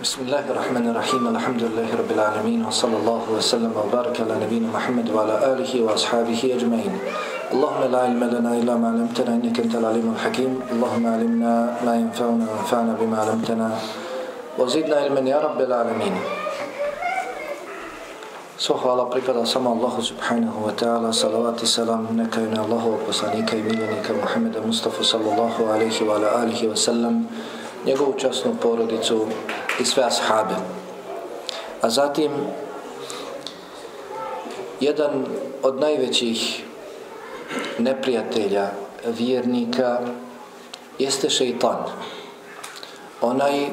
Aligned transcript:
بسم 0.00 0.22
الله 0.32 0.44
الرحمن 0.50 0.86
الرحيم 0.96 1.22
الحمد 1.28 1.62
لله 1.62 1.88
رب 1.92 2.10
العالمين 2.16 2.64
وصلى 2.64 2.96
الله 3.04 3.22
وسلم 3.36 3.72
وبارك 3.76 4.16
على 4.24 4.34
نبينا 4.48 4.72
محمد 4.72 5.06
وعلى 5.12 5.34
آله 5.52 5.72
وأصحابه 5.84 6.40
أجمعين 6.56 6.94
اللهم 7.52 7.82
لا 7.92 7.98
علم 8.08 8.22
لنا 8.24 8.50
إلا 8.64 8.74
ما 8.80 8.88
علمتنا 8.96 9.30
إنك 9.36 9.60
أنت 9.60 9.74
العليم 9.76 10.08
الحكيم 10.16 10.52
اللهم 10.72 11.04
علمنا 11.06 11.52
ما 11.84 11.92
ينفعنا 12.00 12.44
وانفعنا 12.48 12.92
بما 13.00 13.16
علمتنا 13.20 13.68
وزدنا 14.58 14.96
علما 15.04 15.20
يا 15.20 15.38
رب 15.44 15.60
العالمين 15.68 16.16
Svo 18.60 18.76
hvala 18.76 19.08
pripada 19.08 19.40
samo 19.48 19.72
Allahu 19.72 20.00
subhanahu 20.04 20.68
wa 20.68 20.72
ta'ala, 20.76 21.08
salavat 21.16 21.60
i 21.64 21.68
salam 21.68 22.08
neka 22.12 22.44
je 22.44 22.48
na 22.52 22.60
Allahu 22.64 23.00
poslanika 23.08 23.56
i 23.56 23.64
miljenika 23.64 24.12
Muhammeda 24.12 24.60
Mustafa 24.60 25.00
sallallahu 25.00 25.64
alaihi 25.64 26.04
wa 26.04 26.20
alihi 26.20 26.68
wa 26.68 26.76
sallam, 26.76 27.24
njegovu 27.88 28.12
časnu 28.20 28.52
porodicu 28.60 29.24
i 29.78 29.84
sve 29.84 30.04
ashabe. 30.04 30.54
A 31.80 31.90
zatim, 31.90 32.30
jedan 34.80 35.26
od 35.62 35.80
najvećih 35.80 36.64
neprijatelja 37.78 38.70
vjernika 39.06 40.00
jeste 40.98 41.30
šeitan. 41.30 41.84
Onaj 43.20 43.68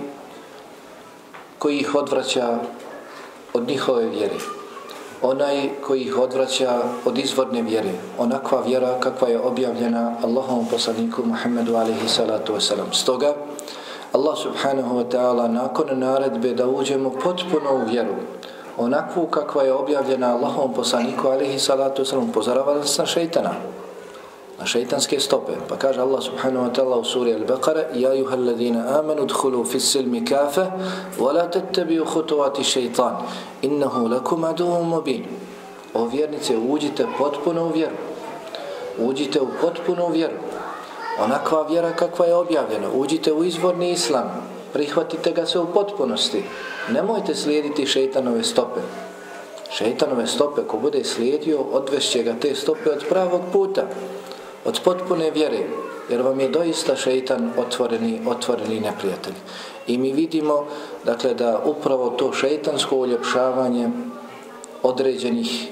koji 1.60 1.78
ih 1.78 1.96
odvraća 1.96 2.60
od 3.54 3.68
njihove 3.68 4.06
vjere. 4.06 4.38
onaj 5.22 5.70
koji 5.82 6.02
ih 6.02 6.18
odvraća 6.18 6.82
od 7.06 7.18
izvorne 7.18 7.62
vjere, 7.62 7.92
onakva 8.18 8.62
vjera 8.62 9.00
kakva 9.00 9.28
je 9.28 9.40
objavljena 9.40 10.16
Allahom 10.24 10.68
poslaniku 10.72 11.26
Muhammedu 11.26 11.76
alaihi 11.76 12.08
salatu 12.08 12.54
wasalam. 12.54 12.94
Stoga, 12.94 13.34
Allah 14.14 14.36
subhanahu 14.38 14.98
wa 14.98 15.06
ta'ala 15.10 15.48
nakon 15.48 16.00
naredbe 16.00 16.54
da 16.54 16.68
uđemo 16.68 17.10
potpuno 17.10 17.74
u 17.74 17.90
vjeru, 17.90 18.14
onakvu 18.78 19.28
kakva 19.28 19.64
je 19.64 19.74
objavljena 19.74 20.36
Allahom 20.36 20.74
poslaniku 20.74 21.28
alihi 21.28 21.60
salatu 21.60 22.04
wasalam, 22.04 22.32
pozaravala 22.34 22.78
nas 22.78 22.98
na 22.98 23.06
šeitana, 23.06 23.52
na 24.60 24.66
šeitanske 24.66 25.20
stope. 25.20 25.54
Pa 25.70 25.76
kaže 25.76 26.02
Allah 26.02 26.24
subhanahu 26.24 26.66
wa 26.66 26.74
ta'ala 26.74 26.96
u 27.00 27.04
suri 27.04 27.34
Al-Baqara 27.34 27.84
Ja 27.96 28.14
juha 28.14 28.36
alladhina 28.36 29.00
amanu 29.00 29.26
dhulu 29.26 29.66
fi 29.66 29.80
silmi 29.80 30.26
kafe 30.26 30.66
wa 31.20 31.34
la 31.34 31.52
tettabiju 31.52 32.06
hutovati 32.06 32.64
šeitan 32.64 33.16
innahu 33.62 34.08
lakum 34.08 34.44
aduhu 34.44 34.84
mubin 34.84 35.26
O 35.94 36.06
vjernice, 36.06 36.58
uđite 36.58 37.06
potpuno 37.18 37.66
u 37.66 37.70
vjeru. 37.70 37.96
Uđite 39.00 39.42
u 39.42 39.48
potpuno 39.62 40.10
vjeru. 40.10 40.34
Onakva 41.20 41.66
vjera 41.70 41.92
kakva 41.92 42.26
je 42.26 42.36
objavljena. 42.36 42.88
Uđite 42.94 43.34
u 43.34 43.44
izvorni 43.44 43.92
islam. 43.92 44.32
Prihvatite 44.74 45.32
ga 45.32 45.46
se 45.46 45.60
u 45.60 45.66
potpunosti. 45.74 46.44
Nemojte 46.92 47.36
slijediti 47.36 47.86
šeitanove 47.86 48.44
stope. 48.44 48.80
Šeitanove 49.72 50.28
stope, 50.28 50.62
ko 50.68 50.78
bude 50.78 51.04
slijedio, 51.04 51.60
odvešće 51.72 52.24
ga 52.24 52.34
te 52.42 52.56
stope 52.56 52.92
od 52.92 53.06
pravog 53.10 53.42
puta 53.54 53.84
od 54.68 54.80
potpune 54.84 55.32
vjere, 55.32 55.60
jer 56.10 56.22
vam 56.22 56.40
je 56.40 56.50
doista 56.50 56.96
šeitan 56.96 57.52
otvoreni, 57.58 58.22
otvoreni 58.28 58.80
neprijatelj. 58.80 59.34
I 59.88 59.98
mi 59.98 60.12
vidimo, 60.14 60.66
dakle, 61.06 61.34
da 61.34 61.62
upravo 61.66 62.10
to 62.10 62.34
šeitansko 62.34 62.96
uljepšavanje 62.96 63.90
određenih 64.84 65.68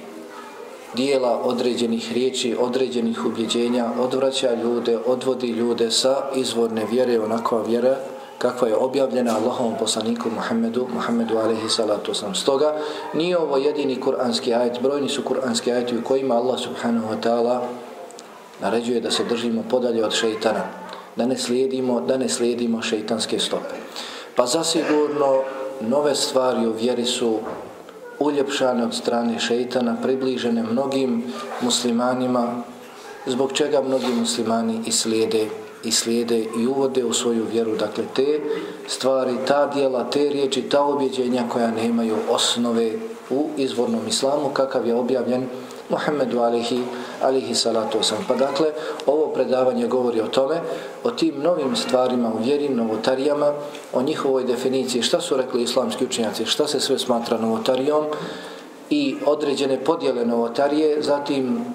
dijela, 0.96 1.42
određenih 1.44 2.12
riječi, 2.14 2.56
određenih 2.60 3.26
ubjeđenja 3.26 3.86
odvraća 4.00 4.54
ljude, 4.64 4.98
odvodi 5.06 5.48
ljude 5.48 5.92
sa 5.92 6.16
izvorne 6.36 6.86
vjere, 6.92 7.20
onakva 7.20 7.62
vjera 7.62 7.96
kakva 8.38 8.68
je 8.68 8.76
objavljena 8.76 9.36
Allahom 9.36 9.74
poslaniku 9.80 10.30
Muhammedu, 10.30 10.88
Muhammedu 10.94 11.38
alaihi 11.38 11.70
salatu 11.70 12.14
sam. 12.14 12.36
Stoga, 12.36 12.76
nije 13.14 13.38
ovo 13.38 13.58
jedini 13.58 14.02
kuranski 14.02 14.54
ajet, 14.54 14.82
brojni 14.82 15.10
su 15.10 15.24
kuranski 15.24 15.72
ajeti 15.72 15.98
u 15.98 16.04
kojima 16.04 16.36
Allah 16.36 16.60
subhanahu 16.60 17.08
wa 17.14 17.22
ta'ala 17.24 17.60
naređuje 18.62 19.02
da 19.02 19.12
se 19.12 19.24
držimo 19.24 19.64
podalje 19.70 20.06
od 20.06 20.14
šeitana, 20.14 20.64
da 21.16 21.26
ne 21.26 21.38
slijedimo, 21.38 22.02
da 22.02 22.18
ne 22.18 22.30
slijedimo 22.30 22.82
šeitanske 22.82 23.40
stope. 23.40 23.76
Pa 24.36 24.46
zasigurno 24.46 25.42
nove 25.82 26.16
stvari 26.16 26.68
u 26.68 26.74
vjeri 26.74 27.06
su 27.06 27.40
uljepšane 28.20 28.86
od 28.86 28.94
strane 28.96 29.40
šeitana, 29.40 29.98
približene 30.04 30.64
mnogim 30.64 31.24
muslimanima, 31.62 32.64
zbog 33.26 33.54
čega 33.54 33.82
mnogi 33.82 34.14
muslimani 34.20 34.82
i 34.86 34.92
slijede 34.92 35.48
i 35.84 35.92
slijede 35.92 36.40
i 36.40 36.68
uvode 36.68 37.04
u 37.06 37.14
svoju 37.14 37.46
vjeru. 37.52 37.76
Dakle, 37.76 38.04
te 38.16 38.40
stvari, 38.88 39.34
ta 39.48 39.68
dijela, 39.68 40.10
te 40.10 40.30
riječi, 40.30 40.62
ta 40.62 40.84
objeđenja 40.84 41.44
koja 41.50 41.72
nemaju 41.72 42.16
osnove 42.30 42.92
u 43.30 43.50
izvornom 43.58 44.08
islamu, 44.08 44.50
kakav 44.54 44.88
je 44.88 44.96
objavljen 44.96 45.48
Muhammedu 45.90 46.40
alihi, 46.40 46.82
alihi 47.22 47.56
salatu 47.56 48.00
osam. 48.00 48.26
Pa 48.28 48.36
dakle, 48.36 48.68
ovo 49.06 49.28
predavanje 49.28 49.88
govori 49.88 50.22
o 50.22 50.28
tome, 50.28 50.62
o 51.04 51.12
tim 51.12 51.42
novim 51.42 51.76
stvarima 51.76 52.32
u 52.34 52.44
vjeri, 52.44 52.70
novotarijama, 52.70 53.54
o 53.94 54.02
njihovoj 54.02 54.44
definiciji, 54.44 55.02
šta 55.02 55.22
su 55.22 55.38
rekli 55.38 55.64
islamski 55.64 56.06
učenjaci, 56.06 56.46
šta 56.46 56.68
se 56.68 56.80
sve 56.80 57.00
smatra 57.00 57.38
novotarijom 57.38 58.06
i 58.90 59.16
određene 59.26 59.84
podjele 59.84 60.26
novotarije, 60.26 61.02
zatim 61.02 61.66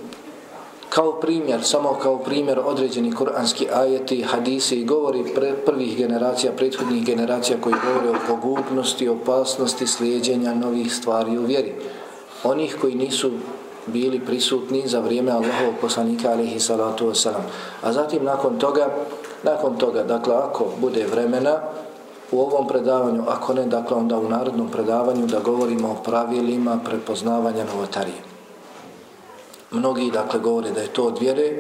kao 0.89 1.13
primjer, 1.13 1.65
samo 1.65 1.99
kao 2.03 2.19
primjer 2.19 2.59
određeni 2.65 3.13
kuranski 3.15 3.67
ajeti, 3.75 4.23
hadisi 4.23 4.81
i 4.81 4.85
govori 4.85 5.25
pre, 5.35 5.55
prvih 5.67 5.97
generacija, 5.97 6.53
prethodnih 6.53 7.05
generacija 7.05 7.59
koji 7.61 7.75
govore 7.87 8.11
o 8.11 8.21
pogubnosti, 8.29 9.09
opasnosti, 9.09 9.87
slijedjenja 9.87 10.55
novih 10.55 10.95
stvari 10.95 11.39
u 11.39 11.43
vjeri. 11.43 11.75
Onih 12.45 12.77
koji 12.81 12.95
nisu 12.95 13.31
bili 13.87 14.21
prisutni 14.21 14.83
za 14.87 15.01
vrijeme 15.01 15.33
Allahovog 15.33 15.75
poslanika 15.81 16.31
alihi 16.31 16.61
salatu 16.61 17.07
wasalam. 17.07 17.43
A 17.83 17.93
zatim 17.93 18.25
nakon 18.25 18.59
toga, 18.59 18.89
nakon 19.43 19.79
toga, 19.79 20.03
dakle 20.03 20.35
ako 20.35 20.67
bude 20.81 21.07
vremena 21.07 21.61
u 22.33 22.41
ovom 22.41 22.69
predavanju, 22.69 23.23
ako 23.29 23.55
ne, 23.55 23.67
dakle 23.67 23.97
onda 23.97 24.19
u 24.19 24.29
narodnom 24.29 24.69
predavanju 24.69 25.27
da 25.27 25.41
govorimo 25.41 25.89
o 25.89 26.03
pravilima 26.05 26.79
prepoznavanja 26.85 27.65
novotarije. 27.65 28.23
Mnogi 29.71 30.11
dakle 30.11 30.41
govore 30.41 30.71
da 30.71 30.81
je 30.81 30.93
to 30.93 31.05
od 31.05 31.19
vjere, 31.19 31.53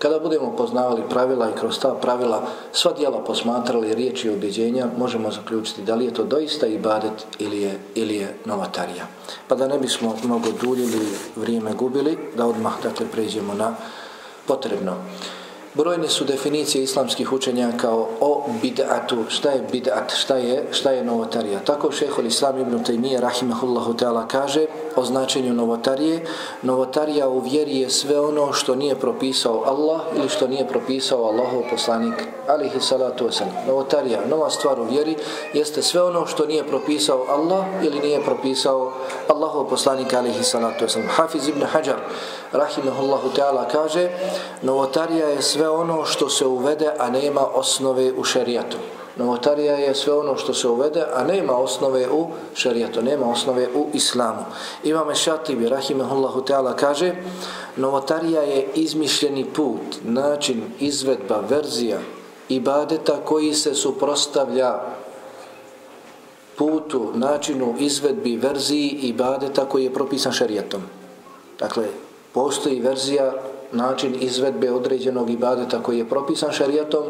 Kada 0.00 0.18
budemo 0.18 0.56
poznavali 0.56 1.02
pravila 1.10 1.50
i 1.50 1.58
kroz 1.60 1.78
ta 1.78 1.94
pravila 1.94 2.42
sva 2.72 2.92
dijela 2.92 3.24
posmatrali 3.24 3.94
riječi 3.94 4.28
i 4.28 4.30
objeđenja, 4.30 4.86
možemo 4.98 5.30
zaključiti 5.30 5.82
da 5.82 5.94
li 5.94 6.04
je 6.04 6.14
to 6.14 6.24
doista 6.24 6.66
ibadet 6.66 7.26
ili 7.38 7.62
je, 7.62 7.78
ili 7.94 8.16
je 8.16 8.34
novatarija. 8.44 9.06
Pa 9.48 9.54
da 9.54 9.68
ne 9.68 9.78
bismo 9.78 10.16
mnogo 10.24 10.48
duljili 10.62 11.08
vrijeme 11.36 11.72
gubili, 11.72 12.18
da 12.36 12.46
odmah 12.46 12.72
dakle 12.82 13.06
pređemo 13.12 13.54
na 13.54 13.74
potrebno. 14.46 14.96
Brojne 15.74 16.08
su 16.08 16.24
definicije 16.24 16.84
islamskih 16.84 17.32
učenjaka 17.32 17.90
o 18.20 18.42
bid'atu, 18.62 19.24
šta 19.28 19.50
je 19.50 19.66
bid'at, 19.72 20.14
šta 20.14 20.36
je, 20.36 20.66
šta 20.70 20.90
je 20.90 21.04
novotarija. 21.04 21.60
Tako 21.64 21.92
šehol 21.92 22.26
Islam 22.26 22.58
ibn 22.58 22.84
Taymiye 22.84 23.20
rahimahullahu 23.20 23.94
ta'ala 23.94 24.26
kaže 24.28 24.66
o 24.96 25.04
značenju 25.04 25.54
novotarije. 25.54 26.26
Novotarija 26.62 27.28
u 27.28 27.40
vjeri 27.40 27.76
je 27.76 27.90
sve 27.90 28.20
ono 28.20 28.52
što 28.52 28.74
nije 28.74 28.94
propisao 28.94 29.62
Allah 29.66 30.00
ili 30.16 30.28
što 30.28 30.48
nije 30.48 30.68
propisao 30.68 31.24
Allahov 31.24 31.62
poslanik 31.70 32.14
alihi 32.48 32.80
salatu 32.80 33.24
wasalam. 33.24 33.66
Novotarija, 33.66 34.20
nova 34.28 34.50
stvar 34.50 34.80
u 34.80 34.84
vjeri, 34.84 35.16
jeste 35.52 35.82
sve 35.82 36.02
ono 36.02 36.26
što 36.26 36.46
nije 36.46 36.66
propisao 36.66 37.24
Allah 37.28 37.64
ili 37.82 38.00
nije 38.00 38.24
propisao 38.24 38.92
Allahov 39.28 39.68
poslanik 39.68 40.14
alihi 40.14 40.44
salatu 40.44 40.84
wasalam. 40.84 41.08
Hafiz 41.08 41.48
ibn 41.48 41.62
Hajar 41.62 41.98
rahimahullahu 42.52 43.28
ta'ala 43.36 43.68
kaže 43.72 44.08
novotarija 44.62 45.28
je 45.28 45.42
sve 45.42 45.59
ono 45.68 46.04
što 46.04 46.28
se 46.28 46.46
uvede, 46.46 46.90
a 46.98 47.10
nema 47.10 47.40
osnove 47.54 48.12
u 48.12 48.24
šerijatu. 48.24 48.76
Novotarija 49.16 49.74
je 49.74 49.94
sve 49.94 50.12
ono 50.12 50.36
što 50.36 50.54
se 50.54 50.68
uvede, 50.68 51.04
a 51.14 51.24
nema 51.24 51.56
osnove 51.56 52.08
u 52.10 52.26
šerijatu, 52.54 53.02
nema 53.02 53.30
osnove 53.30 53.68
u 53.74 53.86
islamu. 53.92 54.44
Imam 54.84 55.14
Šatibi, 55.14 55.68
rahimahullahu 55.68 56.40
ta'ala, 56.40 56.74
kaže 56.76 57.14
novotarija 57.76 58.42
je 58.42 58.68
izmišljeni 58.74 59.44
put, 59.44 60.00
način, 60.04 60.62
izvedba, 60.78 61.42
verzija, 61.48 61.98
ibadeta 62.48 63.16
koji 63.24 63.54
se 63.54 63.74
suprostavlja 63.74 64.80
putu, 66.56 67.10
načinu, 67.14 67.74
izvedbi, 67.78 68.36
verziji 68.36 68.88
ibadeta 69.02 69.64
koji 69.64 69.84
je 69.84 69.94
propisan 69.94 70.32
šerijatom. 70.32 70.82
Dakle, 71.58 71.88
postoji 72.32 72.80
verzija, 72.80 73.32
način 73.72 74.16
izvedbe 74.20 74.70
određenog 74.72 75.30
ibadeta 75.30 75.82
koji 75.82 75.98
je 75.98 76.08
propisan 76.08 76.52
šarijatom, 76.52 77.04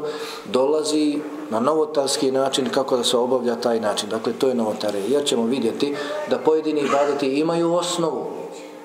dolazi 0.44 1.18
na 1.50 1.60
novotarski 1.60 2.30
način 2.30 2.68
kako 2.70 2.96
da 2.96 3.04
se 3.04 3.16
obavlja 3.16 3.54
taj 3.54 3.80
način. 3.80 4.08
Dakle, 4.08 4.32
to 4.32 4.48
je 4.48 4.54
novotare. 4.54 5.00
Jer 5.08 5.24
ćemo 5.24 5.44
vidjeti 5.44 5.94
da 6.30 6.38
pojedini 6.38 6.80
ibadeti 6.80 7.38
imaju 7.38 7.74
osnovu, 7.74 8.26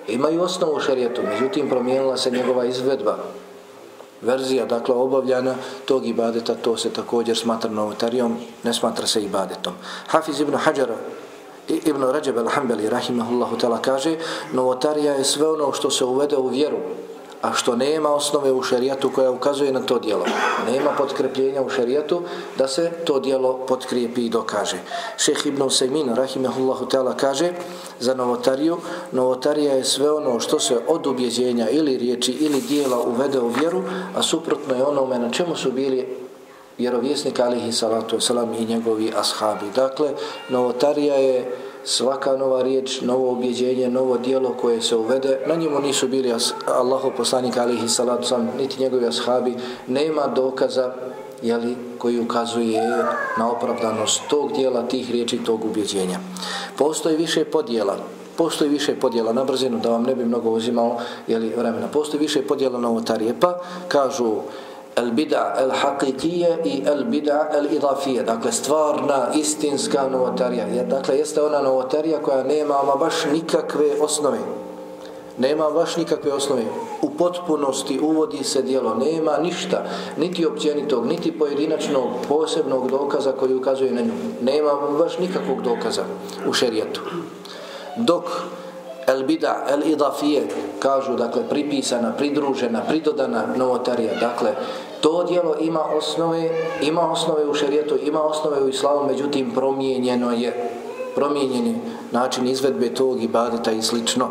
imaju 0.07 0.41
osnovu 0.41 0.79
šarijatom, 0.79 1.25
međutim 1.25 1.69
promijenila 1.69 2.17
se 2.17 2.31
njegova 2.31 2.65
izvedba. 2.65 3.17
verzija, 4.21 4.65
dakle 4.65 4.95
obavljana 4.95 5.55
tog 5.85 6.05
ibadeta, 6.07 6.55
to 6.55 6.77
se 6.77 6.89
također 6.89 7.37
smatra 7.37 7.71
novotarijom, 7.71 8.37
ne 8.63 8.73
smatra 8.73 9.07
se 9.07 9.21
ibadetom. 9.21 9.73
Hafiz 10.07 10.39
ibn 10.39 10.55
Hajar 10.55 10.89
Ibn 11.67 12.01
Rajab 12.01 12.37
al-Hambali 12.37 12.89
rahimahullahu 12.89 13.57
ta'ala 13.57 13.81
kaže 13.81 14.17
novotarija 14.53 15.13
je 15.13 15.23
sve 15.23 15.49
ono 15.49 15.73
što 15.73 15.89
se 15.89 16.05
uvede 16.05 16.37
u 16.37 16.47
vjeru 16.47 16.77
a 17.41 17.53
što 17.53 17.75
nema 17.75 18.09
osnove 18.09 18.51
u 18.51 18.63
šerijatu 18.63 19.11
koja 19.15 19.31
ukazuje 19.31 19.71
na 19.71 19.79
to 19.79 19.99
dijelo. 19.99 20.25
Nema 20.71 20.91
potkrepljenja 20.97 21.61
u 21.61 21.69
šerijatu 21.69 22.21
da 22.57 22.67
se 22.67 22.91
to 23.05 23.19
dijelo 23.19 23.57
potkrijepi 23.67 24.25
i 24.25 24.29
dokaže. 24.29 24.77
Šeh 25.17 25.45
Ibn 25.45 25.61
Usaymin, 25.61 26.15
rahimehullahu 26.15 26.85
ta'ala, 26.85 27.15
kaže 27.17 27.51
za 27.99 28.13
novotariju, 28.13 28.77
novotarija 29.11 29.73
je 29.73 29.83
sve 29.83 30.11
ono 30.11 30.39
što 30.39 30.59
se 30.59 30.79
od 30.87 31.07
ubjeđenja 31.07 31.69
ili 31.69 31.97
riječi 31.97 32.31
ili 32.31 32.61
dijela 32.61 32.99
uvede 32.99 33.39
u 33.39 33.47
vjeru, 33.47 33.83
a 34.15 34.21
suprotno 34.21 34.75
je 34.75 34.83
onome 34.83 35.19
na 35.19 35.31
čemu 35.31 35.55
su 35.55 35.71
bili 35.71 36.25
vjerovjesnik 36.77 37.39
alihi 37.39 37.71
salatu 37.71 38.17
wasalam 38.17 38.47
i 38.59 38.65
njegovi 38.65 39.13
ashabi. 39.17 39.65
Dakle, 39.75 40.09
novotarija 40.49 41.15
je 41.15 41.64
svaka 41.85 42.37
nova 42.37 42.61
riječ, 42.61 43.01
novo 43.01 43.31
objeđenje, 43.31 43.89
novo 43.89 44.17
dijelo 44.17 44.55
koje 44.61 44.81
se 44.81 44.95
uvede, 44.95 45.39
na 45.47 45.55
njemu 45.55 45.79
nisu 45.79 46.07
bili 46.07 46.33
Allahov 46.67 47.11
poslanik 47.17 47.57
alihi 47.57 47.89
salatu 47.89 48.27
sam, 48.27 48.49
niti 48.57 48.81
njegovi 48.81 49.07
ashabi, 49.07 49.55
nema 49.87 50.27
dokaza 50.27 50.93
jeli, 51.41 51.75
koji 51.97 52.19
ukazuje 52.19 52.81
na 53.37 53.51
opravdanost 53.51 54.21
tog 54.29 54.51
dijela, 54.51 54.87
tih 54.87 55.11
riječi, 55.11 55.43
tog 55.45 55.65
ubjeđenja. 55.65 56.19
Postoji 56.77 57.17
više 57.17 57.45
podjela, 57.45 57.97
postoji 58.37 58.69
više 58.69 58.95
podjela. 58.99 59.33
Na 59.33 59.43
brzinu, 59.43 59.79
da 59.79 59.89
vam 59.89 60.03
ne 60.03 60.15
bi 60.15 60.25
mnogo 60.25 60.49
uzimao 60.49 60.97
jeli, 61.27 61.53
vremena, 61.57 61.87
postoji 61.87 62.21
više 62.21 62.41
podjela 62.41 62.79
novotarije, 62.79 63.35
pa 63.39 63.59
kažu 63.87 64.33
el 64.95 65.11
bida 65.11 65.55
el 65.59 65.71
haqiqije 65.71 66.59
i 66.65 66.83
el 66.87 67.05
bida 67.05 67.49
el 67.53 67.73
idafije. 67.73 68.23
Dakle, 68.23 68.51
stvarna, 68.51 69.27
istinska 69.35 70.07
novotarija. 70.09 70.65
Dakle, 70.89 71.17
jeste 71.17 71.41
ona 71.41 71.61
novotarija 71.61 72.21
koja 72.21 72.43
nema 72.43 72.79
ama 72.83 72.95
baš 72.95 73.25
nikakve 73.31 74.01
osnove. 74.01 74.39
Nema 75.37 75.69
baš 75.71 75.97
nikakve 75.97 76.33
osnove. 76.33 76.63
U 77.01 77.09
potpunosti 77.09 77.99
uvodi 77.99 78.43
se 78.43 78.61
dijelo. 78.61 78.95
Nema 78.95 79.37
ništa, 79.37 79.83
niti 80.17 80.45
općenitog, 80.45 81.05
niti 81.05 81.39
pojedinačnog, 81.39 82.07
posebnog 82.29 82.91
dokaza 82.91 83.31
koji 83.31 83.55
ukazuje 83.55 83.91
na 83.91 84.01
nju. 84.01 84.13
Nema 84.41 84.71
baš 84.99 85.17
nikakvog 85.17 85.61
dokaza 85.61 86.03
u 86.47 86.53
šerijetu. 86.53 87.01
Dok 87.97 88.23
el 89.07 89.23
bida, 89.23 89.65
el 89.69 89.91
idafije, 89.91 90.47
kažu, 90.79 91.15
dakle, 91.15 91.43
pripisana, 91.49 92.13
pridružena, 92.17 92.81
pridodana 92.87 93.43
novotarija, 93.55 94.13
dakle, 94.19 94.55
to 95.01 95.23
dijelo 95.23 95.55
ima 95.59 95.81
osnove, 95.97 96.49
ima 96.81 97.11
osnove 97.11 97.49
u 97.49 97.53
šerijetu, 97.53 97.97
ima 98.03 98.21
osnove 98.21 98.63
u 98.63 98.69
islamu, 98.69 99.07
međutim, 99.07 99.51
promijenjeno 99.55 100.31
je, 100.31 100.71
promijenjen 101.15 101.67
je 101.67 101.75
način 102.11 102.47
izvedbe 102.47 102.93
tog 102.93 103.23
ibadeta 103.23 103.71
i 103.71 103.81
slično 103.81 104.29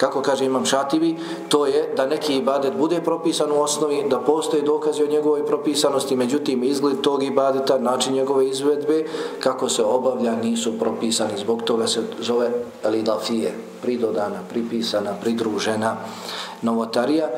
kako 0.00 0.22
kaže 0.22 0.44
imam 0.44 0.64
šativi, 0.64 1.16
to 1.48 1.66
je 1.66 1.92
da 1.96 2.06
neki 2.06 2.36
ibadet 2.36 2.72
bude 2.74 3.00
propisan 3.00 3.52
u 3.52 3.60
osnovi, 3.60 4.04
da 4.08 4.20
postoje 4.20 4.62
dokazi 4.62 5.02
o 5.02 5.10
njegovoj 5.10 5.46
propisanosti, 5.46 6.16
međutim 6.16 6.64
izgled 6.64 7.00
tog 7.00 7.22
ibadeta, 7.22 7.78
način 7.78 8.14
njegove 8.14 8.48
izvedbe, 8.48 9.04
kako 9.40 9.68
se 9.68 9.84
obavlja, 9.84 10.36
nisu 10.36 10.78
propisani. 10.78 11.32
Zbog 11.36 11.62
toga 11.62 11.86
se 11.86 12.02
zove 12.20 12.50
elidafije, 12.84 13.54
pridodana, 13.82 14.40
pripisana, 14.50 15.12
pridružena 15.20 15.96
novotarija. 16.62 17.28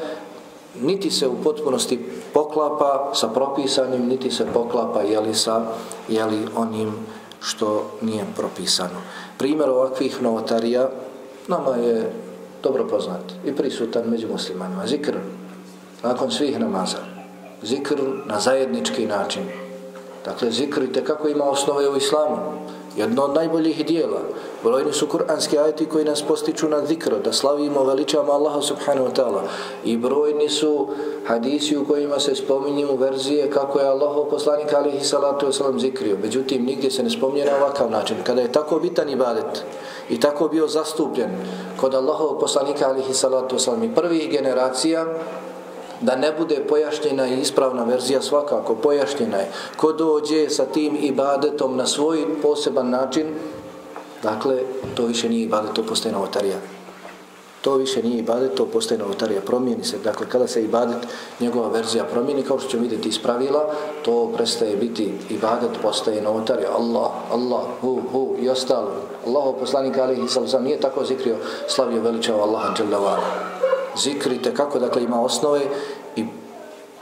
Niti 0.80 1.10
se 1.10 1.28
u 1.28 1.42
potpunosti 1.44 1.98
poklapa 2.32 3.10
sa 3.14 3.28
propisanim, 3.28 4.08
niti 4.08 4.30
se 4.30 4.46
poklapa 4.54 5.02
jeli 5.02 5.34
sa 5.34 5.62
jeli 6.08 6.38
onim 6.56 6.92
što 7.40 7.90
nije 8.00 8.24
propisano. 8.36 9.00
Primjer 9.38 9.70
ovakvih 9.70 10.22
novotarija 10.22 10.88
nama 11.48 11.76
je 11.76 12.12
dobro 12.62 12.88
poznat 12.88 13.32
i 13.44 13.52
prisutan 13.52 14.02
među 14.06 14.28
muslimanima. 14.28 14.86
Zikr 14.86 15.16
nakon 16.02 16.30
svih 16.30 16.60
namaza. 16.60 16.98
Zikr 17.62 17.96
na 18.26 18.40
zajednički 18.40 19.06
način. 19.06 19.42
Dakle, 20.24 20.50
zikr 20.50 20.82
i 20.82 21.04
kako 21.04 21.28
ima 21.28 21.44
osnove 21.44 21.88
u 21.88 21.96
islamu. 21.96 22.36
Jedno 22.96 23.22
od 23.22 23.34
najboljih 23.34 23.86
dijela. 23.86 24.20
Brojni 24.64 24.92
su 24.92 25.06
kuranski 25.06 25.58
ajeti 25.58 25.86
koji 25.86 26.04
nas 26.04 26.22
postiču 26.22 26.68
na 26.68 26.86
zikr, 26.86 27.14
da 27.24 27.32
slavimo, 27.32 27.84
veličamo 27.84 28.32
Allaha 28.32 28.60
subhanahu 28.62 29.06
wa 29.06 29.14
ta'ala. 29.14 29.40
I 29.84 29.96
brojni 29.96 30.48
su 30.48 30.88
hadisi 31.26 31.76
u 31.76 31.84
kojima 31.84 32.18
se 32.18 32.34
spominju 32.34 32.96
verzije 32.96 33.50
kako 33.50 33.78
je 33.78 33.86
Allah 33.86 34.26
poslanik 34.30 34.72
alihi 34.72 35.04
salatu 35.04 35.46
wasalam 35.46 35.80
zikrio. 35.80 36.16
Međutim, 36.22 36.64
nigdje 36.64 36.90
se 36.90 37.02
ne 37.02 37.10
spominje 37.10 37.44
na 37.44 37.56
ovakav 37.56 37.90
način. 37.90 38.16
Kada 38.24 38.40
je 38.40 38.52
tako 38.52 38.78
bitan 38.78 39.08
ibadet, 39.08 39.64
i 40.10 40.20
tako 40.20 40.48
bio 40.48 40.66
zastupljen 40.68 41.30
kod 41.76 41.94
Allahovog 41.94 42.40
poslanika 42.40 42.88
alihi 42.88 43.14
salatu 43.14 43.56
wasalam 43.56 43.84
i 43.84 43.94
prvih 43.94 44.30
generacija 44.30 45.06
da 46.00 46.16
ne 46.16 46.32
bude 46.38 46.64
pojašnjena 46.68 47.28
i 47.28 47.40
ispravna 47.40 47.84
verzija 47.84 48.22
svakako 48.22 48.74
pojašnjena 48.74 49.36
je 49.36 49.50
ko 49.76 49.92
dođe 49.92 50.50
sa 50.50 50.64
tim 50.64 50.98
ibadetom 51.00 51.76
na 51.76 51.86
svoj 51.86 52.24
poseban 52.42 52.90
način 52.90 53.26
dakle 54.22 54.58
to 54.94 55.06
više 55.06 55.28
nije 55.28 55.42
ibadet 55.42 55.72
to 55.74 55.82
postaje 55.82 56.12
novotarija 56.12 56.56
to 57.62 57.74
više 57.74 58.02
nije 58.02 58.18
ibadet, 58.18 58.54
to 58.54 58.66
postaje 58.66 58.98
novotarija, 58.98 59.40
promijeni 59.40 59.84
se. 59.84 59.98
Dakle, 60.04 60.26
kada 60.28 60.46
se 60.46 60.64
ibadet, 60.64 60.96
njegova 61.40 61.68
verzija 61.68 62.04
promijeni, 62.04 62.42
kao 62.42 62.58
što 62.58 62.70
ćemo 62.70 62.82
vidjeti 62.82 63.08
iz 63.08 63.18
pravila, 63.18 63.66
to 64.04 64.32
prestaje 64.36 64.76
biti 64.76 65.12
ibadet, 65.30 65.70
postaje 65.82 66.22
novotarija. 66.22 66.68
Allah, 66.78 67.10
Allah, 67.32 67.62
hu, 67.80 68.00
hu 68.12 68.36
i 68.40 68.48
ostalo. 68.48 68.90
Allah, 69.26 69.54
poslanik 69.60 69.98
alihi 69.98 70.28
sallam, 70.28 70.64
nije 70.64 70.80
tako 70.80 71.04
zikrio, 71.04 71.36
slavio 71.68 72.02
veličao 72.02 72.42
Allaha, 72.42 72.74
dželjavala. 72.74 73.24
Zikrite 74.02 74.54
kako, 74.54 74.78
dakle, 74.78 75.02
ima 75.02 75.22
osnove 75.22 75.60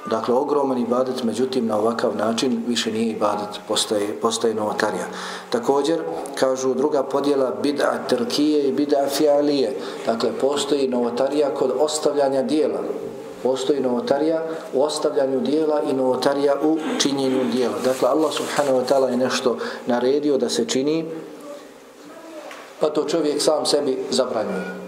Dakle, 0.06 0.34
ogroman 0.34 0.78
ibadet, 0.78 1.24
međutim, 1.24 1.66
na 1.66 1.78
ovakav 1.78 2.16
način 2.16 2.64
više 2.66 2.92
nije 2.92 3.06
ibadet, 3.06 3.48
postaje, 3.68 4.20
postaje 4.20 4.54
novotarija. 4.54 5.06
Također, 5.50 5.98
kažu 6.34 6.74
druga 6.74 7.02
podjela 7.02 7.52
bid'a 7.62 8.08
trkije 8.08 8.68
i 8.68 8.72
bid'a 8.72 9.08
fialije. 9.08 9.76
Dakle, 10.06 10.30
postoji 10.40 10.88
novotarija 10.88 11.54
kod 11.54 11.72
ostavljanja 11.78 12.42
dijela. 12.42 12.80
Postoji 13.42 13.80
novotarija 13.80 14.42
u 14.74 14.82
ostavljanju 14.82 15.40
dijela 15.40 15.82
i 15.82 15.92
novotarija 15.92 16.54
u 16.62 16.78
činjenju 16.98 17.44
dijela. 17.52 17.74
Dakle, 17.84 18.08
Allah 18.08 18.32
subhanahu 18.32 18.78
wa 18.78 18.84
ta'ala 18.88 19.10
je 19.10 19.16
nešto 19.16 19.56
naredio 19.86 20.38
da 20.38 20.48
se 20.48 20.64
čini, 20.64 21.04
pa 22.80 22.88
to 22.90 23.04
čovjek 23.04 23.42
sam 23.42 23.66
sebi 23.66 23.98
zabranjuje. 24.10 24.79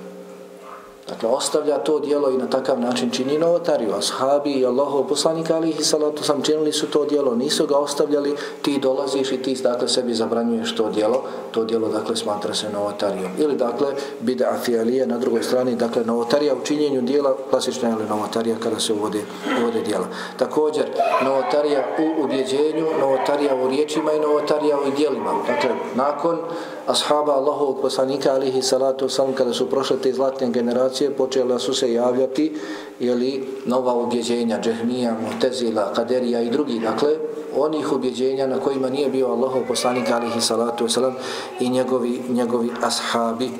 Dakle, 1.12 1.28
ostavlja 1.28 1.78
to 1.78 1.98
dijelo 1.98 2.30
i 2.30 2.36
na 2.36 2.46
takav 2.46 2.80
način 2.80 3.10
čini 3.10 3.38
novotariju. 3.38 3.94
Ashabi 3.94 4.52
i 4.52 4.66
Allahov 4.66 5.06
poslanika 5.08 5.56
alihi 5.56 5.84
salatu 5.84 6.24
sam 6.24 6.42
činili 6.42 6.72
su 6.72 6.90
to 6.90 7.04
dijelo, 7.04 7.34
nisu 7.34 7.66
ga 7.66 7.76
ostavljali, 7.76 8.36
ti 8.62 8.78
dolaziš 8.78 9.32
i 9.32 9.42
ti 9.42 9.54
dakle 9.62 9.88
sebi 9.88 10.14
zabranjuješ 10.14 10.76
to 10.76 10.90
dijelo, 10.90 11.22
to 11.50 11.64
dijelo 11.64 11.88
dakle 11.88 12.16
smatra 12.16 12.54
se 12.54 12.70
novotarijom. 12.70 13.30
Ili 13.38 13.56
dakle 13.56 13.86
bide 14.20 14.44
afijalije 14.44 15.06
na 15.06 15.18
drugoj 15.18 15.42
strani, 15.42 15.76
dakle 15.76 16.04
novotarija 16.04 16.54
u 16.54 16.64
činjenju 16.64 17.02
dijela, 17.02 17.36
klasična 17.50 17.88
je 17.88 17.96
li 17.96 18.04
novotarija 18.08 18.56
kada 18.62 18.80
se 18.80 18.92
uvode, 18.92 19.20
uvode 19.60 19.80
dijela. 19.80 20.06
Također, 20.36 20.84
novotarija 21.24 21.84
u 21.98 22.24
ubjeđenju, 22.24 22.86
novotarija 23.00 23.54
u 23.56 23.68
riječima 23.68 24.12
i 24.12 24.20
novotarija 24.20 24.76
u 24.76 24.90
dijelima. 24.96 25.32
Dakle, 25.46 25.70
nakon 25.94 26.38
ashaba 26.86 27.32
Allahovog 27.32 27.80
poslanika 27.80 28.32
alihi 28.32 28.62
salatu 28.62 29.08
sam 29.08 29.32
kada 29.32 29.52
su 29.52 29.70
prošle 29.70 29.96
te 29.96 30.12
zlatne 30.12 30.50
generacije 30.50 31.10
počela 31.10 31.58
su 31.58 31.74
se 31.74 31.92
javljati 31.92 32.52
jeli, 33.00 33.48
nova 33.66 33.94
objeđenja 33.94 34.60
džehmija, 34.60 35.16
mutezila, 35.20 35.92
kaderija 35.92 36.40
i 36.40 36.50
drugi 36.50 36.78
dakle 36.78 37.08
onih 37.56 37.92
objeđenja 37.92 38.46
na 38.46 38.60
kojima 38.60 38.90
nije 38.90 39.08
bio 39.08 39.26
Allahov 39.26 39.62
poslanik 39.68 40.10
alihi 40.10 40.40
salatu 40.40 40.86
wasalam 40.86 41.12
i 41.60 41.68
njegovi, 41.68 42.22
njegovi 42.28 42.70
ashabi. 42.82 43.50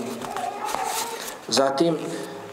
Zatim 1.48 1.96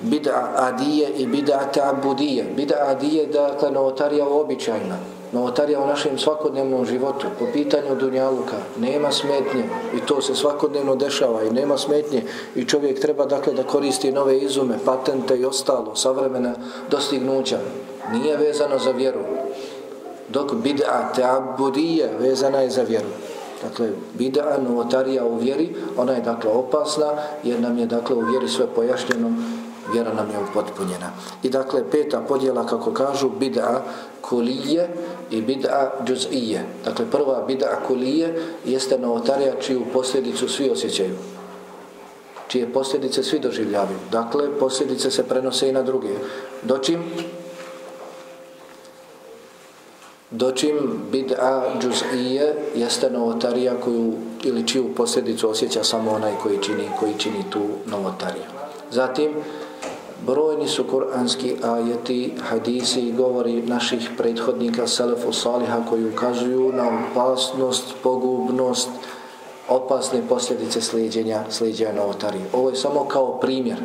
bid'a 0.02 0.52
adije 0.56 1.10
i 1.10 1.28
bid'a 1.28 1.72
ta'budije 1.74 2.46
bid'a 2.56 2.92
adije 2.92 3.26
dakle 3.26 3.72
novotarija 3.72 4.28
u 4.28 4.40
običajima 4.40 5.19
novotarija 5.32 5.80
u 5.80 5.88
našem 5.88 6.18
svakodnevnom 6.18 6.86
životu 6.86 7.28
po 7.40 7.46
pitanju 7.54 7.96
dunjaluka 7.96 8.56
nema 8.80 9.12
smetnje 9.12 9.64
i 9.96 10.00
to 10.06 10.22
se 10.22 10.36
svakodnevno 10.36 10.96
dešava 10.96 11.44
i 11.44 11.50
nema 11.50 11.78
smetnje 11.78 12.24
i 12.56 12.66
čovjek 12.66 13.00
treba 13.00 13.26
dakle 13.26 13.54
da 13.54 13.64
koristi 13.64 14.12
nove 14.12 14.38
izume, 14.38 14.76
patente 14.86 15.38
i 15.38 15.46
ostalo 15.46 15.96
savremena 15.96 16.54
dostignuća. 16.92 17.60
Nije 18.12 18.38
vezano 18.38 18.80
za 18.80 18.92
vjeru. 18.92 19.20
Dok 20.30 20.52
bid'a 20.52 21.14
teabudije 21.16 22.10
vezana 22.20 22.60
je 22.60 22.70
za 22.70 22.82
vjeru. 22.82 23.08
Dakle 23.64 23.90
bid'a 24.20 24.58
novotarija 24.70 25.26
u 25.26 25.38
vjeri 25.38 25.76
ona 25.98 26.14
je 26.14 26.22
dakle 26.22 26.52
opasna 26.52 27.14
jer 27.44 27.60
nam 27.60 27.78
je 27.78 27.86
dakle 27.86 28.16
u 28.16 28.20
vjeri 28.20 28.48
sve 28.48 28.68
pojašnjeno 28.68 29.32
vjera 29.94 30.14
nam 30.14 30.30
je 30.30 30.38
upotpunjena. 30.50 31.12
I 31.44 31.50
dakle, 31.50 31.84
peta 31.92 32.22
podjela, 32.28 32.66
kako 32.66 32.92
kažu, 32.92 33.30
bid'a 33.40 33.80
kulije 34.22 34.90
i 35.32 35.42
bid'a 35.42 35.90
džuz'ije. 36.06 36.60
Dakle, 36.86 37.06
prva 37.12 37.46
bid'a 37.48 37.88
kulije 37.88 38.42
jeste 38.66 38.98
novotarija 38.98 39.54
čiju 39.62 39.82
posljedicu 39.94 40.50
svi 40.50 40.70
osjećaju. 40.70 41.16
Čije 42.48 42.74
posljedice 42.74 43.24
svi 43.24 43.40
doživljavaju. 43.40 43.98
Dakle, 44.12 44.60
posljedice 44.60 45.12
se 45.12 45.24
prenose 45.24 45.70
i 45.70 45.72
na 45.72 45.84
druge. 45.84 46.10
Dočim? 46.64 47.04
Dočim 50.32 50.78
bid'a 51.12 51.62
džuz'ije 51.82 52.54
jeste 52.76 53.10
novotarija 53.10 53.82
koju 53.82 54.14
ili 54.44 54.68
čiju 54.68 54.96
posljedicu 54.96 55.50
osjeća 55.50 55.84
samo 55.84 56.12
onaj 56.12 56.34
koji 56.44 56.58
čini, 56.58 56.90
koji 57.00 57.14
čini 57.18 57.44
tu 57.50 57.62
novotariju. 57.86 58.44
Zatim, 58.92 59.32
brojni 60.26 60.68
su 60.68 60.84
kuranski 60.84 61.56
ajeti, 61.64 62.34
hadisi 62.50 63.00
i 63.00 63.14
govori 63.14 63.62
naših 63.62 64.10
prethodnika, 64.18 64.88
selefu 64.88 65.34
saliha, 65.34 65.82
koji 65.90 66.10
ukazuju 66.10 66.72
na 66.74 66.90
opasnost, 67.12 67.84
pogubnost, 68.04 68.90
opasne 69.70 70.22
posljedice 70.30 70.82
slijedjenja, 70.82 71.44
slijedjenja 71.50 71.94
novotarije. 71.94 72.46
Ovo 72.54 72.70
je 72.70 72.76
samo 72.76 73.06
kao 73.06 73.40
primjer. 73.40 73.78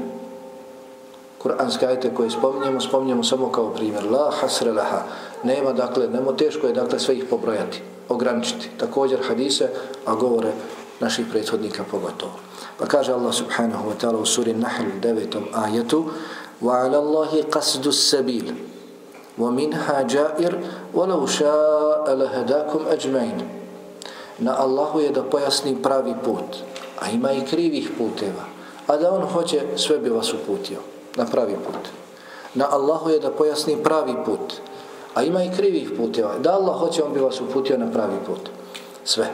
Kur'anske 1.42 1.86
ajete 1.86 2.14
koje 2.14 2.30
spominjemo, 2.30 2.80
spominjemo 2.80 3.24
samo 3.24 3.52
kao 3.52 3.70
primjer. 3.70 4.04
La 4.10 4.30
hasre 4.40 4.72
laha. 4.72 5.02
Nema, 5.42 5.72
dakle, 5.72 6.08
nemo 6.08 6.32
teško 6.32 6.66
je, 6.66 6.72
dakle, 6.72 6.98
sve 6.98 7.16
ih 7.16 7.24
pobrojati, 7.30 7.82
ograničiti. 8.08 8.70
Također 8.78 9.18
hadise, 9.28 9.68
a 10.06 10.14
govore 10.14 10.52
naših 11.00 11.26
prethodnika 11.30 11.84
pogotovo. 11.90 12.32
Pa 12.77 12.85
kaže 12.85 13.11
Allah 13.11 13.33
subhanahu 13.33 13.91
wa 13.91 13.95
ta'ala 13.95 14.17
u 14.17 14.25
suri 14.25 14.53
Nahl 14.53 14.99
9. 15.01 15.51
ajetu 15.53 16.07
وَعَلَى 16.59 16.97
اللَّهِ 16.99 17.31
قَسْدُ 17.47 17.87
السَّبِيلِ 17.87 18.47
وَمِنْهَا 19.39 19.97
جَائِرْ 20.11 20.53
وَلَوْ 20.91 21.21
شَاءَ 21.23 22.03
لَهَدَاكُمْ 22.03 22.81
أَجْمَيْنِ 22.91 23.37
Na 24.39 24.59
Allahu 24.59 24.99
je 24.99 25.11
da 25.11 25.23
pojasni 25.23 25.75
pravi 25.83 26.15
put, 26.23 26.63
a 26.99 27.09
ima 27.09 27.31
i 27.31 27.45
krivih 27.47 27.91
puteva, 27.97 28.43
a 28.87 28.97
da 28.97 29.11
On 29.11 29.23
hoće 29.23 29.61
sve 29.75 29.97
bi 29.99 30.09
vas 30.09 30.33
uputio 30.33 30.79
na 31.15 31.25
pravi 31.25 31.55
put. 31.55 31.79
Na 32.55 32.67
Allahu 32.71 33.09
je 33.09 33.19
da 33.19 33.31
pojasni 33.31 33.83
pravi 33.83 34.15
put, 34.25 34.53
a 35.15 35.23
ima 35.23 35.43
i 35.43 35.51
krivih 35.55 35.91
puteva. 35.97 36.37
Da 36.39 36.53
Allah 36.53 36.79
hoće, 36.79 37.03
On 37.03 37.13
bi 37.13 37.19
vas 37.19 37.41
uputio 37.41 37.77
na 37.77 37.91
pravi 37.91 38.17
put. 38.25 38.49
Sve. 39.03 39.31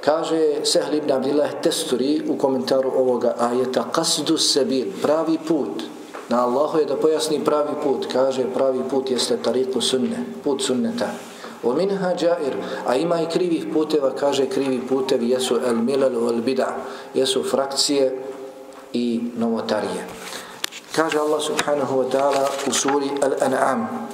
Kaže 0.00 0.64
Sehl 0.64 0.94
ibn 0.96 1.12
Abdillah 1.12 1.60
Testuri 1.60 2.22
u 2.28 2.38
komentaru 2.38 2.88
ovoga 2.88 3.34
ajeta 3.38 3.84
Qasdu 3.92 4.38
sebil, 4.38 4.88
pravi 5.02 5.38
put. 5.48 5.84
Na 6.28 6.44
Allahu 6.44 6.78
je 6.78 6.86
da 6.86 6.96
pojasni 6.96 7.44
pravi 7.44 7.74
put. 7.82 8.06
Kaže 8.12 8.46
pravi 8.54 8.80
put 8.90 9.10
jeste 9.10 9.36
tariku 9.36 9.80
sunne, 9.80 10.24
put 10.44 10.62
sunneta. 10.62 11.10
O 11.62 11.74
minha 11.74 12.16
jair, 12.16 12.56
a 12.86 12.96
ima 12.96 13.20
i 13.20 13.28
krivih 13.28 13.66
puteva, 13.72 14.10
kaže 14.16 14.46
krivi 14.46 14.80
putevi 14.88 15.30
jesu 15.30 15.60
el 15.60 15.76
milal 15.76 16.16
wal 16.16 16.40
bid'a, 16.40 16.72
jesu 17.14 17.42
frakcije 17.44 18.16
i 18.92 19.20
novotarije. 19.36 20.06
Kaže 20.96 21.18
Allah 21.18 21.40
subhanahu 21.42 22.02
wa 22.02 22.06
ta'ala 22.10 22.48
u 22.66 22.72
suri 22.72 23.10
Al-An'am 23.22 24.08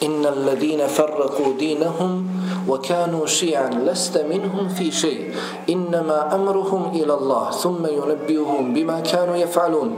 Inna 0.00 0.28
alladhina 0.28 0.88
farraku 0.88 1.54
dinahum 1.58 2.26
وكانوا 2.67 3.25
شيعا 3.25 3.69
لست 3.69 4.17
منهم 4.17 4.69
في 4.69 4.91
شيء 4.91 5.33
إنما 5.69 6.35
أمرهم 6.35 6.91
إلى 6.95 7.13
الله 7.13 7.51
ثم 7.51 7.85
ينبئهم 7.85 8.73
بما 8.73 8.99
كانوا 8.99 9.35
يفعلون 9.35 9.95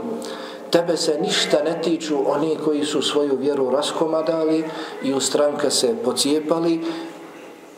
tebe 0.70 0.96
se 0.96 1.18
ništa 1.20 1.62
ne 1.64 1.82
tiču 1.82 2.16
oni 2.26 2.56
koji 2.64 2.84
su 2.84 3.02
svoju 3.02 3.36
vjeru 3.36 3.70
raskomadali 3.70 4.64
i 5.02 5.14
u 5.14 5.20
stranka 5.20 5.70
se 5.70 5.94
pocijepali 6.04 6.80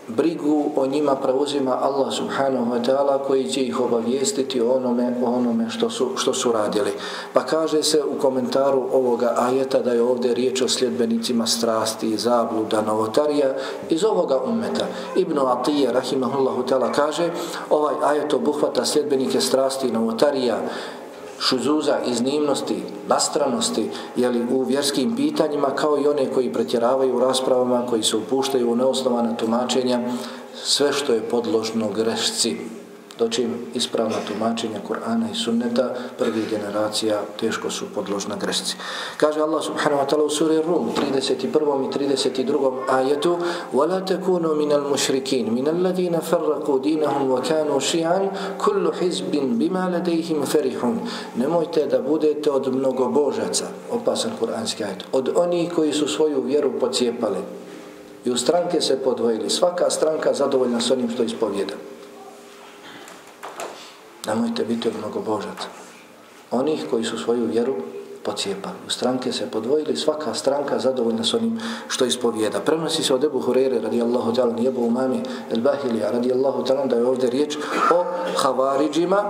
brigu 0.07 0.71
o 0.75 0.85
njima 0.87 1.15
preuzima 1.15 1.77
Allah 1.81 2.13
subhanahu 2.13 2.71
wa 2.71 2.85
ta'ala 2.85 3.19
koji 3.27 3.43
će 3.43 3.61
ih 3.61 3.79
obavijestiti 3.79 4.61
o 4.61 4.71
onome, 4.71 5.13
o 5.23 5.31
onome 5.31 5.69
što, 5.69 5.89
su, 5.89 6.09
što 6.15 6.33
su 6.33 6.51
radili. 6.51 6.91
Pa 7.33 7.45
kaže 7.45 7.83
se 7.83 8.03
u 8.03 8.21
komentaru 8.21 8.83
ovoga 8.93 9.33
ajeta 9.37 9.79
da 9.79 9.91
je 9.91 10.01
ovdje 10.01 10.33
riječ 10.33 10.61
o 10.61 10.67
sljedbenicima 10.67 11.47
strasti, 11.47 12.17
zabluda, 12.17 12.81
novotarija 12.81 13.53
iz 13.89 14.03
ovoga 14.03 14.39
ummeta. 14.45 14.85
Ibn 15.15 15.39
Atije, 15.39 15.91
rahimahullahu 15.91 16.63
ta'ala, 16.63 16.91
kaže 16.95 17.29
ovaj 17.69 17.95
ajet 18.03 18.33
obuhvata 18.33 18.85
sljedbenike 18.85 19.41
strasti, 19.41 19.91
novotarija, 19.91 20.57
šuzuza, 21.39 21.97
iznimnosti, 22.05 22.83
nastranosti 23.07 23.89
jeli, 24.15 24.45
u 24.51 24.63
vjerskim 24.63 25.15
pitanjima 25.15 25.67
kao 25.67 25.97
i 25.97 26.07
one 26.07 26.33
koji 26.33 26.53
pretjeravaju 26.53 27.15
u 27.15 27.19
raspravama, 27.19 27.85
koji 27.89 28.03
se 28.03 28.17
upuštaju 28.17 28.71
u 28.71 28.75
neosnovana 28.75 29.37
tumačenja, 29.37 29.99
sve 30.63 30.93
što 30.93 31.13
je 31.13 31.29
podložno 31.29 31.89
grešci 31.89 32.57
dočim 33.18 33.54
ispravna 33.74 34.16
tumačenja 34.28 34.80
Kur'ana 34.88 35.30
i 35.32 35.34
sunneta 35.34 35.94
prvih 36.18 36.50
generacija 36.50 37.20
teško 37.40 37.70
su 37.70 37.84
podložna 37.94 38.36
grešci. 38.36 38.76
Kaže 39.16 39.40
Allah 39.40 39.62
subhanahu 39.64 40.02
wa 40.02 40.06
ta'ala 40.08 40.24
u 40.24 40.30
suri 40.30 40.62
Rum 40.66 40.90
31. 40.96 41.86
i 41.86 41.98
32. 41.98 42.72
ajetu 42.88 43.38
وَلَا 43.72 44.00
تَكُونُوا 44.00 44.54
مِنَ 44.54 44.72
الْمُشْرِكِينَ 44.72 45.46
مِنَ 45.54 45.68
الَّذِينَ 45.68 46.20
فَرَّقُوا 46.20 46.78
دِينَهُمْ 46.78 47.30
وَكَانُوا 47.30 47.80
شِيعًا 47.80 48.20
كُلُّ 48.58 48.84
حِزْبٍ 48.92 49.32
بِمَا 49.32 49.84
لَدَيْهِمْ 49.94 50.44
فَرِحُونَ 50.44 50.96
Nemojte 51.36 51.86
da 51.86 52.02
budete 52.02 52.50
od 52.50 52.74
mnogobožaca, 52.74 53.64
opasan 53.90 54.30
kur'anski 54.40 54.84
ajet, 54.84 55.04
od 55.12 55.32
onih 55.36 55.72
koji 55.72 55.92
su 55.92 56.08
svoju 56.08 56.42
vjeru 56.42 56.72
pocijepali 56.80 57.38
i 58.24 58.30
u 58.30 58.36
stranke 58.36 58.80
se 58.80 58.96
podvojili. 59.04 59.50
Svaka 59.50 59.90
stranka 59.90 60.34
zadovoljna 60.34 60.80
s 60.80 60.90
onim 60.90 61.10
što 61.10 61.22
ispovjeda. 61.22 61.74
Nemojte 64.27 64.65
biti 64.65 64.87
od 64.87 64.93
mnogobožaca. 64.97 65.67
Onih 66.51 66.85
koji 66.89 67.03
su 67.03 67.17
svoju 67.17 67.45
vjeru 67.45 67.75
pocijepali. 68.23 68.75
U 68.87 68.89
stranke 68.89 69.31
se 69.31 69.51
podvojili, 69.51 69.95
svaka 69.95 70.33
stranka 70.33 70.79
zadovoljna 70.79 71.23
s 71.23 71.33
onim 71.33 71.59
što 71.87 72.05
ispovijeda. 72.05 72.59
Prenosi 72.59 73.03
se 73.03 73.13
od 73.13 73.23
Ebu 73.23 73.39
Hurere 73.39 73.79
radijallahu 73.79 74.31
ta'ala, 74.31 74.55
nije 74.55 74.69
Ebu 74.69 74.81
Umami 74.81 75.21
el 75.51 75.61
Bahilija 75.61 76.11
radijallahu 76.11 76.63
ta'ala, 76.63 76.87
da 76.87 76.95
je 76.95 77.05
ovdje 77.05 77.29
riječ 77.29 77.57
o 77.91 78.03
havariđima 78.35 79.23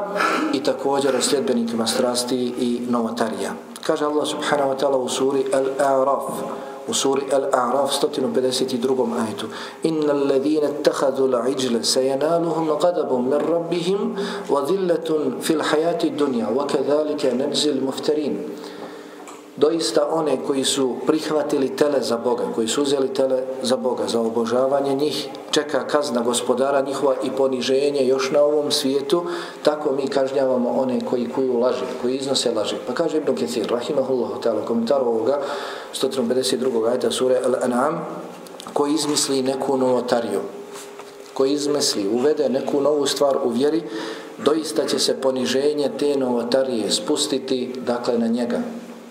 i 0.54 0.64
također 0.64 1.16
o 1.16 1.22
sljedbenikima 1.22 1.88
strasti 1.88 2.54
i 2.60 2.82
novotarija. 2.90 3.52
Kaže 3.86 4.06
Allah 4.06 4.28
subhanahu 4.28 4.70
wa 4.70 4.78
ta'ala 4.80 4.98
u 4.98 5.10
suri 5.10 5.46
Al-A'raf, 5.54 6.22
u 6.88 6.94
suri 6.94 7.28
Al-A'raf 7.32 7.92
152. 7.92 9.20
ajetu 9.22 9.48
Inna 9.84 10.12
alladhina 10.14 10.72
ittakhadhu 10.72 11.28
al-ijla 11.28 11.84
sayanaluhum 11.84 12.72
ghadabun 12.80 13.30
min 13.30 13.40
rabbihim 13.40 14.00
wa 14.50 14.62
dhillatun 14.64 15.42
fil 15.42 15.62
hayati 15.62 16.16
dunya 16.16 16.48
wa 16.48 16.66
kadhalika 16.66 17.32
najzi 17.36 17.76
al-muftarin 17.76 18.40
doista 19.58 20.08
one 20.12 20.38
koji 20.48 20.64
su 20.64 20.96
prihvatili 21.08 21.76
tele 21.76 22.02
za 22.02 22.18
Boga, 22.18 22.44
koji 22.56 22.68
su 22.68 22.82
uzeli 22.82 23.14
tele 23.14 23.42
za 23.62 23.78
Boga, 23.78 24.04
za 24.08 24.20
obožavanje 24.20 24.94
njih, 24.94 25.28
čeka 25.52 25.88
kazna 25.88 26.22
gospodara 26.22 26.82
njihova 26.82 27.16
i 27.24 27.32
poniženje 27.32 28.08
još 28.08 28.32
na 28.32 28.42
ovom 28.42 28.72
svijetu, 28.72 29.24
tako 29.64 29.92
mi 29.92 30.08
kažnjavamo 30.08 30.70
one 30.70 31.00
koji 31.10 31.30
kuju 31.30 31.60
laži, 31.60 31.86
koji 32.02 32.16
iznose 32.16 32.52
laži. 32.52 32.76
Pa 32.88 32.94
kaže 32.94 33.18
Ibn 33.18 33.36
Ketir, 33.36 33.68
rahimahullahu 33.70 34.42
ta'ala, 34.42 34.66
komentar 34.66 35.02
ovoga, 35.02 35.40
152. 35.94 36.92
ajta 36.92 37.12
sure 37.12 37.42
Al-An'am, 37.46 37.98
koji 38.74 38.94
izmisli 38.94 39.42
neku 39.42 39.78
novotariju, 39.78 40.42
koji 41.34 41.52
izmisli, 41.52 42.08
uvede 42.08 42.50
neku 42.50 42.82
novu 42.82 43.06
stvar 43.06 43.38
u 43.44 43.50
vjeri, 43.50 43.84
doista 44.46 44.86
će 44.86 45.00
se 45.00 45.22
poniženje 45.22 45.90
te 46.00 46.18
novotarije 46.18 46.92
spustiti, 46.92 47.74
dakle, 47.86 48.18
na 48.18 48.28
njega, 48.28 48.62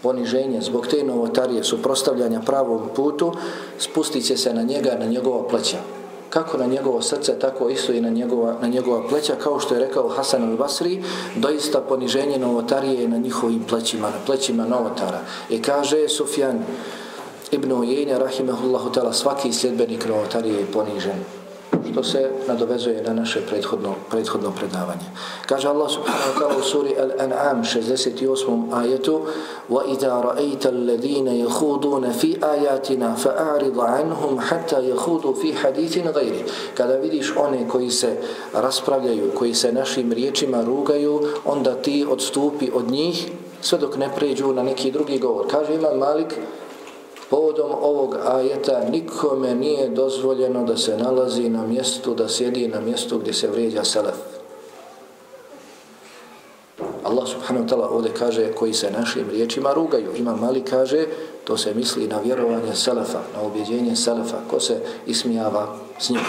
poniženje 0.02 0.60
zbog 0.60 0.86
te 0.86 1.04
novotarije 1.04 1.64
suprostavljanja 1.64 2.40
pravom 2.40 2.88
putu 2.96 3.32
spustit 3.78 4.26
će 4.26 4.36
se 4.36 4.54
na 4.54 4.62
njega, 4.62 4.96
na 5.00 5.06
njegova 5.06 5.48
pleća. 5.48 5.76
Kako 6.30 6.58
na 6.58 6.66
njegovo 6.66 7.02
srce, 7.02 7.38
tako 7.38 7.68
isto 7.68 7.92
i 7.92 8.00
na 8.00 8.10
njegova, 8.10 8.54
na 8.62 8.68
njegova 8.68 9.08
pleća, 9.08 9.34
kao 9.42 9.60
što 9.60 9.74
je 9.74 9.80
rekao 9.80 10.08
Hasan 10.08 10.42
al-Basri, 10.42 11.02
doista 11.36 11.80
poniženje 11.80 12.38
novotarije 12.38 13.02
je 13.02 13.08
na 13.08 13.16
njihovim 13.16 13.64
plećima, 13.68 14.10
na 14.10 14.18
plećima 14.26 14.66
novotara. 14.66 15.20
I 15.50 15.62
kaže 15.62 16.08
Sufjan 16.08 16.64
ibn 17.50 17.72
Ujenja, 17.72 18.18
rahimahullahu 18.18 18.92
tala, 18.92 19.12
svaki 19.12 19.52
sljedbenik 19.52 20.08
novotarije 20.08 20.60
je 20.60 20.72
ponižen 20.72 21.35
što 21.91 22.03
se 22.03 22.29
nadovezuje 22.47 23.03
na 23.03 23.13
naše 23.13 23.41
prethodno, 23.41 23.95
prethodno 24.09 24.51
predavanje. 24.51 25.05
Kaže 25.45 25.67
Allah 25.67 25.91
subhanahu 25.91 26.29
wa 26.31 26.39
ta'ala 26.39 26.59
u 26.59 26.63
suri 26.63 26.95
Al-An'am 26.99 27.63
68. 27.63 28.73
ajetu 28.73 29.21
وَإِذَا 29.69 30.13
رَأَيْتَ 30.21 30.65
الَّذِينَ 30.67 31.27
يَخُودُونَ 31.27 32.11
فِي 32.11 32.39
آيَاتِنَا 32.43 33.15
فَأَعْرِضَ 33.15 33.79
عَنْهُمْ 33.79 34.39
حَتَّى 34.39 34.89
يَخُودُوا 34.89 35.33
فِي 35.33 35.53
حَدِيثٍ 35.53 36.11
غَيْرِ 36.13 36.35
Kada 36.77 36.95
vidiš 36.95 37.33
one 37.37 37.67
koji 37.67 37.91
se 37.91 38.17
raspravljaju, 38.53 39.31
koji 39.37 39.53
se 39.53 39.71
našim 39.71 40.11
riječima 40.11 40.63
rugaju, 40.63 41.21
onda 41.45 41.75
ti 41.75 42.05
odstupi 42.09 42.71
od 42.73 42.91
njih 42.91 43.31
sve 43.61 43.77
dok 43.77 43.97
ne 43.97 44.09
pređu 44.15 44.53
na 44.53 44.63
neki 44.63 44.91
drugi 44.91 45.19
govor. 45.19 45.45
Kaže 45.51 45.75
Imam 45.75 45.97
Malik, 45.97 46.33
povodom 47.30 47.70
ovog 47.82 48.16
ajeta 48.26 48.80
nikome 48.90 49.54
nije 49.54 49.88
dozvoljeno 49.88 50.64
da 50.64 50.76
se 50.76 50.96
nalazi 50.96 51.48
na 51.48 51.66
mjestu, 51.66 52.14
da 52.14 52.28
sjedi 52.28 52.68
na 52.68 52.80
mjestu 52.80 53.18
gdje 53.18 53.32
se 53.32 53.48
vrijeđa 53.48 53.84
selef. 53.84 54.14
Allah 57.04 57.24
subhanahu 57.28 57.64
wa 57.64 57.68
ta'ala 57.70 57.86
ovdje 57.90 58.10
kaže 58.18 58.52
koji 58.52 58.74
se 58.74 58.90
našim 58.90 59.30
riječima 59.30 59.72
rugaju. 59.72 60.10
Imam 60.16 60.40
Mali 60.40 60.60
kaže, 60.60 61.06
to 61.44 61.56
se 61.56 61.74
misli 61.74 62.08
na 62.08 62.18
vjerovanje 62.18 62.74
selefa, 62.74 63.20
na 63.34 63.42
objeđenje 63.42 63.96
selefa, 63.96 64.36
ko 64.50 64.60
se 64.60 64.80
ismijava 65.06 65.76
s 65.98 66.10
njim. 66.10 66.20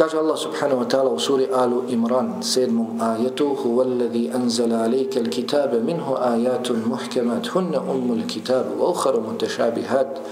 Kaže 0.00 0.16
Allah 0.16 0.32
subhanahu 0.32 0.80
wa 0.80 0.88
ta'ala 0.88 1.12
u 1.12 1.20
suri 1.20 1.44
Alu 1.52 1.84
Imran, 1.92 2.40
sedmom 2.40 2.96
ajetu, 2.96 3.52
huwa 3.52 3.84
alladhi 3.84 4.32
anzala 4.32 4.88
alayka 4.88 5.20
al-kitaba 5.20 5.76
minhu 5.76 6.16
ayatun 6.16 6.88
muhkamat 6.88 7.44
hunna 7.52 7.84
ummul 7.84 8.24
kitab 8.24 8.80
wa 8.80 8.96
ukhra 8.96 9.20
mutashabihat 9.20 10.24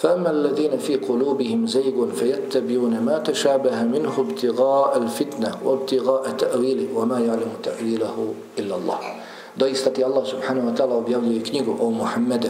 فأما 0.00 0.30
الذين 0.30 0.80
في 0.80 0.96
قلوبهم 0.96 1.68
زيغ 1.68 1.92
فيتبعون 2.16 3.04
ما 3.04 3.20
تشابه 3.20 3.84
منه 3.84 4.14
ابتغاء 4.16 4.98
الفتنة 4.98 5.50
وابتغاء 5.64 6.24
تأويله 6.40 6.88
وما 6.96 7.20
يعلم 7.20 7.52
تأويله 7.60 8.16
إلا 8.56 8.74
الله 8.80 8.98
Doista 9.60 9.92
ti 9.92 10.00
Allah 10.00 10.24
subhanahu 10.24 10.72
wa 10.72 10.74
ta'ala 10.74 10.96
objavljuje 10.96 11.44
knjigu 11.44 11.76
o 11.76 11.92
Muhammede. 11.92 12.48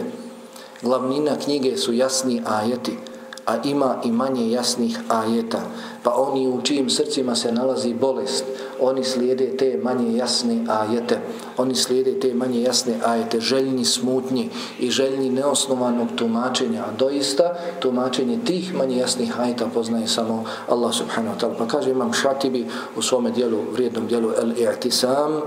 Glavnina 0.79 1.35
knjige 1.35 1.75
su 1.75 1.91
jasni 1.91 2.39
ajeti, 2.39 2.95
a 3.43 3.59
ima 3.67 3.99
i 4.05 4.11
manje 4.11 4.47
jasnih 4.47 4.95
ajeta, 5.11 5.59
pa 6.03 6.13
oni 6.15 6.47
u 6.47 6.61
čijim 6.61 6.89
srcima 6.89 7.35
se 7.35 7.51
nalazi 7.51 7.93
bolest, 7.93 8.45
oni 8.79 9.03
slijede 9.03 9.57
te 9.57 9.79
manje 9.83 10.17
jasne 10.17 10.65
ajete, 10.69 11.19
oni 11.57 11.75
slijede 11.75 12.19
te 12.19 12.33
manje 12.33 12.61
jasne 12.61 12.93
ajete, 13.05 13.39
željni 13.39 13.85
smutnji 13.85 14.49
i 14.79 14.89
željni 14.89 15.29
neosnovanog 15.29 16.07
tumačenja, 16.15 16.83
a 16.83 16.91
doista 16.99 17.55
tumačenje 17.79 18.39
tih 18.45 18.75
manje 18.75 18.97
jasnih 18.97 19.39
ajeta 19.39 19.67
poznaje 19.73 20.07
samo 20.07 20.43
Allah 20.69 20.93
subhanahu 20.93 21.35
wa 21.35 21.39
ta'ala. 21.39 21.57
Pa 21.57 21.67
kaže 21.67 21.91
imam 21.91 22.13
šatibi 22.13 22.67
u 22.95 23.01
svome 23.01 23.31
dijelu, 23.31 23.57
vrijednom 23.73 24.07
dijelu 24.07 24.29
El-I'tisam, 24.29 25.41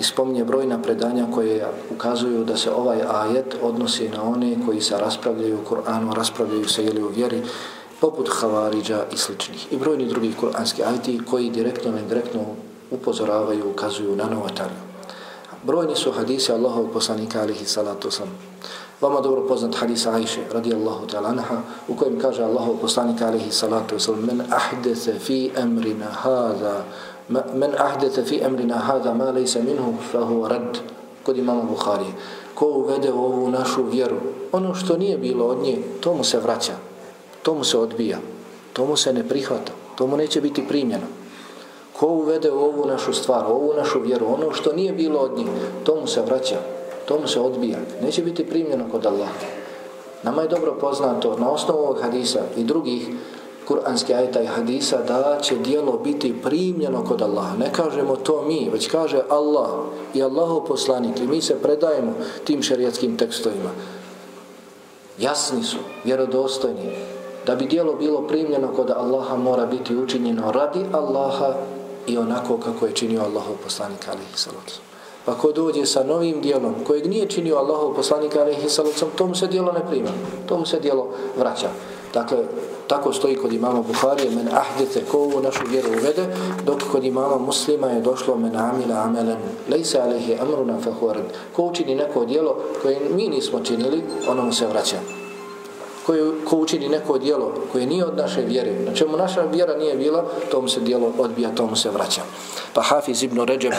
i 0.00 0.04
spominje 0.04 0.44
brojna 0.44 0.82
predanja 0.82 1.26
koje 1.34 1.66
ukazuju 1.94 2.44
da 2.44 2.56
se 2.56 2.70
ovaj 2.70 2.98
ajet 3.10 3.56
odnosi 3.62 4.08
na 4.08 4.22
one 4.22 4.56
koji 4.66 4.80
se 4.80 4.98
raspravljaju 4.98 5.58
u 5.58 5.74
Kur'anu, 5.74 6.14
raspravljaju 6.14 6.68
se 6.68 6.84
ili 6.84 7.02
u 7.02 7.08
vjeri, 7.08 7.42
poput 8.00 8.28
Havariđa 8.32 9.04
i 9.12 9.16
sličnih. 9.16 9.72
I 9.72 9.76
brojni 9.76 10.06
drugi 10.06 10.34
kur'anski 10.40 10.82
ajti 10.86 11.20
koji 11.30 11.50
direktno 11.50 11.96
i 11.96 12.00
indirektno 12.00 12.40
upozoravaju, 12.90 13.70
ukazuju 13.70 14.16
na 14.16 14.24
novotariju. 14.24 14.80
Brojni 15.62 15.96
su 15.96 16.12
hadisi 16.12 16.52
Allahov 16.52 16.86
poslanika 16.92 17.40
alihi 17.40 17.64
salatu 17.64 18.10
sam. 18.10 18.28
Vama 19.00 19.20
dobro 19.20 19.48
poznat 19.48 19.74
hadis 19.74 20.06
Ajše 20.06 20.40
radijallahu 20.52 21.06
ta'ala 21.06 21.28
anha 21.28 21.62
u 21.88 21.94
kojem 21.96 22.20
kaže 22.20 22.42
Allahov 22.42 22.76
poslanika 22.80 23.26
alihi 23.26 23.50
salatu 23.50 23.98
sam 23.98 24.14
men 24.26 24.42
ahdese 24.50 25.18
fi 25.18 25.50
emrina 25.56 26.06
hada 26.06 26.84
men 27.28 27.72
ahdete 27.78 28.22
fi 28.24 28.40
emrina 28.44 28.76
hada 28.76 29.14
ma 29.14 29.30
lejse 29.30 29.62
minhu 29.62 29.94
fahu 30.12 30.48
rad 30.48 30.78
kod 31.22 31.38
imama 31.38 31.62
Bukhari 31.62 32.12
ko 32.54 32.66
uvede 32.66 33.12
ovu 33.12 33.50
našu 33.50 33.84
vjeru 33.84 34.16
ono 34.52 34.74
što 34.74 34.96
nije 34.96 35.18
bilo 35.18 35.46
od 35.46 35.58
nje 35.62 35.78
to 36.00 36.14
mu 36.14 36.24
se 36.24 36.38
vraća 36.38 36.89
to 37.42 37.54
mu 37.54 37.64
se 37.64 37.78
odbija 37.78 38.18
to 38.72 38.86
mu 38.86 38.96
se 38.96 39.12
ne 39.12 39.28
prihvata 39.28 39.72
to 39.96 40.06
mu 40.06 40.16
neće 40.16 40.40
biti 40.40 40.68
primjeno 40.68 41.06
ko 41.98 42.06
uvede 42.06 42.52
ovu 42.52 42.86
našu 42.86 43.12
stvar 43.12 43.44
ovu 43.46 43.74
našu 43.76 44.00
vjeru 44.00 44.26
ono 44.26 44.52
što 44.52 44.72
nije 44.72 44.92
bilo 44.92 45.18
od 45.18 45.38
njih, 45.38 45.48
to 45.84 46.00
mu 46.00 46.06
se 46.06 46.22
vraća 46.22 46.56
to 47.08 47.18
mu 47.18 47.28
se 47.28 47.40
odbija 47.40 47.78
neće 48.02 48.22
biti 48.22 48.46
primjeno 48.46 48.84
kod 48.90 49.06
Allaha 49.06 49.46
nama 50.22 50.42
je 50.42 50.48
dobro 50.48 50.74
poznato 50.80 51.36
na 51.38 51.50
osnovu 51.50 51.78
ovog 51.78 52.00
hadisa 52.02 52.40
i 52.56 52.64
drugih 52.64 53.08
kuranski 53.70 54.14
ajeta 54.14 54.42
i 54.42 54.46
hadisa 54.46 54.98
da 55.08 55.38
će 55.42 55.56
dijelo 55.56 56.00
biti 56.04 56.34
primljeno 56.42 57.04
kod 57.04 57.22
Allaha. 57.22 57.56
Ne 57.56 57.72
kažemo 57.72 58.16
to 58.16 58.42
mi, 58.42 58.70
već 58.72 58.90
kaže 58.90 59.22
Allah 59.28 59.70
i 60.14 60.22
Allahov 60.22 60.64
poslanik 60.64 61.20
i 61.20 61.26
mi 61.26 61.42
se 61.42 61.62
predajemo 61.62 62.12
tim 62.44 62.62
šerijatskim 62.62 63.16
tekstovima. 63.16 63.70
Jasni 65.18 65.62
su, 65.62 65.76
vjerodostojni. 66.04 66.92
Da 67.46 67.54
bi 67.54 67.66
dijelo 67.66 67.94
bilo 67.94 68.22
primljeno 68.22 68.68
kod 68.76 68.90
Allaha 68.90 69.36
mora 69.36 69.66
biti 69.66 69.96
učinjeno 69.96 70.52
radi 70.52 70.80
Allaha 70.92 71.54
i 72.06 72.18
onako 72.18 72.56
kako 72.56 72.86
je 72.86 72.92
činio 72.92 73.20
Allahov 73.20 73.54
poslanik 73.64 74.08
alihi 74.08 74.34
salatu. 74.36 74.74
Pa 75.24 75.34
ko 75.34 75.52
dođe 75.52 75.86
sa 75.86 76.04
novim 76.04 76.40
dijelom 76.40 76.74
kojeg 76.86 77.06
nije 77.06 77.28
činio 77.28 77.56
Allahov 77.56 77.94
poslanik 77.94 78.36
alihi 78.36 78.68
salatu, 78.68 79.06
tomu 79.16 79.34
se 79.34 79.46
dijelo 79.46 79.72
ne 79.72 79.86
prima. 79.90 80.10
Tomu 80.48 80.66
se 80.66 80.80
dijelo 80.80 81.08
vraća. 81.38 81.68
Dakle, 82.14 82.38
tako 82.86 83.12
stoji 83.12 83.36
kod 83.36 83.52
imama 83.52 83.82
Buharije, 83.82 84.30
men 84.30 84.48
ahdete 84.48 85.04
ko 85.10 85.18
u 85.18 85.40
našu 85.42 85.64
vjeru 85.70 85.88
uvede, 85.88 86.26
dok 86.66 86.82
kod 86.92 87.04
imama 87.04 87.38
muslima 87.38 87.86
je 87.86 88.00
došlo 88.00 88.36
men 88.36 88.56
amila 88.56 88.94
amelen, 88.94 89.36
lejse 89.70 90.00
alehi 90.00 90.38
amruna 90.40 90.80
fahuared. 90.80 91.24
Ko 91.56 91.62
učini 91.62 91.94
neko 91.94 92.24
dijelo 92.24 92.56
koje 92.82 93.00
mi 93.14 93.28
nismo 93.28 93.60
činili, 93.60 94.02
ono 94.28 94.42
mu 94.42 94.52
se 94.52 94.66
vraća 94.66 95.19
koje, 96.10 96.44
ko 96.44 96.56
učini 96.56 96.88
neko 96.88 97.18
dijelo 97.18 97.52
koje 97.72 97.86
nije 97.86 98.04
od 98.04 98.16
naše 98.16 98.40
vjere, 98.40 98.72
na 98.86 98.94
čemu 98.94 99.16
naša 99.16 99.40
vjera 99.40 99.76
nije 99.76 99.96
bila, 99.96 100.24
tomu 100.50 100.68
se 100.68 100.80
dijelo 100.80 101.12
odbija, 101.18 101.54
tomu 101.54 101.76
se 101.76 101.90
vraća. 101.90 102.22
Pa 102.74 102.82
Hafiz 102.82 103.22
ibn 103.22 103.40
Ređeb, 103.40 103.72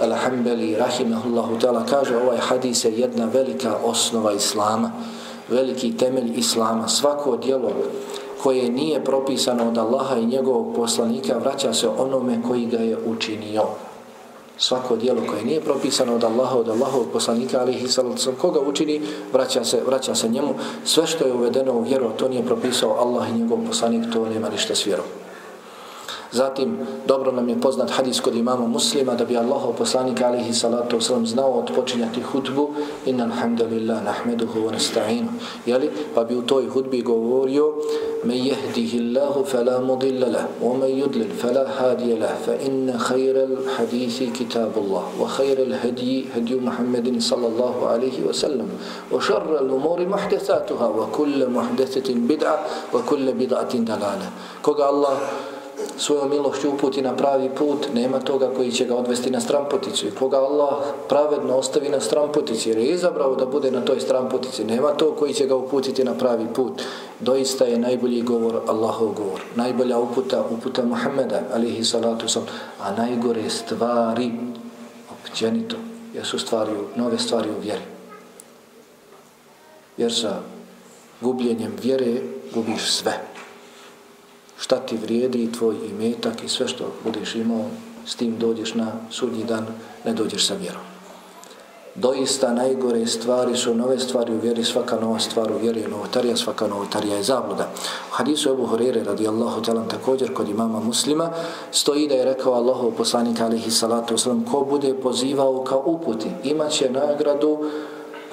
alhambeli, 0.00 0.76
rahimahullahu 0.76 1.56
ta'ala, 1.60 1.82
kaže 1.90 2.16
ovaj 2.16 2.38
hadis 2.38 2.84
je 2.84 2.92
jedna 2.92 3.24
velika 3.32 3.76
osnova 3.84 4.32
Islama 4.32 4.92
veliki 5.48 5.96
temelj 5.96 6.32
Islama. 6.36 6.88
Svako 6.88 7.36
dijelo 7.36 7.70
koje 8.42 8.70
nije 8.70 9.04
propisano 9.04 9.68
od 9.68 9.78
Allaha 9.78 10.16
i 10.16 10.26
njegovog 10.26 10.76
poslanika 10.76 11.38
vraća 11.38 11.72
se 11.72 11.88
onome 11.88 12.42
koji 12.48 12.66
ga 12.66 12.78
je 12.78 12.98
učinio. 13.06 13.62
Svako 14.58 14.96
dijelo 14.96 15.22
koje 15.30 15.44
nije 15.44 15.60
propisano 15.60 16.14
od 16.14 16.24
Allaha, 16.24 16.56
od 16.56 16.68
Allahovog 16.68 17.06
poslanika, 17.12 17.60
ali 17.60 17.74
i 17.74 17.88
sallam, 17.88 18.16
koga 18.40 18.60
učini, 18.60 19.00
vraća 19.32 19.64
se, 19.64 19.82
vraća 19.86 20.14
se 20.14 20.28
njemu. 20.28 20.54
Sve 20.84 21.06
što 21.06 21.26
je 21.26 21.32
uvedeno 21.32 21.72
u 21.72 21.82
vjeru, 21.82 22.10
to 22.16 22.28
nije 22.28 22.46
propisao 22.46 22.96
Allah 22.98 23.28
i 23.28 23.38
njegov 23.38 23.58
poslanik, 23.66 24.12
to 24.12 24.28
nema 24.28 24.48
ništa 24.48 24.74
s 24.74 24.86
vjerom. 24.86 25.23
Zatim, 26.34 26.78
dobro 27.06 27.30
nam 27.32 27.48
je 27.48 27.54
poznat 27.60 27.90
hadis 27.90 28.20
kod 28.20 28.34
imama 28.34 28.66
muslima 28.66 29.14
da 29.14 29.24
bi 29.24 29.36
Allahov 29.38 29.78
poslanik 29.78 30.18
alihi 30.20 30.50
salatu 30.54 30.96
wasalam 30.98 31.26
znao 31.26 31.62
odpočinjati 31.62 32.20
hudbu 32.20 32.70
innan 33.06 33.30
hamdalillah 33.30 34.02
nahmeduhu 34.02 34.66
wa 34.66 34.72
nasta'inu. 34.74 35.30
Jeli? 35.66 35.90
Pa 36.14 36.24
bi 36.24 36.34
u 36.34 36.42
toj 36.42 36.66
hudbi 36.66 37.02
govorio 37.02 37.78
me 38.24 38.34
jehdihi 38.34 38.98
Allahu 38.98 39.44
fala 39.46 39.78
mudilla 39.78 40.26
lah 40.26 40.44
wa 40.58 40.74
me 40.74 40.90
yudlil 40.90 41.30
fala 41.38 41.70
hadija 41.70 42.18
lah 42.18 42.34
fa 42.34 42.58
inna 42.58 42.98
khayral 42.98 43.54
hadithi 43.78 44.34
kitabullah 44.34 45.06
wa 45.14 45.28
khayral 45.30 45.70
hadji 45.70 46.26
hadju 46.34 46.58
Muhammedin 46.58 47.20
sallallahu 47.22 47.86
alihi 47.94 48.26
wasallam 48.26 48.66
wa 49.12 49.20
šarral 49.22 49.70
umuri 49.70 50.02
muhdathatuha 50.08 50.88
wa 50.90 51.06
kulle 51.14 51.46
muhdathatin 51.46 52.26
bid'a 52.26 52.58
wa 52.90 52.98
kulle 53.06 53.30
bid'atin 53.38 53.86
dalala. 53.86 54.26
Koga 54.64 54.90
Allah 54.90 55.14
svojom 55.98 56.30
milošću 56.30 56.70
uputi 56.70 57.02
na 57.02 57.16
pravi 57.16 57.50
put, 57.58 57.86
nema 57.94 58.20
toga 58.20 58.50
koji 58.56 58.72
će 58.72 58.84
ga 58.84 58.96
odvesti 58.96 59.30
na 59.30 59.40
strampoticu. 59.40 60.06
I 60.06 60.10
koga 60.10 60.36
Allah 60.36 60.74
pravedno 61.08 61.56
ostavi 61.56 61.88
na 61.88 62.00
strampotici, 62.00 62.68
jer 62.68 62.78
je 62.78 62.86
izabrao 62.86 63.34
da 63.34 63.46
bude 63.46 63.70
na 63.70 63.80
toj 63.80 64.00
strampotici, 64.00 64.64
nema 64.64 64.88
to 64.88 65.12
koji 65.12 65.34
će 65.34 65.46
ga 65.46 65.56
uputiti 65.56 66.04
na 66.04 66.14
pravi 66.14 66.46
put. 66.54 66.82
Doista 67.20 67.64
je 67.64 67.78
najbolji 67.78 68.22
govor 68.22 68.60
Allahov 68.66 69.12
govor. 69.12 69.40
Najbolja 69.54 69.98
uputa, 69.98 70.44
uputa 70.50 70.82
Muhammeda, 70.82 71.40
alihi 71.54 71.84
salatu 71.84 72.28
sam, 72.28 72.46
a 72.80 72.92
najgore 72.96 73.50
stvari, 73.50 74.32
općenito, 75.10 75.76
jesu 76.14 76.38
stvari, 76.38 76.72
nove 76.96 77.18
stvari 77.18 77.48
u 77.50 77.60
vjeri. 77.60 77.84
Jer 79.96 80.14
sa 80.14 80.38
gubljenjem 81.20 81.72
vjere 81.82 82.14
gubiš 82.54 82.90
sve 82.90 83.33
šta 84.58 84.76
ti 84.76 84.96
vrijedi 84.96 85.52
tvoj 85.52 85.76
imetak 85.90 86.44
i 86.44 86.48
sve 86.48 86.68
što 86.68 86.84
budeš 87.04 87.34
imao, 87.34 87.64
s 88.06 88.14
tim 88.14 88.38
dođeš 88.38 88.74
na 88.74 88.92
sudnji 89.10 89.44
dan, 89.44 89.66
ne 90.04 90.12
dođeš 90.12 90.46
sa 90.46 90.54
vjerom. 90.54 90.82
Doista 91.94 92.52
najgore 92.52 93.06
stvari 93.06 93.56
su 93.56 93.74
nove 93.74 93.98
stvari 93.98 94.32
u 94.32 94.40
vjeri, 94.40 94.64
svaka 94.64 94.96
nova 95.00 95.18
stvar 95.18 95.52
u 95.52 95.58
vjeri 95.58 95.80
je 95.80 95.88
novotarija, 95.88 96.36
svaka 96.36 96.66
novotarija 96.66 97.16
je 97.16 97.22
zabluda. 97.22 97.68
U 98.10 98.14
hadisu 98.14 98.50
Ebu 98.50 98.66
Horeire 98.66 99.04
radijallahu 99.04 99.62
talan 99.62 99.88
također 99.88 100.34
kod 100.34 100.48
imama 100.48 100.80
muslima 100.80 101.30
stoji 101.70 102.08
da 102.08 102.14
je 102.14 102.24
rekao 102.24 102.52
Allahov 102.52 102.90
poslanik 102.90 103.40
alihi 103.40 103.70
salatu 103.70 104.14
wasalam 104.14 104.50
ko 104.50 104.66
bude 104.70 104.94
pozivao 104.94 105.64
kao 105.64 105.82
uputi, 105.86 106.28
imaće 106.44 106.90
nagradu 106.90 107.70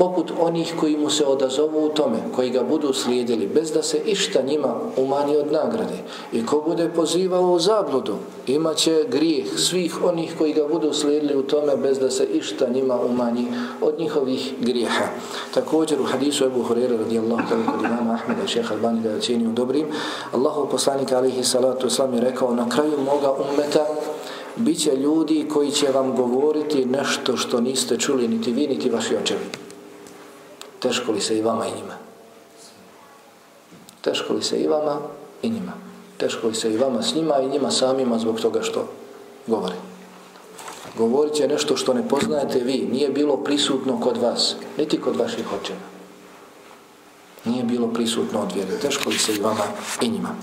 poput 0.02 0.32
onih 0.40 0.74
koji 0.80 0.98
mu 0.98 1.10
se 1.10 1.26
odazovu 1.26 1.86
u 1.86 1.90
tome, 1.90 2.18
koji 2.36 2.50
ga 2.50 2.64
budu 2.64 2.94
slijedili, 2.94 3.48
bez 3.48 3.72
da 3.72 3.84
se 3.84 3.98
išta 4.06 4.42
njima 4.42 4.74
umanji 4.98 5.38
od 5.38 5.52
nagrade. 5.52 5.98
I 6.34 6.46
ko 6.46 6.64
bude 6.68 6.90
pozivao 6.90 7.52
u 7.52 7.60
zabludu, 7.60 8.16
imaće 8.48 9.06
grijeh 9.10 9.60
svih 9.60 10.04
onih 10.04 10.36
koji 10.38 10.54
ga 10.54 10.68
budu 10.72 10.94
slijedili 10.94 11.36
u 11.36 11.44
tome, 11.44 11.76
bez 11.76 12.00
da 12.00 12.12
se 12.12 12.26
išta 12.34 12.70
njima 12.70 13.00
umanji 13.00 13.46
od 13.82 14.00
njihovih 14.00 14.54
grijeha. 14.60 15.06
Također 15.54 16.02
u 16.02 16.04
hadisu 16.04 16.46
Ebu 16.46 16.64
Hurere 16.64 16.98
radijallahu 16.98 17.42
ta'ala 17.42 17.66
kod 17.72 17.86
imama 17.86 18.14
Ahmeda 18.14 18.44
i 18.44 18.48
šeha 18.48 18.74
Albani 18.74 19.02
da 19.02 19.10
je 19.10 19.16
ocjenio 19.16 19.52
dobrim, 19.52 19.86
Allahu 20.32 20.68
poslanik 20.72 21.12
alihi 21.12 21.44
salatu 21.44 21.88
islam 21.88 22.14
je 22.14 22.22
rekao 22.22 22.56
na 22.56 22.70
kraju 22.70 22.98
moga 23.06 23.32
ummeta 23.32 23.86
Biće 24.56 24.96
ljudi 24.96 25.46
koji 25.54 25.72
će 25.72 25.88
vam 25.94 26.16
govoriti 26.16 26.86
nešto 26.86 27.38
što 27.38 27.62
niste 27.62 27.98
čuli 27.98 28.28
niti 28.28 28.52
vi, 28.52 28.68
niti 28.68 28.90
vaši 28.90 29.16
očevi. 29.16 29.71
Teško 30.82 31.12
li 31.12 31.22
se 31.22 31.38
i 31.38 31.42
vama 31.42 31.68
i 31.68 31.72
njima? 31.72 31.94
Teško 34.02 34.34
li 34.34 34.44
se 34.44 34.58
i 34.58 34.68
vama 34.68 35.00
i 35.42 35.50
njima? 35.50 35.74
Teško 36.18 36.48
li 36.48 36.56
se 36.56 36.74
i 36.74 36.78
vama 36.78 37.04
s 37.04 37.16
njima 37.16 37.40
i 37.40 37.50
njima 37.50 37.72
samima 37.72 38.20
zbog 38.20 38.40
toga 38.40 38.62
što 38.62 38.88
govori? 39.48 39.76
Govorit 40.98 41.34
će 41.34 41.48
nešto 41.48 41.78
što 41.78 41.94
ne 41.94 42.08
poznajete 42.08 42.60
vi, 42.60 42.88
nije 42.92 43.10
bilo 43.10 43.38
prisutno 43.38 44.00
kod 44.00 44.18
vas, 44.18 44.56
niti 44.78 45.02
kod 45.02 45.16
vaših 45.16 45.46
očeva. 45.62 45.80
Nije 47.46 47.64
bilo 47.64 47.88
prisutno 47.88 48.42
od 48.42 48.52
vjere. 48.56 48.80
Teško 48.80 49.10
li 49.10 49.18
se 49.18 49.34
i 49.34 49.42
vama 49.42 49.64
i 50.02 50.10
njima? 50.10 50.36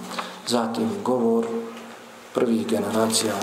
Zatim 0.47 0.91
govor 1.05 1.47
prvih 2.35 2.67
generacija 2.67 3.35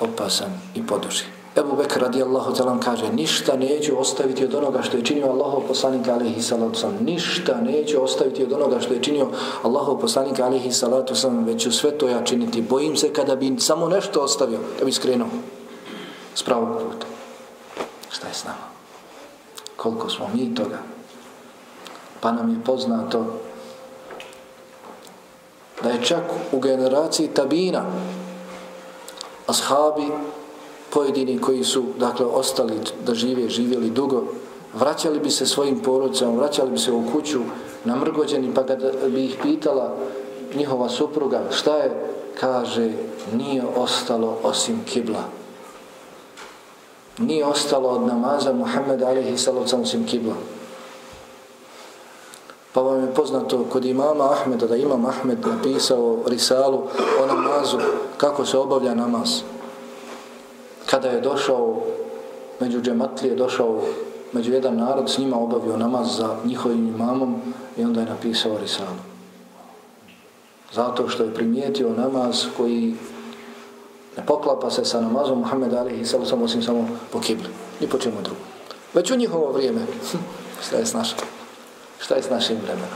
opasan 0.00 0.60
i 0.74 0.86
poduži. 0.86 1.35
Ebu 1.56 1.76
Bekr 1.76 2.00
radijallahu 2.00 2.54
talan 2.54 2.80
kaže 2.80 3.12
ništa 3.12 3.56
neću 3.56 4.00
ostaviti 4.00 4.44
od 4.44 4.54
onoga 4.54 4.82
što 4.82 4.96
je 4.96 5.04
činio 5.04 5.26
Allahov 5.26 5.60
poslanik 5.68 6.08
alihi 6.08 6.42
salatu 6.42 6.78
sam. 6.78 6.98
Ništa 7.00 7.60
neću 7.60 8.04
ostaviti 8.04 8.42
od 8.42 8.52
onoga 8.52 8.80
što 8.80 8.94
je 8.94 9.02
činio 9.02 9.28
Allahov 9.62 9.98
poslanik 10.00 10.40
alihi 10.40 10.72
salatu 10.72 11.14
sam, 11.14 11.44
već 11.44 11.62
ću 11.62 11.72
sve 11.72 11.98
to 11.98 12.08
ja 12.08 12.24
činiti. 12.24 12.62
Bojim 12.62 12.96
se 12.96 13.12
kada 13.12 13.36
bi 13.36 13.56
samo 13.58 13.88
nešto 13.88 14.20
ostavio, 14.20 14.58
da 14.78 14.84
bi 14.84 14.92
skrenuo 14.92 15.28
s 16.34 16.42
pravog 16.42 16.68
puta. 16.68 17.06
Šta 18.10 18.28
je 18.28 18.34
s 18.34 18.44
nama? 18.44 18.66
Koliko 19.76 20.10
smo 20.10 20.28
mi 20.34 20.54
toga? 20.54 20.78
Pa 22.20 22.32
nam 22.32 22.50
je 22.50 22.64
poznato 22.64 23.24
da 25.82 25.88
je 25.88 26.04
čak 26.04 26.22
u 26.52 26.60
generaciji 26.60 27.28
tabina 27.28 27.84
ashabi 29.46 30.06
pojedini 30.96 31.38
koji 31.40 31.64
su 31.64 31.82
dakle 31.98 32.26
ostali 32.26 32.74
da 33.06 33.14
žive, 33.14 33.48
živjeli 33.48 33.90
dugo, 33.90 34.24
vraćali 34.74 35.20
bi 35.20 35.30
se 35.30 35.46
svojim 35.46 35.80
porodicama, 35.80 36.36
vraćali 36.36 36.70
bi 36.70 36.78
se 36.78 36.92
u 36.92 37.02
kuću 37.12 37.40
namrgođeni, 37.84 38.54
pa 38.54 38.66
kada 38.66 38.92
bi 39.08 39.24
ih 39.24 39.36
pitala 39.42 39.96
njihova 40.54 40.88
supruga 40.88 41.42
šta 41.50 41.76
je, 41.76 41.90
kaže, 42.40 42.92
nije 43.32 43.62
ostalo 43.76 44.38
osim 44.42 44.80
kibla. 44.88 45.24
Nije 47.18 47.44
ostalo 47.44 47.88
od 47.88 48.06
namaza 48.06 48.52
Muhammed 48.52 49.02
alihi 49.02 49.38
salavcam 49.38 49.80
osim 49.80 50.06
kibla. 50.06 50.34
Pa 52.72 52.80
vam 52.80 53.00
je 53.00 53.14
poznato 53.14 53.64
kod 53.72 53.84
imama 53.84 54.32
Ahmeda, 54.32 54.66
da 54.66 54.76
imam 54.76 55.04
Ahmed 55.04 55.38
napisao 55.46 56.18
risalu 56.26 56.82
o 57.22 57.26
namazu, 57.26 57.78
kako 58.16 58.44
se 58.44 58.58
obavlja 58.58 58.94
namaz. 58.94 59.40
Kada 60.86 61.08
je 61.08 61.20
došao 61.20 61.82
među 62.60 62.80
džematlije, 62.80 63.34
došao 63.34 63.80
među 64.32 64.52
jedan 64.52 64.76
narod, 64.76 65.10
s 65.10 65.18
njima 65.18 65.38
obavio 65.38 65.76
namaz 65.76 66.16
za 66.16 66.36
njihovim 66.44 66.88
imamom 66.88 67.36
i 67.76 67.84
onda 67.84 68.00
je 68.00 68.06
napisao 68.06 68.58
risalu. 68.58 68.96
Zato 70.72 71.08
što 71.08 71.22
je 71.22 71.34
primijetio 71.34 71.88
namaz 71.96 72.44
koji 72.56 72.94
ne 74.16 74.26
poklapa 74.26 74.70
se 74.70 74.84
sa 74.84 75.00
namazom 75.00 75.38
Muhammed 75.38 75.74
Ali 75.74 76.00
i 76.00 76.04
sallam 76.04 76.42
osim 76.42 76.62
samo 76.62 76.88
po 77.12 77.20
kibli, 77.20 77.48
ni 77.80 77.88
po 77.88 77.98
čemu 77.98 78.16
drugom. 78.22 78.42
Već 78.94 79.10
u 79.10 79.16
njihovo 79.16 79.52
vrijeme, 79.52 79.80
šta 80.66 80.76
je 80.76 80.86
s 80.86 80.94
našim? 80.94 81.18
Šta 82.00 82.14
je 82.14 82.22
s 82.22 82.30
našim 82.30 82.56
vremenom? 82.62 82.88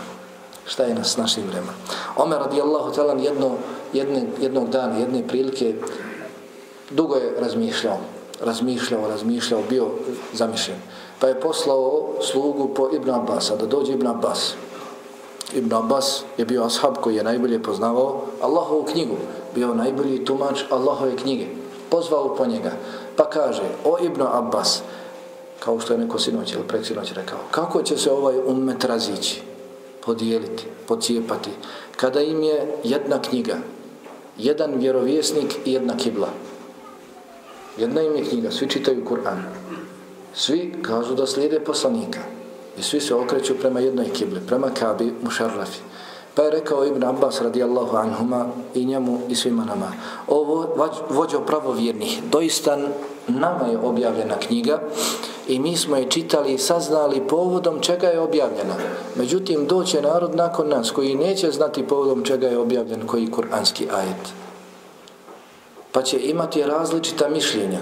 Šta 0.66 0.83
je 0.83 1.05
s 1.05 1.16
našim 1.16 1.44
vremenom? 1.44 1.74
Omer 2.16 2.38
radijallahu 2.38 2.92
talan 2.92 3.20
jedno, 3.20 3.50
jedne, 3.92 4.26
jednog 4.40 4.70
dana, 4.70 4.98
jedne 4.98 5.29
prilike, 5.29 5.74
dugo 6.90 7.14
je 7.14 7.35
razmišljao, 7.40 7.98
razmišljao, 8.40 9.09
razmišljao, 9.09 9.61
bio 9.68 9.87
zamišljen. 10.33 10.79
Pa 11.18 11.29
je 11.29 11.40
poslao 11.40 12.09
slugu 12.20 12.74
po 12.74 12.88
Ibn 12.92 13.11
Abbasa, 13.11 13.57
da 13.57 13.66
dođe 13.66 13.92
Ibn 13.92 14.07
Abbas. 14.07 14.55
Ibn 15.55 15.74
Abbas 15.74 16.22
je 16.38 16.44
bio 16.44 16.64
ashab 16.64 16.96
koji 17.00 17.16
je 17.16 17.24
najbolje 17.24 17.62
poznavao 17.62 18.22
Allahovu 18.40 18.85
knjigu. 18.85 19.16
Bio 19.55 19.74
najbolji 19.74 20.24
tumač 20.24 20.61
Allahove 20.70 21.16
knjige. 21.16 21.46
Pozvao 21.90 22.35
po 22.37 22.46
njega. 22.46 22.72
Pa 23.16 23.31
kaže, 23.31 23.62
o 23.85 23.96
Ibn 24.05 24.22
Abbas, 24.22 24.83
kao 25.59 25.81
što 25.81 25.92
je 25.92 25.98
neko 25.98 26.18
sinoć 26.18 26.53
ili 26.53 26.68
preksinoć 26.68 27.12
rekao, 27.12 27.38
kako 27.50 27.83
će 27.83 27.98
se 27.98 28.12
ovaj 28.12 28.38
ummet 28.46 28.85
razići, 28.85 29.42
podijeliti, 30.07 30.66
pocijepati, 30.88 31.50
kada 31.96 32.20
im 32.20 32.42
je 32.42 32.76
jedna 32.85 33.22
knjiga, 33.22 33.57
jedan 34.38 34.74
vjerovjesnik 34.79 35.55
i 35.64 35.72
jedna 35.72 35.96
kibla. 35.96 36.29
Jedna 37.81 38.03
im 38.03 38.16
je 38.16 38.25
knjiga, 38.25 38.51
svi 38.51 38.69
čitaju 38.69 39.05
Kur'an. 39.05 39.43
Svi 40.35 40.75
kažu 40.83 41.14
da 41.14 41.27
slijede 41.27 41.61
poslanika. 41.61 42.21
I 42.79 42.83
svi 42.83 43.01
se 43.01 43.14
okreću 43.14 43.55
prema 43.61 43.81
jednoj 43.81 44.09
kibli, 44.12 44.40
prema 44.47 44.69
Kabi 44.79 45.12
Mušarrafi. 45.23 45.81
Pa 46.35 46.43
je 46.43 46.51
rekao 46.51 46.87
Ibn 46.87 47.05
Abbas 47.05 47.40
radijallahu 47.40 47.97
anhuma 47.97 48.47
i 48.75 48.85
njemu 48.85 49.21
i 49.29 49.35
svima 49.35 49.64
nama. 49.64 49.93
Ovo 50.29 50.66
vođo 51.11 51.40
pravovjernih, 51.40 52.23
doista 52.33 52.79
nama 53.29 53.66
je 53.71 53.79
objavljena 53.79 54.38
knjiga 54.38 54.81
i 55.49 55.59
mi 55.59 55.77
smo 55.77 55.97
je 55.97 56.11
čitali 56.11 56.53
i 56.53 56.59
saznali 56.59 57.23
povodom 57.29 57.81
čega 57.81 58.07
je 58.07 58.21
objavljena. 58.21 58.75
Međutim, 59.16 59.66
doće 59.66 60.03
narod 60.03 60.35
nakon 60.35 60.69
nas 60.69 60.90
koji 60.90 61.14
neće 61.14 61.51
znati 61.51 61.87
povodom 61.87 62.25
čega 62.25 62.47
je 62.47 62.59
objavljen 62.59 63.07
koji 63.07 63.31
kuranski 63.31 63.88
ajet. 63.93 64.39
Pa 65.92 66.03
će 66.03 66.18
imati 66.18 66.62
različita 66.62 67.29
mišljenja 67.29 67.81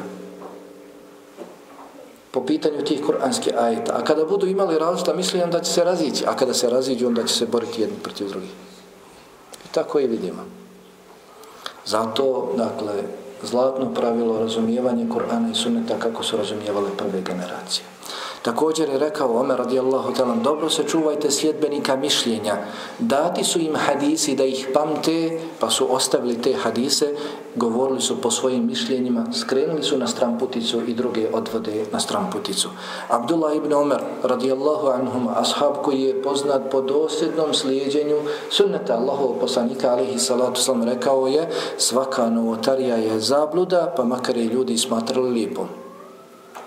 po 2.31 2.47
pitanju 2.47 2.85
tih 2.85 3.01
kuranskih 3.07 3.53
ajeta. 3.59 3.93
A 3.97 4.05
kada 4.05 4.25
budu 4.25 4.47
imali 4.47 4.79
različita 4.79 5.15
mišljenja, 5.15 5.45
onda 5.45 5.61
će 5.61 5.73
se 5.73 5.85
razići. 5.85 6.25
A 6.27 6.37
kada 6.37 6.55
se 6.55 6.71
raziđu, 6.71 7.07
onda 7.07 7.25
će 7.25 7.35
se 7.35 7.47
boriti 7.47 7.81
jedni 7.81 7.97
protiv 8.03 8.29
drugih. 8.29 8.51
I 9.65 9.73
tako 9.73 9.99
je 9.99 10.07
vidimo. 10.07 10.45
Zato, 11.87 12.53
dakle, 12.57 12.95
zlatno 13.43 13.95
pravilo 13.95 14.39
razumijevanje 14.39 15.07
Kur'ana 15.07 15.51
i 15.51 15.55
Sunneta 15.55 15.99
kako 15.99 16.23
su 16.23 16.37
razumijevale 16.37 16.91
prve 16.97 17.21
generacije. 17.21 17.85
Također 18.43 18.89
je 18.89 18.99
rekao 18.99 19.41
Omer 19.41 19.59
radijallahu 19.59 20.13
ta'ala, 20.13 20.43
dobro 20.43 20.71
se 20.71 20.85
čuvajte 20.85 21.31
sljedbenika 21.31 21.97
mišljenja. 21.97 22.57
Dati 22.99 23.45
su 23.45 23.61
im 23.61 23.77
hadisi 23.77 24.37
da 24.37 24.45
ih 24.45 24.69
pamte, 24.75 25.41
pa 25.61 25.71
su 25.71 25.95
ostavili 25.95 26.43
te 26.43 26.55
hadise, 26.55 27.15
govorili 27.55 28.01
su 28.01 28.21
po 28.21 28.31
svojim 28.31 28.67
mišljenjima, 28.67 29.27
skrenuli 29.33 29.83
su 29.83 29.99
na 29.99 30.07
stramputicu 30.07 30.83
i 30.87 30.95
druge 30.95 31.29
odvode 31.33 31.85
na 31.93 32.01
stramputicu. 32.01 32.69
Abdullah 33.09 33.57
ibn 33.57 33.73
Omer 33.73 34.01
radijallahu 34.23 34.87
anhum, 34.87 35.29
ashab 35.37 35.75
koji 35.83 36.03
je 36.03 36.23
poznat 36.23 36.63
po 36.71 36.81
dosljednom 36.81 37.55
slijedjenju 37.55 38.17
sunneta 38.51 38.95
Allahov 38.95 39.33
poslanika 39.41 39.91
alihi 39.91 40.19
salatu 40.19 40.61
sallam 40.61 40.83
rekao 40.83 41.27
je 41.27 41.49
svaka 41.77 42.31
novotarija 42.31 42.97
je 42.97 43.21
zabluda, 43.21 43.93
pa 43.97 44.05
makar 44.05 44.37
je 44.37 44.45
ljudi 44.45 44.79
smatrali 44.79 45.31
lijepom. 45.31 45.67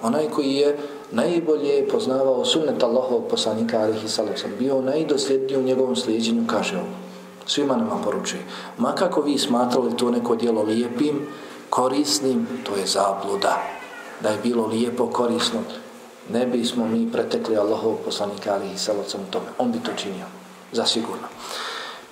Onaj 0.04 0.30
koji 0.30 0.54
je 0.54 0.78
najbolje 1.12 1.88
poznavao 1.88 2.46
sunnet 2.46 2.84
Allahov 2.84 3.22
poslanika 3.30 3.80
alihi 3.80 4.08
sallam, 4.08 4.34
bio 4.60 4.82
najdosljedniji 4.82 5.58
u 5.58 5.64
njegovom 5.64 5.96
slijedjenju, 5.96 6.44
kaže 6.48 6.78
ovo. 6.78 6.88
Svima 7.46 7.76
nama 7.76 8.02
poručuje. 8.04 8.42
Ma 8.78 8.96
kako 8.96 9.22
vi 9.22 9.38
smatrali 9.38 9.98
to 9.98 10.12
neko 10.12 10.36
dijelo 10.36 10.64
lijepim, 10.64 11.28
korisnim, 11.70 12.48
to 12.64 12.76
je 12.76 12.86
zabluda. 12.86 13.62
Da 14.22 14.30
je 14.30 14.40
bilo 14.44 14.68
lijepo, 14.68 15.08
korisno, 15.08 15.60
ne 16.30 16.46
bismo 16.46 16.88
mi 16.88 17.12
pretekli 17.12 17.58
Allahov 17.58 17.96
poslanika 18.06 18.54
alihi 18.54 18.78
sallam 18.78 19.04
u 19.28 19.32
tome. 19.32 19.46
On 19.58 19.72
bi 19.72 19.80
to 19.80 19.92
činio, 19.96 20.26
zasigurno. 20.72 21.28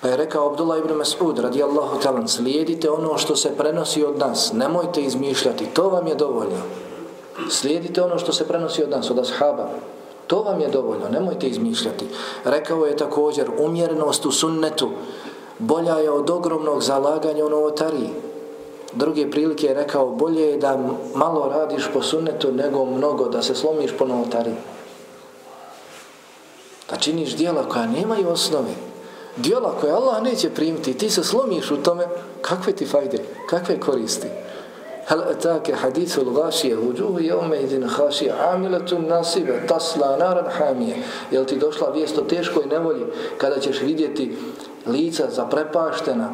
Pa 0.02 0.08
je 0.08 0.18
rekao 0.18 0.50
Abdullah 0.50 0.80
ibn 0.80 0.94
Mas'ud 0.94 1.42
radijallahu 1.42 2.00
talan, 2.00 2.28
slijedite 2.28 2.90
ono 2.90 3.18
što 3.18 3.36
se 3.36 3.58
prenosi 3.58 4.04
od 4.04 4.18
nas, 4.18 4.54
nemojte 4.54 5.02
izmišljati, 5.02 5.66
to 5.66 5.90
vam 5.90 6.08
je 6.08 6.16
dovoljno. 6.16 6.89
Slijedite 7.50 8.02
ono 8.02 8.18
što 8.18 8.34
se 8.34 8.48
prenosi 8.48 8.84
od 8.84 8.90
nas, 8.90 9.12
od 9.12 9.20
ashaba. 9.20 9.70
To 10.28 10.42
vam 10.42 10.62
je 10.62 10.68
dovoljno, 10.68 11.10
nemojte 11.10 11.48
izmišljati. 11.48 12.06
Rekao 12.44 12.86
je 12.86 12.98
također, 12.98 13.50
umjerenost 13.60 14.26
u 14.26 14.32
sunnetu 14.32 14.90
bolja 15.60 15.96
je 15.96 16.12
od 16.12 16.30
ogromnog 16.30 16.82
zalaganja 16.82 17.46
u 17.46 17.50
novotariji. 17.50 18.10
Druge 18.94 19.32
prilike 19.32 19.68
je 19.68 19.74
rekao, 19.74 20.10
bolje 20.10 20.42
je 20.42 20.58
da 20.58 20.80
malo 21.16 21.50
radiš 21.50 21.90
po 21.94 22.02
sunnetu 22.02 22.52
nego 22.52 22.86
mnogo, 22.86 23.30
da 23.30 23.42
se 23.42 23.56
slomiš 23.56 23.92
po 23.98 24.06
novotariji. 24.06 24.56
Da 26.90 26.96
činiš 26.96 27.36
dijela 27.36 27.64
koja 27.70 27.88
nemaju 27.88 28.30
osnove. 28.30 28.74
Dijela 29.38 29.76
koja 29.82 29.96
Allah 29.96 30.24
neće 30.24 30.50
primiti, 30.50 30.94
ti 30.94 31.10
se 31.10 31.24
slomiš 31.24 31.72
u 31.72 31.78
tome, 31.78 32.08
kakve 32.42 32.74
ti 32.74 32.86
fajde, 32.86 33.18
kakve 33.50 33.80
koristi. 33.80 34.28
هل 35.09 35.23
أتاك 35.23 35.75
حديث 35.75 36.19
الغاشية 36.19 36.77
وجوه 36.77 37.21
يومئذ 37.21 37.87
خاشية 37.87 38.33
عاملة 38.33 38.99
ناصبة 39.09 39.67
تصلى 39.67 40.17
نارا 40.21 40.49
حامية 40.49 40.95
jel 41.33 41.45
ti 41.45 41.57
došla 41.57 41.91
vijest 41.91 42.19
o 42.19 42.23
teškoj 42.23 42.67
nevolji 42.67 43.05
kada 43.39 43.61
ćeš 43.61 43.81
vidjeti 43.81 44.37
lica 44.87 45.31
zaprepaštena 45.31 46.31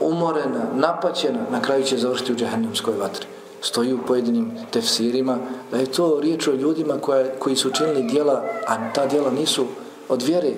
umorena, 0.00 0.64
napaćena 0.74 1.38
na 1.50 1.62
kraju 1.62 1.84
će 1.84 1.96
završiti 1.96 2.32
u 2.32 2.36
džehennemskoj 2.36 2.94
vatri 3.00 3.26
stoji 3.60 3.94
u 3.94 3.98
pojedinim 4.06 4.50
tefsirima 4.70 5.38
da 5.70 5.76
je 5.76 5.86
to 5.86 6.20
riječ 6.20 6.48
o 6.48 6.52
ljudima 6.52 6.98
koja, 7.00 7.26
koji 7.38 7.56
su 7.56 7.70
činili 7.70 8.02
dijela 8.02 8.44
a 8.66 8.92
ta 8.92 9.06
dijela 9.06 9.30
nisu 9.30 9.64
od 10.08 10.22
vjere 10.22 10.52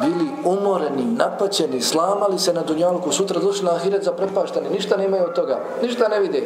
bili 0.00 0.30
umoreni, 0.44 1.04
napaćeni, 1.04 1.82
slamali 1.82 2.38
se 2.38 2.52
na 2.52 2.62
dunjalku, 2.62 3.12
sutra 3.12 3.40
došli 3.40 3.64
na 3.64 3.74
ahiret 3.74 4.04
zaprepaštani, 4.04 4.70
ništa 4.70 4.96
nemaju 4.96 5.24
od 5.24 5.34
toga, 5.34 5.60
ništa 5.82 6.08
ne 6.08 6.20
vide. 6.20 6.42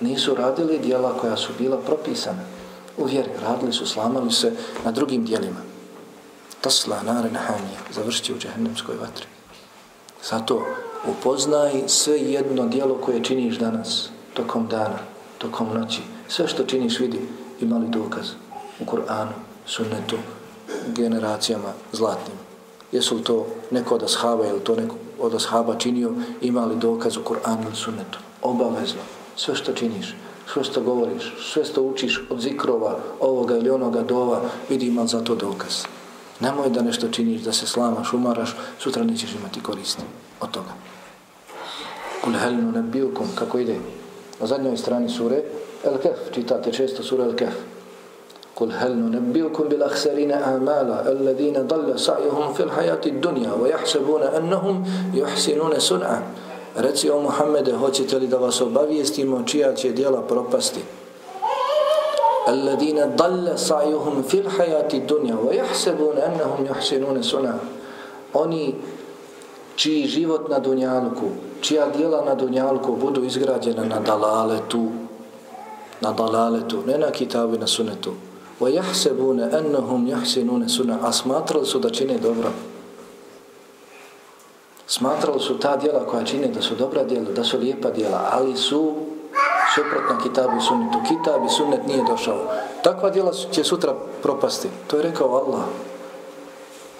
Nisu 0.00 0.34
radili 0.34 0.78
dijela 0.78 1.12
koja 1.20 1.36
su 1.36 1.52
bila 1.58 1.76
propisana. 1.76 2.42
U 2.98 3.04
vjeri, 3.04 3.30
radili 3.42 3.72
su, 3.72 3.86
slamali 3.86 4.32
se 4.32 4.52
na 4.84 4.90
drugim 4.90 5.24
dijelima. 5.24 5.60
Tasla 6.60 7.02
nare 7.02 7.30
nahanije, 7.30 7.78
završiti 7.94 8.32
u 8.32 8.38
džehennemskoj 8.38 8.96
vatri. 8.96 9.26
Zato 10.24 10.66
upoznaj 11.08 11.82
sve 11.86 12.18
jedno 12.18 12.66
dijelo 12.66 12.94
koje 12.94 13.24
činiš 13.24 13.58
danas, 13.58 14.08
tokom 14.34 14.66
dana, 14.66 14.98
tokom 15.38 15.68
noći. 15.74 16.00
Sve 16.28 16.48
što 16.48 16.64
činiš 16.64 17.00
vidi, 17.00 17.28
imali 17.60 17.86
dokaz 17.88 18.26
u 18.80 18.84
Kur'anu, 18.84 19.32
sunnetu, 19.66 20.16
generacijama 20.94 21.72
zlatnim. 21.92 22.36
Jesu 22.92 23.16
li 23.16 23.22
to 23.22 23.46
neko 23.70 23.94
od 23.94 24.02
ashaba 24.02 24.46
ili 24.46 24.60
to 24.60 24.76
neko 24.76 24.94
od 25.20 25.34
ashaba 25.34 25.78
činio, 25.78 26.12
imali 26.40 26.76
dokaz 26.76 27.16
u 27.16 27.20
Kur'anu 27.20 27.64
ili 27.66 27.76
sunnetu. 27.76 28.18
Obavezno. 28.42 29.00
Sve 29.36 29.54
što 29.54 29.72
činiš, 29.72 30.14
sve 30.52 30.64
što 30.64 30.80
govoriš, 30.80 31.34
sve 31.52 31.64
što 31.64 31.82
učiš 31.82 32.20
od 32.30 32.40
zikrova, 32.40 32.98
ovoga 33.20 33.56
ili 33.56 33.70
onoga 33.70 34.02
dova, 34.02 34.40
vidi 34.68 34.86
imali 34.86 35.08
za 35.08 35.20
to 35.20 35.34
dokaz. 35.34 35.84
Nemoj 36.40 36.70
da 36.70 36.82
nešto 36.82 37.08
činiš, 37.08 37.40
da 37.40 37.52
se 37.52 37.66
slamaš, 37.66 38.12
umaraš, 38.12 38.56
sutra 38.78 39.04
nećeš 39.04 39.34
imati 39.34 39.62
koristi 39.62 40.02
od 40.40 40.50
toga. 40.50 40.70
Kul 42.24 42.32
helinu 42.32 42.72
nebijukum, 42.72 43.26
kako 43.34 43.58
ide? 43.58 43.78
Na 44.40 44.46
zadnjoj 44.46 44.76
strani 44.76 45.08
sure, 45.08 45.42
El 45.84 45.98
Kef, 46.02 46.34
čitate 46.34 46.72
često 46.72 47.02
sura 47.02 47.24
El 47.24 47.36
Kef. 47.36 47.54
قل 48.55 48.71
هل 48.71 48.93
ننبئكم 48.95 49.63
بالأخسرين 49.63 50.31
أعمالا 50.31 51.11
الذين 51.11 51.67
ضل 51.67 51.99
سعيهم 51.99 52.53
في 52.53 52.63
الحياة 52.63 53.01
الدنيا 53.05 53.51
ويحسبون 53.61 54.23
أنهم 54.23 54.83
يحسنون 55.13 55.79
سنعا 55.79 56.21
Reci 56.75 57.09
o 57.09 57.19
Muhammede, 57.19 57.73
hoćete 57.73 58.19
li 58.19 58.27
da 58.27 58.37
vas 58.37 58.61
obavijestimo 58.61 59.43
čija 59.45 59.73
će 59.73 59.91
dijela 59.91 60.21
propasti? 60.21 60.79
Alladine 62.47 63.07
dalle 63.17 63.57
sajuhum 63.57 64.23
fil 64.23 64.49
hajati 64.57 65.01
dunja 65.07 65.35
wa 65.35 65.53
jahsebune 65.55 66.21
ennehum 66.25 66.65
juhsinune 66.65 67.23
suna. 67.23 67.53
Oni 68.33 68.75
čiji 69.75 70.07
život 70.07 70.49
na 70.49 70.59
dunjalku, 70.59 71.27
čija 71.61 71.89
dijela 71.97 72.25
na 72.25 72.35
dunjalku 72.35 72.95
budu 72.95 73.23
izgrađena 73.23 73.85
na 73.85 73.99
dalaletu, 73.99 74.87
na 76.01 76.11
dalaletu, 76.11 76.83
ne 76.87 76.97
na 76.97 77.11
kitabu 77.11 77.55
i 77.55 77.59
na 77.59 77.67
sunetu, 77.67 78.11
وَيَحْسَبُونَ 78.61 79.39
أَنَّهُمْ 79.39 80.01
يَحْسِنُونَ 80.07 80.69
سُنَا 80.69 80.97
A 81.01 81.11
smatrali 81.11 81.65
su 81.65 81.79
da 81.79 81.89
čine 81.89 82.17
dobro. 82.17 82.49
Smatrali 84.87 85.39
su 85.39 85.59
ta 85.59 85.77
dijela 85.77 86.05
koja 86.05 86.23
čine 86.23 86.47
da 86.47 86.61
su 86.61 86.75
dobra 86.75 87.03
dijela, 87.03 87.31
da 87.35 87.43
su 87.43 87.57
lijepa 87.57 87.89
dijela, 87.89 88.29
ali 88.31 88.57
su 88.57 88.95
suprotna 89.75 90.23
kitabu 90.23 90.57
i 90.57 90.61
sunnetu. 90.61 90.97
Kitab 91.07 91.45
i 91.45 91.49
sunnet 91.49 91.87
nije 91.87 92.03
došao. 92.03 92.37
Takva 92.83 93.09
dijela 93.09 93.31
će 93.51 93.63
sutra 93.63 93.95
propasti. 94.21 94.67
To 94.87 94.97
je 94.97 95.03
rekao 95.03 95.27
Allah. 95.27 95.61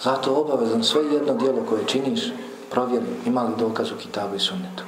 Zato 0.03 0.35
obavezan 0.35 0.83
sve 0.83 1.01
jedno 1.05 1.33
dijelo 1.33 1.65
koje 1.69 1.85
činiš, 1.85 2.33
provjeri 2.69 3.05
ima 3.25 3.43
li 3.43 3.53
dokaz 3.59 3.91
u 3.91 3.95
kitabu 3.95 4.35
i 4.35 4.39
sunnetu. 4.39 4.83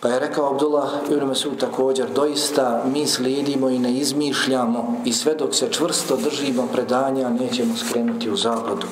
Pa 0.00 0.08
je 0.08 0.18
rekao 0.18 0.50
Abdullah 0.50 0.90
ibn 1.10 1.26
Mesud 1.26 1.60
također, 1.60 2.06
doista 2.14 2.84
mi 2.92 3.06
slijedimo 3.06 3.68
i 3.68 3.78
ne 3.78 3.92
izmišljamo 3.92 5.02
i 5.04 5.12
sve 5.12 5.34
dok 5.34 5.54
se 5.54 5.68
čvrsto 5.70 6.16
držimo 6.16 6.68
predanja 6.72 7.28
nećemo 7.28 7.76
skrenuti 7.76 8.30
u 8.30 8.36
zabludu. 8.36 8.86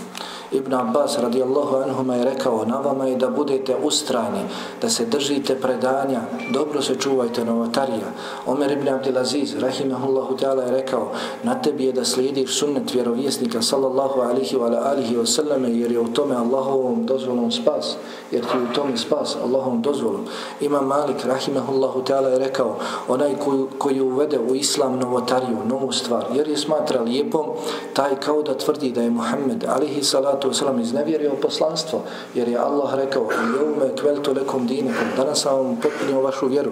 Ibn 0.52 0.74
Abbas 0.74 1.18
radijallahu 1.18 1.76
anhuma 1.76 2.14
je 2.14 2.24
rekao 2.24 2.64
na 2.64 2.80
vama 2.80 3.06
je 3.06 3.16
da 3.16 3.28
budete 3.28 3.76
ustrajni, 3.82 4.40
da 4.82 4.88
se 4.88 5.04
držite 5.06 5.60
predanja, 5.60 6.20
dobro 6.52 6.82
se 6.82 6.94
čuvajte 6.94 7.44
novotarija. 7.44 8.08
Omer 8.46 8.70
ibn 8.70 8.88
Abdelaziz 8.88 9.54
rahimahullahu 9.60 10.36
ta'ala 10.36 10.62
je 10.62 10.70
rekao 10.70 11.12
na 11.42 11.62
tebi 11.62 11.84
je 11.84 11.92
da 11.92 12.04
slijediš 12.04 12.58
sunnet 12.58 12.94
vjerovjesnika 12.94 13.62
sallallahu 13.62 14.20
alihi 14.20 14.56
wa 14.56 14.90
alihi 14.90 15.16
wa 15.16 15.26
sallame 15.26 15.68
jer 15.68 15.92
je 15.92 16.00
u 16.00 16.08
tome 16.08 16.34
Allahovom 16.36 17.06
dozvolom 17.06 17.52
spas, 17.52 17.96
jer 18.30 18.42
ti 18.42 18.58
u 18.70 18.74
tome 18.74 18.96
spas 18.96 19.36
Allahovom 19.44 19.82
dozvolom. 19.82 20.24
Imam 20.60 20.86
Malik 20.86 21.24
rahimahullahu 21.24 22.02
ta'ala 22.02 22.28
je 22.28 22.38
rekao 22.38 22.76
onaj 23.08 23.34
koji, 23.44 23.64
koji 23.78 24.00
uvede 24.00 24.38
u 24.38 24.54
islam 24.54 24.98
novotariju, 24.98 25.58
novu 25.68 25.92
stvar, 25.92 26.24
jer 26.34 26.48
je 26.48 26.56
smatra 26.56 27.02
lijepom, 27.02 27.46
taj 27.92 28.16
kao 28.20 28.42
da 28.42 28.58
tvrdi 28.58 28.90
da 28.90 29.02
je 29.02 29.10
Muhammed 29.10 29.64
alihi 29.68 30.02
salatu 30.02 30.37
salatu 30.38 30.50
wasalam 30.50 30.80
iznevjerio 30.80 31.34
poslanstvo, 31.42 32.02
jer 32.34 32.48
je 32.48 32.58
Allah 32.58 32.94
rekao 32.94 33.28
jeume 33.30 33.96
kveltu 33.96 34.32
lekom 34.32 34.66
dinekom, 34.66 35.06
danas 35.16 35.42
sam 35.42 35.56
vam 35.56 35.76
potpunio 35.82 36.20
vašu 36.20 36.46
vjeru. 36.46 36.70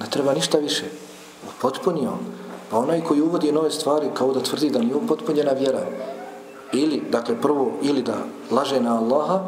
Ne 0.00 0.06
treba 0.10 0.34
ništa 0.34 0.58
više. 0.58 0.84
Potpunio. 1.60 2.12
Pa 2.70 2.78
onaj 2.78 3.00
koji 3.00 3.20
uvodi 3.20 3.52
nove 3.52 3.70
stvari 3.70 4.06
kao 4.14 4.32
da 4.32 4.40
tvrdi 4.40 4.70
da 4.70 4.78
nije 4.78 4.94
upotpunjena 4.94 5.52
vjera. 5.52 5.80
Ili, 6.72 7.02
dakle 7.10 7.40
prvo, 7.40 7.72
ili 7.82 8.02
da 8.02 8.16
laže 8.50 8.80
na 8.80 8.98
Allaha, 8.98 9.40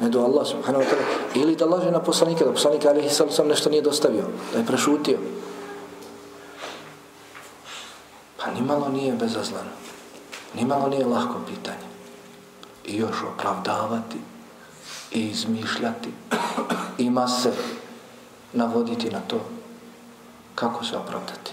ne 0.00 0.08
do 0.08 0.20
Allah 0.20 0.46
subhanahu 0.46 0.84
wa 0.84 0.88
ta'ala, 0.88 1.42
ili 1.42 1.56
da 1.56 1.66
laže 1.66 1.90
na 1.90 2.00
poslanika, 2.00 2.44
da 2.44 2.52
poslanik 2.52 2.86
alihi 2.86 3.08
sallam 3.08 3.48
nešto 3.48 3.70
nije 3.70 3.82
dostavio, 3.82 4.24
da 4.52 4.58
je 4.58 4.66
prešutio. 4.66 5.18
Pa 8.36 8.50
nimalo 8.50 8.88
nije 8.88 9.12
bezazlano. 9.12 9.70
Nimalo 10.54 10.88
nije 10.88 11.06
lahko 11.06 11.34
pitanje 11.46 11.97
i 12.88 12.96
još 12.96 13.16
opravdavati 13.34 14.16
i 15.12 15.20
izmišljati. 15.20 16.08
Ima 16.98 17.28
se 17.28 17.52
navoditi 18.52 19.10
na 19.10 19.20
to 19.26 19.40
kako 20.54 20.84
se 20.84 20.96
opravdati. 20.96 21.52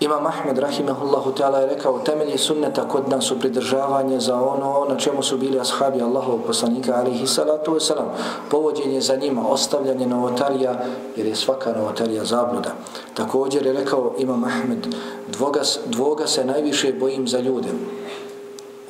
Imam 0.00 0.26
Ahmed 0.26 0.58
rahimahullahu 0.58 1.32
ta'ala 1.36 1.60
je 1.60 1.76
rekao 1.76 1.98
temelji 1.98 2.38
sunneta 2.38 2.88
kod 2.88 3.08
nas 3.08 3.24
su 3.24 3.40
pridržavanje 3.40 4.20
za 4.20 4.40
ono 4.40 4.86
na 4.88 4.96
čemu 4.96 5.22
su 5.22 5.38
bili 5.38 5.60
ashabi 5.60 6.02
Allahovog 6.02 6.40
poslanika 6.46 6.94
alihi 6.96 7.26
salatu 7.26 7.74
wasalam. 7.74 8.08
Povođenje 8.50 9.00
za 9.00 9.16
njima, 9.16 9.48
ostavljanje 9.48 10.06
novotarija 10.06 10.84
jer 11.16 11.26
je 11.26 11.36
svaka 11.36 11.72
novotarija 11.72 12.24
zabluda. 12.24 12.72
Također 13.14 13.66
je 13.66 13.72
rekao 13.72 14.14
Imam 14.18 14.44
Ahmed 14.44 14.96
dvoga, 15.28 15.60
dvoga 15.86 16.26
se 16.26 16.44
najviše 16.44 16.92
bojim 16.92 17.28
za 17.28 17.40
ljude 17.40 17.68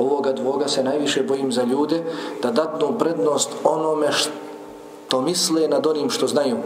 ovoga 0.00 0.32
dvoga 0.32 0.68
se 0.68 0.84
najviše 0.84 1.22
bojim 1.22 1.52
za 1.52 1.62
ljude 1.62 2.02
da 2.42 2.50
datnu 2.50 2.98
prednost 2.98 3.50
onome 3.64 4.12
što 4.12 5.20
misle 5.20 5.68
nad 5.68 5.86
onim 5.86 6.10
što 6.10 6.26
znaju. 6.26 6.56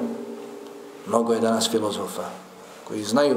Mnogo 1.06 1.32
je 1.32 1.40
danas 1.40 1.70
filozofa 1.70 2.24
koji 2.88 3.02
znaju 3.02 3.36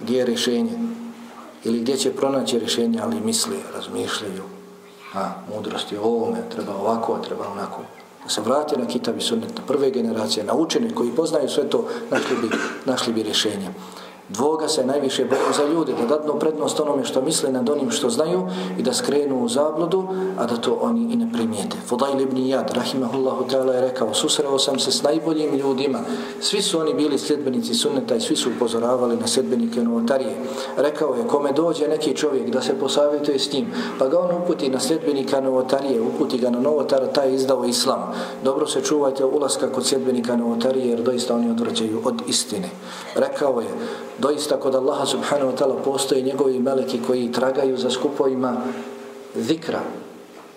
gdje 0.00 0.18
je 0.18 0.24
rješenje 0.24 0.78
ili 1.64 1.80
gdje 1.80 1.96
će 1.96 2.16
pronaći 2.16 2.58
rješenje, 2.58 3.00
ali 3.02 3.20
misle, 3.20 3.56
razmišljaju. 3.74 4.42
A, 5.14 5.30
mudrost 5.54 5.92
je 5.92 6.00
ovome, 6.00 6.38
treba 6.54 6.74
ovako, 6.74 7.18
treba 7.18 7.48
onako. 7.52 7.80
Da 8.24 8.28
se 8.30 8.40
vrati 8.40 8.76
na 8.76 8.86
kitab 8.86 9.18
i 9.18 9.20
sunnet, 9.20 9.56
na 9.56 9.62
prve 9.66 9.90
generacije, 9.90 10.44
na 10.44 10.54
učene 10.54 10.94
koji 10.94 11.10
poznaju 11.10 11.48
sve 11.48 11.70
to, 11.70 11.88
našli 12.10 12.36
bi, 12.42 12.48
našli 12.86 13.12
bi 13.12 13.22
rješenje. 13.22 13.70
Dvoga 14.30 14.68
se 14.68 14.86
najviše 14.86 15.24
boju 15.24 15.52
za 15.56 15.64
ljude, 15.64 15.92
da 16.00 16.06
dadnu 16.06 16.38
prednost 16.38 16.80
onome 16.80 17.04
što 17.04 17.22
misle 17.22 17.52
nad 17.52 17.68
onim 17.68 17.90
što 17.90 18.10
znaju 18.10 18.48
i 18.78 18.82
da 18.82 18.92
skrenu 18.92 19.44
u 19.44 19.48
zabludu, 19.48 20.08
a 20.38 20.46
da 20.46 20.56
to 20.56 20.78
oni 20.80 21.12
i 21.12 21.16
ne 21.16 21.32
primijete. 21.32 21.76
Fudail 21.86 22.20
ibn 22.20 22.36
Jad, 22.36 22.70
rahimahullahu 22.74 23.44
ta'ala, 23.50 23.72
je 23.72 23.80
rekao, 23.80 24.14
susreo 24.14 24.58
sam 24.58 24.78
se 24.78 24.92
s 24.92 25.02
najboljim 25.02 25.54
ljudima. 25.54 25.98
Svi 26.40 26.62
su 26.62 26.80
oni 26.80 26.94
bili 26.94 27.18
sljedbenici 27.18 27.74
sunneta 27.74 28.14
i 28.14 28.20
svi 28.20 28.36
su 28.36 28.50
upozoravali 28.56 29.16
na 29.16 29.26
sljedbenike 29.26 29.82
novotarije. 29.82 30.36
Rekao 30.76 31.14
je, 31.14 31.26
kome 31.28 31.52
dođe 31.52 31.88
neki 31.88 32.16
čovjek 32.16 32.50
da 32.50 32.62
se 32.62 32.78
posavjetuje 32.78 33.38
s 33.38 33.52
njim, 33.52 33.66
pa 33.98 34.08
ga 34.08 34.18
on 34.18 34.42
uputi 34.42 34.68
na 34.68 34.80
sljedbenika 34.80 35.40
novotarije, 35.40 36.00
uputi 36.00 36.38
ga 36.38 36.50
na 36.50 36.60
novotara, 36.60 37.06
taj 37.06 37.34
izdao 37.34 37.64
islam. 37.64 38.12
Dobro 38.44 38.66
se 38.66 38.80
čuvajte 38.80 39.24
ulaska 39.24 39.72
kod 39.72 39.86
sljedbenika 39.86 40.36
novotarije, 40.36 40.88
jer 40.88 41.02
doista 41.02 41.34
oni 41.34 41.50
odvrđaju 41.50 42.02
od 42.04 42.22
istine. 42.28 42.68
Rekao 43.14 43.60
je, 43.60 43.68
doista 44.20 44.60
kod 44.60 44.74
Allaha 44.74 45.06
subhanahu 45.06 45.52
wa 45.52 45.56
ta'ala 45.56 45.82
postoje 45.84 46.22
njegovi 46.22 46.58
meleki 46.58 47.00
koji 47.06 47.32
tragaju 47.32 47.76
za 47.76 47.90
skupovima 47.90 48.56
zikra, 49.34 49.80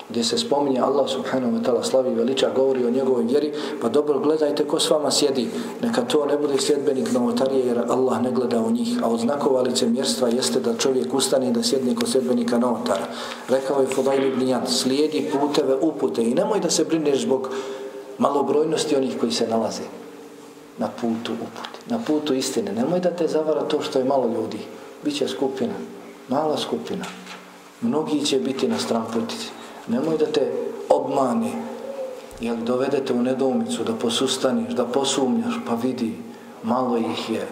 gdje 0.10 0.24
se 0.24 0.38
spominje 0.38 0.80
Allah 0.80 1.10
subhanahu 1.10 1.58
wa 1.58 1.64
ta'ala 1.64 1.84
slavi 1.84 2.16
veliča, 2.16 2.50
govori 2.56 2.86
o 2.86 2.92
njegovoj 2.92 3.24
vjeri, 3.24 3.54
pa 3.82 3.90
dobro 3.90 4.20
gledajte 4.20 4.68
ko 4.68 4.80
s 4.80 4.90
vama 4.90 5.12
sjedi, 5.12 5.48
neka 5.82 6.02
to 6.02 6.26
ne 6.26 6.38
bude 6.38 6.58
sljedbenik 6.58 7.12
novotarije 7.12 7.66
jer 7.66 7.80
Allah 7.90 8.22
ne 8.22 8.32
gleda 8.32 8.62
u 8.62 8.72
njih, 8.72 9.04
a 9.04 9.08
od 9.08 9.20
znakova 9.20 9.62
licemjerstva 9.62 10.30
jeste 10.30 10.60
da 10.60 10.78
čovjek 10.78 11.14
ustane 11.14 11.52
da 11.52 11.64
sjedne 11.64 11.96
kod 11.96 12.10
sljedbenika 12.10 12.58
novotara. 12.58 13.06
Rekao 13.50 13.82
je 13.82 13.88
Fudajl 13.88 14.26
ibn 14.26 14.48
Jan, 14.48 14.68
slijedi 14.68 15.32
puteve 15.32 15.76
upute 15.82 16.24
i 16.24 16.34
nemoj 16.34 16.60
da 16.60 16.70
se 16.70 16.86
brineš 16.86 17.22
zbog 17.22 17.50
malobrojnosti 18.18 18.96
onih 18.96 19.20
koji 19.20 19.32
se 19.32 19.48
nalaze 19.48 19.84
na 20.78 20.88
putu 20.88 21.34
upute, 21.34 21.80
na 21.90 22.00
putu 22.08 22.34
istine. 22.34 22.72
Nemoj 22.72 23.00
da 23.00 23.12
te 23.12 23.28
zavara 23.28 23.62
to 23.62 23.82
što 23.82 24.00
je 24.00 24.06
malo 24.06 24.28
ljudi. 24.28 24.60
Biće 25.04 25.28
skupina, 25.28 25.74
mala 26.30 26.58
skupina. 26.58 27.06
Mnogi 27.82 28.26
će 28.26 28.40
biti 28.40 28.68
na 28.68 28.80
stran 28.80 29.04
putici. 29.14 29.50
Nemoj 29.88 30.18
da 30.18 30.26
te 30.26 30.52
obmani, 30.90 31.52
jel 32.40 32.56
dovedete 32.56 33.14
u 33.14 33.24
nedomicu, 33.24 33.84
da 33.84 33.94
posustaniš, 33.94 34.74
da 34.74 34.86
posumnjaš, 34.86 35.54
pa 35.68 35.76
vidi, 35.76 36.16
malo 36.64 36.98
ih 36.98 37.30
je. 37.30 37.48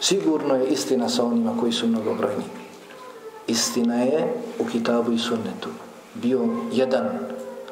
Sigurno 0.00 0.54
je 0.54 0.66
istina 0.66 1.08
sa 1.08 1.24
onima 1.24 1.56
koji 1.60 1.72
su 1.72 1.86
mnogobrojni. 1.86 2.44
Istina 3.46 4.02
je 4.02 4.34
u 4.58 4.64
kitabu 4.64 5.12
i 5.12 5.18
sunnetu. 5.18 5.68
Bio 6.14 6.48
jedan, 6.72 7.08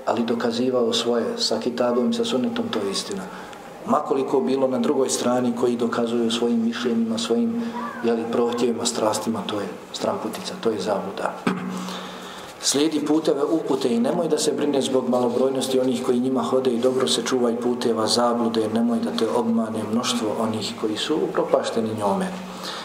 ali 0.07 0.23
dokazivao 0.23 0.93
svoje 0.93 1.25
sa 1.39 1.59
kitabom 1.61 2.11
i 2.11 2.15
sa 2.15 2.25
sunnetom, 2.25 2.65
to 2.71 2.79
je 2.79 2.91
istina 2.91 3.23
makoliko 3.91 4.41
bilo 4.41 4.69
na 4.69 4.79
drugoj 4.79 5.09
strani 5.09 5.53
koji 5.61 5.77
dokazuju 5.77 6.31
svojim 6.31 6.65
mišljenjima, 6.65 7.19
svojim 7.19 7.63
jeli, 8.05 8.25
prohtjevima, 8.33 8.87
strastima, 8.87 9.43
to 9.47 9.61
je 9.61 9.67
stramputica, 9.93 10.55
to 10.61 10.71
je 10.71 10.81
zabuda. 10.81 11.35
Slijedi 12.63 13.07
puteve 13.07 13.45
upute 13.45 13.89
i 13.89 14.01
nemoj 14.01 14.29
da 14.29 14.39
se 14.39 14.53
brine 14.53 14.83
zbog 14.83 15.09
malobrojnosti 15.09 15.81
onih 15.81 16.03
koji 16.07 16.21
njima 16.21 16.43
hode 16.43 16.71
i 16.71 16.79
dobro 16.79 17.09
se 17.09 17.23
čuvaj 17.23 17.57
puteva 17.57 18.07
zablude, 18.07 18.69
nemoj 18.75 18.99
da 18.99 19.11
te 19.11 19.29
obmane 19.37 19.83
mnoštvo 19.93 20.29
onih 20.41 20.75
koji 20.81 20.97
su 20.97 21.19
upropašteni 21.31 21.95
njome. 21.99 22.29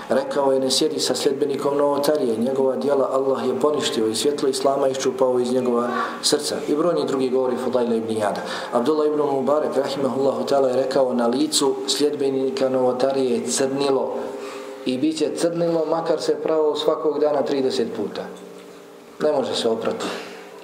Rekao 0.09 0.51
je 0.51 0.59
ne 0.59 0.71
sjedi 0.71 0.99
sa 0.99 1.15
sljedbenikom 1.15 1.77
novotarije, 1.77 2.37
njegova 2.37 2.75
dijela 2.75 3.09
Allah 3.11 3.47
je 3.47 3.59
poništio 3.59 4.07
i 4.07 4.15
svjetlo 4.15 4.49
Islama 4.49 4.87
iščupao 4.87 5.39
iz 5.39 5.53
njegova 5.53 5.87
srca. 6.21 6.55
I 6.67 6.75
brojni 6.75 7.05
drugi 7.07 7.29
govori 7.29 7.57
Fudajla 7.63 7.95
ibn 7.95 8.11
Jada. 8.11 8.41
Abdullah 8.73 9.07
ibn 9.07 9.21
Mubarak, 9.21 9.77
rahimahullahu 9.77 10.45
ta'ala, 10.45 10.67
je 10.67 10.83
rekao 10.83 11.13
na 11.13 11.27
licu 11.27 11.75
sljedbenika 11.87 12.69
novotarije 12.69 13.47
crnilo 13.47 14.13
i 14.85 14.97
bit 14.97 15.17
će 15.17 15.35
crnilo 15.35 15.85
makar 15.85 16.21
se 16.21 16.35
pravo 16.43 16.75
svakog 16.75 17.19
dana 17.19 17.39
30 17.51 17.85
puta. 17.95 18.21
Ne 19.19 19.31
može 19.31 19.55
se 19.55 19.69
oprati 19.69 20.05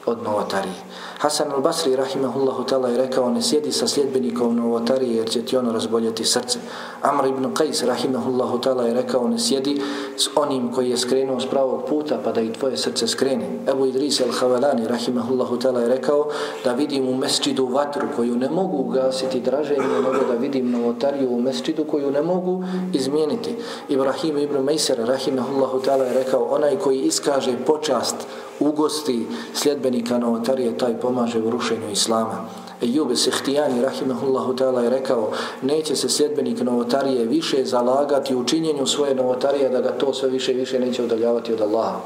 od 0.05 0.23
novotarije. 0.23 0.75
Hasan 1.21 1.53
al-Basri, 1.53 1.93
rahimahullahu 1.93 2.65
ta'ala, 2.65 2.89
je 2.89 2.97
rekao, 2.97 3.29
ne 3.29 3.41
sjedi 3.41 3.71
sa 3.71 3.87
sljedbenikom 3.87 4.55
novotarije, 4.55 5.15
jer 5.15 5.29
će 5.29 5.41
ti 5.45 5.57
ono 5.57 5.71
razboljeti 5.71 6.25
srce. 6.25 6.59
Amr 7.01 7.27
ibn 7.27 7.45
Qais, 7.53 7.85
rahimahullahu 7.85 8.57
ta'ala, 8.57 8.87
je 8.87 8.93
rekao, 8.93 9.27
ne 9.27 9.39
sjedi 9.39 9.81
s 10.17 10.29
onim 10.35 10.71
koji 10.71 10.89
je 10.89 10.97
skrenuo 10.97 11.39
s 11.39 11.45
pravog 11.45 11.85
puta, 11.89 12.17
pa 12.23 12.31
da 12.31 12.41
i 12.41 12.53
tvoje 12.53 12.77
srce 12.77 13.07
skrene. 13.07 13.49
Ebu 13.69 13.85
Idris 13.85 14.21
al-Havalani, 14.21 14.87
rahimahullahu 14.87 15.57
ta'ala, 15.57 15.79
je 15.79 15.89
rekao, 15.89 16.27
da 16.63 16.73
vidim 16.73 17.07
u 17.07 17.13
mesčidu 17.13 17.65
vatru 17.65 18.07
koju 18.15 18.35
ne 18.35 18.49
mogu 18.49 18.77
ugasiti 18.77 19.41
draženje, 19.41 19.87
nego 19.87 20.25
da 20.25 20.33
vidim 20.39 20.71
novotariju 20.71 21.29
u 21.29 21.41
mesčidu 21.41 21.85
koju 21.85 22.11
ne 22.11 22.21
mogu 22.21 22.63
izmijeniti. 22.93 23.55
Ibrahim 23.89 24.37
ibn 24.37 24.63
Mejser, 24.63 24.97
rahimahullahu 24.97 25.81
ta'ala, 25.85 26.03
je 26.03 26.13
rekao, 26.13 26.43
onaj 26.43 26.77
koji 26.77 26.99
iskaže 26.99 27.57
počast 27.65 28.15
ugosti 28.61 29.27
sljedbenika 29.53 30.17
novotarije, 30.17 30.77
taj 30.77 30.99
pomaže 31.11 31.39
u 31.39 31.49
rušenju 31.49 31.91
Islama. 31.91 32.47
Ejube 32.81 33.15
Sehtijani, 33.15 33.81
rahimahullahu 33.81 34.55
ta'ala, 34.55 34.83
je 34.83 34.89
rekao, 34.89 35.31
neće 35.61 35.95
se 35.95 36.09
sljedbenik 36.09 36.61
novotarije 36.61 37.25
više 37.25 37.65
zalagati 37.65 38.35
u 38.35 38.45
činjenju 38.45 38.87
svoje 38.87 39.15
novotarije, 39.15 39.69
da 39.69 39.81
ga 39.81 39.91
to 39.91 40.13
sve 40.13 40.29
više 40.29 40.51
i 40.51 40.55
više 40.55 40.79
neće 40.79 41.03
udaljavati 41.03 41.53
od 41.53 41.61
Allaha. 41.61 41.99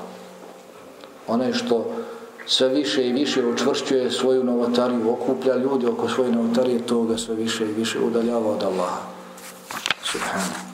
Onaj 1.28 1.54
što 1.54 1.86
sve 2.48 2.70
više 2.70 3.08
i 3.08 3.14
više 3.14 3.46
učvršćuje 3.46 4.12
svoju 4.12 4.44
novotariju, 4.44 5.12
okuplja 5.12 5.56
ljudi 5.56 5.88
oko 5.88 6.10
svoje 6.10 6.32
novotarije, 6.32 6.86
to 6.86 7.04
ga 7.04 7.18
sve 7.18 7.36
više 7.36 7.64
i 7.66 7.74
više 7.74 8.00
udaljava 8.00 8.52
od 8.52 8.64
Allaha. 8.64 9.02
Subhanahu. 10.04 10.65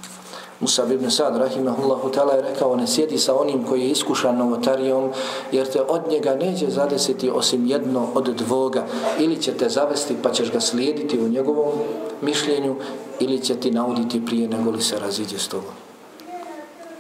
Musab 0.62 0.92
ibn 0.92 1.10
Sad, 1.10 1.38
rahimahullahu 1.38 2.12
ta'ala, 2.14 2.34
je 2.36 2.42
rekao, 2.42 2.76
ne 2.76 2.88
sjedi 2.88 3.18
sa 3.18 3.36
onim 3.36 3.64
koji 3.64 3.82
je 3.82 3.90
iskušan 3.90 4.38
novotarijom, 4.38 5.10
jer 5.52 5.68
te 5.68 5.82
od 5.82 6.02
njega 6.10 6.36
neće 6.36 6.70
zadesiti 6.70 7.30
osim 7.30 7.66
jedno 7.66 8.08
od 8.14 8.26
dvoga. 8.26 8.86
Ili 9.20 9.42
će 9.42 9.54
te 9.54 9.70
zavesti 9.70 10.16
pa 10.24 10.32
ćeš 10.32 10.52
ga 10.52 10.60
slijediti 10.60 11.20
u 11.20 11.30
njegovom 11.30 11.72
mišljenju, 12.22 12.76
ili 13.20 13.40
će 13.40 13.56
ti 13.56 13.72
nauditi 13.72 14.26
prije 14.26 14.48
nego 14.48 14.72
li 14.72 14.82
se 14.82 15.00
raziđe 15.00 15.40
s 15.40 15.48
tobom. 15.48 15.74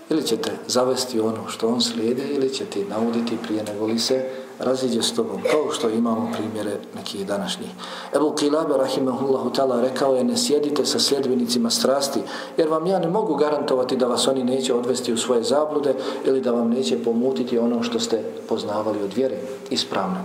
Ili 0.09 0.23
će 0.23 0.37
te 0.37 0.51
zavesti 0.67 1.19
ono 1.19 1.47
što 1.47 1.67
on 1.67 1.81
slijede, 1.81 2.23
ili 2.31 2.53
će 2.53 2.65
ti 2.65 2.85
nauditi 2.89 3.37
prije 3.43 3.63
nego 3.63 3.85
li 3.85 3.99
se 3.99 4.29
raziđe 4.63 5.01
s 5.01 5.13
tobom, 5.13 5.41
kao 5.51 5.71
što 5.71 5.89
imamo 5.89 6.31
primjere 6.37 6.77
nekih 6.95 7.27
današnjih. 7.27 7.69
Ebu 8.15 8.33
Kilabe, 8.39 8.77
rahimahullahu 8.77 9.49
ta'ala, 9.49 9.81
rekao 9.81 10.15
je, 10.15 10.23
ne 10.23 10.37
sjedite 10.37 10.85
sa 10.85 10.99
sljedbenicima 10.99 11.69
strasti, 11.69 12.19
jer 12.57 12.67
vam 12.67 12.85
ja 12.85 12.99
ne 12.99 13.07
mogu 13.07 13.35
garantovati 13.35 13.97
da 13.97 14.07
vas 14.07 14.27
oni 14.27 14.43
neće 14.43 14.73
odvesti 14.73 15.13
u 15.13 15.17
svoje 15.17 15.43
zablude 15.43 15.93
ili 16.25 16.41
da 16.41 16.51
vam 16.51 16.69
neće 16.69 17.03
pomutiti 17.03 17.59
ono 17.59 17.83
što 17.83 17.99
ste 17.99 18.23
poznavali 18.49 19.03
od 19.03 19.13
vjere 19.13 19.35
ispravno. 19.69 20.17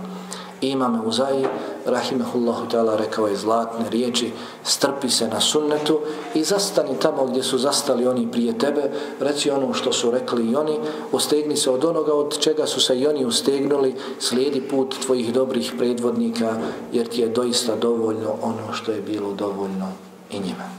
Imam 0.61 1.01
Uzai, 1.05 1.45
rahimehullahu 1.85 2.65
ta'ala, 2.69 2.97
rekao 2.97 3.27
je 3.27 3.35
zlatne 3.35 3.89
riječi, 3.89 4.31
strpi 4.63 5.09
se 5.09 5.27
na 5.27 5.41
sunnetu 5.41 5.99
i 6.35 6.43
zastani 6.43 6.99
tamo 6.99 7.25
gdje 7.25 7.43
su 7.43 7.57
zastali 7.57 8.07
oni 8.07 8.31
prije 8.31 8.57
tebe, 8.57 8.91
reci 9.19 9.51
ono 9.51 9.73
što 9.73 9.93
su 9.93 10.11
rekli 10.11 10.51
i 10.51 10.55
oni, 10.55 10.79
ustegni 11.11 11.57
se 11.57 11.69
od 11.69 11.85
onoga 11.85 12.13
od 12.13 12.39
čega 12.39 12.65
su 12.65 12.81
se 12.81 12.99
i 12.99 13.07
oni 13.07 13.25
ustegnuli, 13.25 13.95
slijedi 14.19 14.61
put 14.61 14.95
tvojih 15.05 15.33
dobrih 15.33 15.73
predvodnika, 15.77 16.55
jer 16.91 17.07
ti 17.07 17.21
je 17.21 17.27
doista 17.27 17.75
dovoljno 17.75 18.35
ono 18.41 18.73
što 18.73 18.91
je 18.91 19.01
bilo 19.01 19.33
dovoljno 19.33 19.87
i 20.31 20.39
njima. 20.39 20.69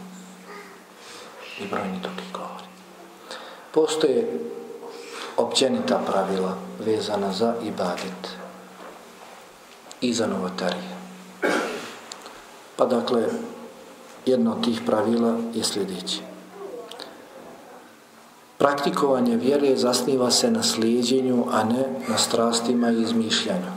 I 1.60 1.66
brojni 1.70 1.98
drugi 2.02 2.28
govori. 2.32 2.68
Postoje 3.74 4.40
općenita 5.36 6.00
pravila 6.06 6.56
vezana 6.84 7.32
za 7.32 7.54
ibadet 7.64 8.37
i 10.00 10.14
za 10.14 10.26
novotarije. 10.26 10.98
Pa 12.76 12.86
dakle, 12.86 13.22
jedno 14.26 14.52
od 14.52 14.64
tih 14.64 14.80
pravila 14.86 15.36
je 15.54 15.64
sljedeće. 15.64 16.20
Praktikovanje 18.58 19.36
vjere 19.36 19.76
zasniva 19.76 20.30
se 20.30 20.50
na 20.50 20.62
slijedjenju, 20.62 21.44
a 21.50 21.64
ne 21.64 21.84
na 22.08 22.18
strastima 22.18 22.90
i 22.90 23.02
izmišljanju. 23.02 23.70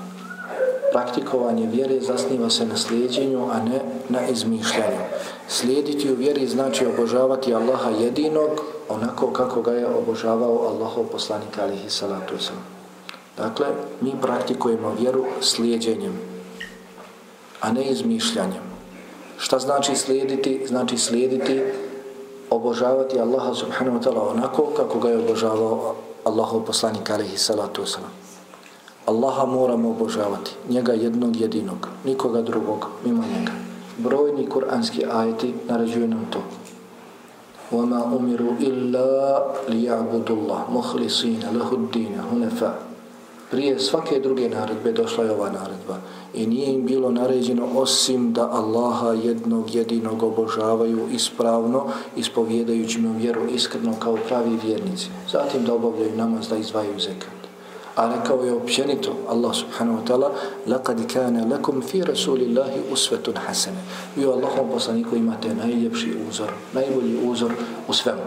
Praktikovanje 0.91 1.67
vjere 1.67 2.01
zasniva 2.01 2.49
se 2.49 2.65
na 2.65 2.77
slijedjenju, 2.77 3.47
a 3.51 3.63
ne 3.63 3.81
na 4.09 4.27
izmišljanju. 4.27 5.01
Slijediti 5.47 6.11
u 6.11 6.15
vjeri 6.15 6.47
znači 6.47 6.85
obožavati 6.85 7.53
Allaha 7.53 7.89
jedinog, 7.89 8.49
onako 8.89 9.27
kako 9.27 9.61
ga 9.61 9.71
je 9.71 9.87
obožavao 9.87 10.67
Allahov 10.67 11.05
poslanik 11.11 11.57
alihi 11.59 11.89
salatu 11.89 12.35
wasalam. 12.35 12.80
Dakle, 13.36 13.66
mi 14.00 14.12
praktikujemo 14.22 14.94
vjeru 15.00 15.24
slijedjenjem, 15.40 16.12
a 17.60 17.72
ne 17.72 17.84
izmišljanjem. 17.84 18.62
Šta 19.38 19.58
znači 19.58 19.96
slijediti? 19.96 20.66
Znači 20.66 20.98
slijediti, 20.98 21.62
obožavati 22.50 23.20
Allaha 23.20 23.54
subhanahu 23.54 23.98
wa 23.98 24.02
ta'ala 24.02 24.30
onako 24.30 24.66
kako 24.76 24.98
ga 24.98 25.08
je 25.08 25.18
obožavao 25.18 25.94
Allahov 26.24 26.64
poslanik 26.64 27.10
alaihi 27.10 27.36
salatu 27.36 27.82
wasalam. 27.82 28.14
Allaha 29.06 29.44
moramo 29.46 29.90
obožavati, 29.90 30.50
njega 30.68 30.92
jednog 30.92 31.36
jedinog, 31.36 31.88
nikoga 32.04 32.42
drugog, 32.42 32.86
mimo 33.04 33.22
njega. 33.22 33.52
Brojni 33.98 34.48
kuranski 34.48 35.04
ajeti 35.12 35.54
naređuju 35.68 36.08
nam 36.08 36.26
to. 36.30 36.42
وَمَا 37.72 38.00
أُمِرُوا 38.14 38.54
إِلَّا 38.62 39.10
لِيَعْبُدُ 39.68 40.28
اللَّهِ 40.30 40.62
مُخْلِصِينَ 40.70 41.42
لَهُ 41.50 41.70
الدِّينَ 41.72 42.14
هُنَفَا 42.30 42.70
Prije 43.50 43.78
svake 43.78 44.20
druge 44.20 44.48
naredbe 44.48 44.92
došla 44.92 45.24
je 45.24 45.30
ova 45.30 45.50
naredba. 45.50 45.96
I 46.34 46.46
nije 46.46 46.74
im 46.74 46.86
bilo 46.86 47.10
naređeno 47.10 47.66
osim 47.74 48.32
da 48.32 48.50
Allaha 48.50 49.12
jednog 49.12 49.74
jedinog 49.74 50.22
obožavaju 50.22 51.08
ispravno, 51.12 51.84
ispovjedajući 52.16 53.00
mu 53.00 53.18
vjeru 53.18 53.40
iskreno 53.54 53.94
kao 53.98 54.16
pravi 54.28 54.58
vjernici. 54.64 55.06
Zatim 55.32 55.64
da 55.64 55.74
obavljaju 55.74 56.16
namaz, 56.16 56.48
da 56.48 56.56
izdvajaju 56.56 57.00
zekat. 57.00 57.36
A 57.96 58.14
rekao 58.16 58.44
je 58.44 58.52
općenito 58.52 59.16
Allah 59.28 59.54
subhanahu 59.54 59.98
wa 59.98 60.06
ta'ala 60.06 60.30
لَقَدْ 60.66 61.06
كَانَ 61.06 61.52
لَكُمْ 61.52 61.80
فِي 61.80 62.02
رَسُولِ 62.02 62.40
اللَّهِ 62.40 62.92
أُسْوَةٌ 62.92 63.32
حَسَنَ 63.46 63.74
Vi 64.16 64.26
u 64.26 64.30
Allahom 64.30 64.70
poslaniku 64.72 65.16
imate 65.16 65.54
najljepši 65.54 66.14
uzor, 66.30 66.48
najbolji 66.72 67.18
uzor 67.30 67.52
u 67.88 67.92
svemu. 67.92 68.20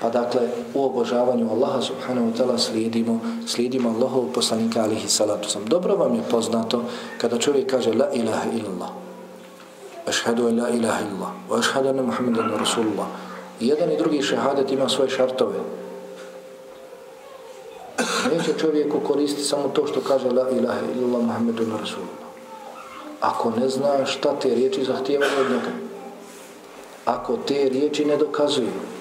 Pa 0.00 0.08
dakle, 0.08 0.40
u 0.74 0.84
obožavanju 0.84 1.50
Allaha 1.50 1.82
subhanahu 1.82 2.30
wa 2.30 2.34
ta'ala 2.36 2.58
slijedimo, 2.58 3.20
slijedimo 3.46 3.88
Allahov 3.88 4.30
poslanika 4.34 4.82
alihi 4.82 5.08
salatu 5.08 5.50
sam. 5.50 5.64
Dobro 5.66 5.96
vam 5.96 6.14
je 6.14 6.22
poznato 6.30 6.84
kada 7.18 7.38
čovjek 7.38 7.70
kaže 7.70 7.92
La 7.92 8.06
ilaha 8.14 8.50
illallah. 8.54 8.90
Ašhadu 10.06 10.42
la 10.42 10.70
ilaha 10.70 11.02
illallah. 11.02 11.32
Wa 11.50 11.58
ašhadu 11.58 11.88
anna 11.88 12.02
Muhammedan 12.02 12.50
Rasulullah. 12.58 13.06
I 13.60 13.68
jedan 13.68 13.92
i 13.92 13.96
drugi 13.96 14.22
šehadet 14.22 14.72
ima 14.72 14.88
svoje 14.88 15.10
šartove. 15.10 15.58
Neće 18.32 18.58
čovjeku 18.58 19.00
koristi 19.00 19.42
samo 19.42 19.68
to 19.68 19.86
što 19.86 20.00
kaže 20.00 20.30
La 20.30 20.50
ilaha 20.50 20.80
illallah 20.96 21.26
Muhammedun 21.26 21.70
Rasulullah. 21.80 22.28
Ako 23.20 23.50
ne 23.50 23.68
zna 23.68 24.06
šta 24.06 24.38
te 24.42 24.54
riječi 24.54 24.84
zahtijevaju 24.84 25.32
od 25.40 25.50
njega. 25.50 25.72
Ako 27.04 27.36
te 27.36 27.68
riječi 27.68 28.04
ne 28.04 28.16
dokazuju. 28.16 28.97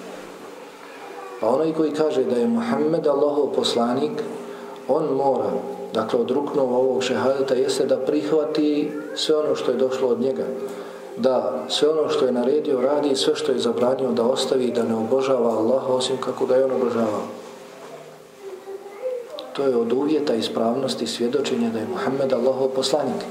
Pa 1.40 1.50
onaj 1.50 1.74
koji 1.74 1.92
kaže 1.92 2.24
da 2.24 2.36
je 2.36 2.48
Muhammed 2.48 3.08
Allahov 3.08 3.54
poslanik, 3.56 4.24
on 4.88 5.06
mora, 5.16 5.52
dakle 5.94 6.20
od 6.20 6.32
ruknova 6.32 6.78
ovog 6.78 7.04
šehadeta, 7.04 7.54
jeste 7.54 7.86
da 7.86 7.98
prihvati 7.98 8.92
sve 9.16 9.36
ono 9.36 9.56
što 9.56 9.72
je 9.72 9.78
došlo 9.78 10.10
od 10.10 10.22
njega. 10.22 10.46
Da 11.18 11.66
sve 11.70 11.90
ono 11.90 12.10
što 12.10 12.26
je 12.26 12.32
naredio 12.32 12.82
radi, 12.82 13.16
sve 13.16 13.36
što 13.36 13.52
je 13.52 13.60
zabranio 13.60 14.12
da 14.12 14.24
ostavi, 14.24 14.72
da 14.72 14.84
ne 14.84 14.96
obožava 14.96 15.50
Allaha 15.50 15.94
osim 15.94 16.18
kako 16.18 16.46
ga 16.46 16.56
je 16.56 16.66
on 16.66 16.72
obožavao. 16.72 17.28
To 19.54 19.64
je 19.64 19.76
od 19.76 19.94
uvjeta 19.94 20.34
ispravnosti 20.36 21.08
svjedočenja 21.08 21.70
da 21.70 21.80
je 21.80 21.88
Muhammed 21.88 22.34
Allahov 22.34 22.70
poslanik. 22.70 23.26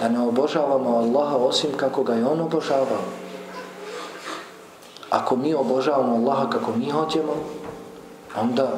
Da 0.00 0.08
ne 0.08 0.20
obožavamo 0.20 0.96
Allaha 0.96 1.36
osim 1.36 1.70
kako 1.76 2.02
ga 2.02 2.14
je 2.14 2.26
on 2.26 2.40
obožavao. 2.40 3.27
Ako 5.10 5.36
mi 5.36 5.54
obožavamo 5.54 6.16
Allaha 6.16 6.50
kako 6.50 6.72
mi 6.76 6.90
hoćemo, 6.90 7.32
onda 8.40 8.68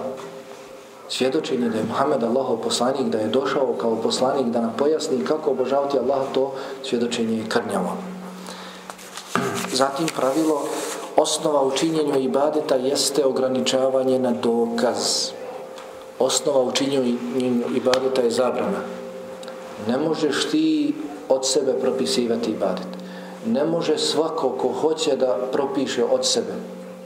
svjedočenje 1.09 1.69
da 1.69 1.79
je 1.79 1.85
Muhammed 1.85 2.23
Allahov 2.23 2.57
poslanik, 2.57 3.07
da 3.07 3.19
je 3.19 3.29
došao 3.29 3.75
kao 3.81 3.97
poslanik 3.97 4.47
da 4.47 4.61
nam 4.61 4.75
pojasni 4.79 5.25
kako 5.25 5.51
obožavati 5.51 5.99
Allaha, 5.99 6.25
to 6.35 6.53
svjedočenje 6.83 7.37
je 7.37 7.49
krnjavo. 7.49 7.97
Zatim 9.73 10.07
pravilo 10.17 10.63
osnova 11.17 11.63
u 11.63 11.71
činjenju 11.71 12.19
ibadeta 12.19 12.75
jeste 12.75 13.27
ograničavanje 13.27 14.19
na 14.19 14.31
dokaz 14.31 15.31
osnova 16.19 16.63
u 16.63 16.73
činjenju 16.73 17.19
ibadeta 17.77 18.23
je 18.23 18.31
zabrana. 18.31 18.81
Ne 19.89 19.99
možeš 19.99 20.51
ti 20.51 20.95
od 21.29 21.49
sebe 21.49 21.73
propisivati 21.81 22.51
ibadet. 22.51 23.00
Ne 23.47 23.65
može 23.65 23.99
svako 23.99 24.49
ko 24.49 24.69
hoće 24.69 25.17
da 25.17 25.37
propiše 25.53 26.05
od 26.05 26.27
sebe 26.27 26.53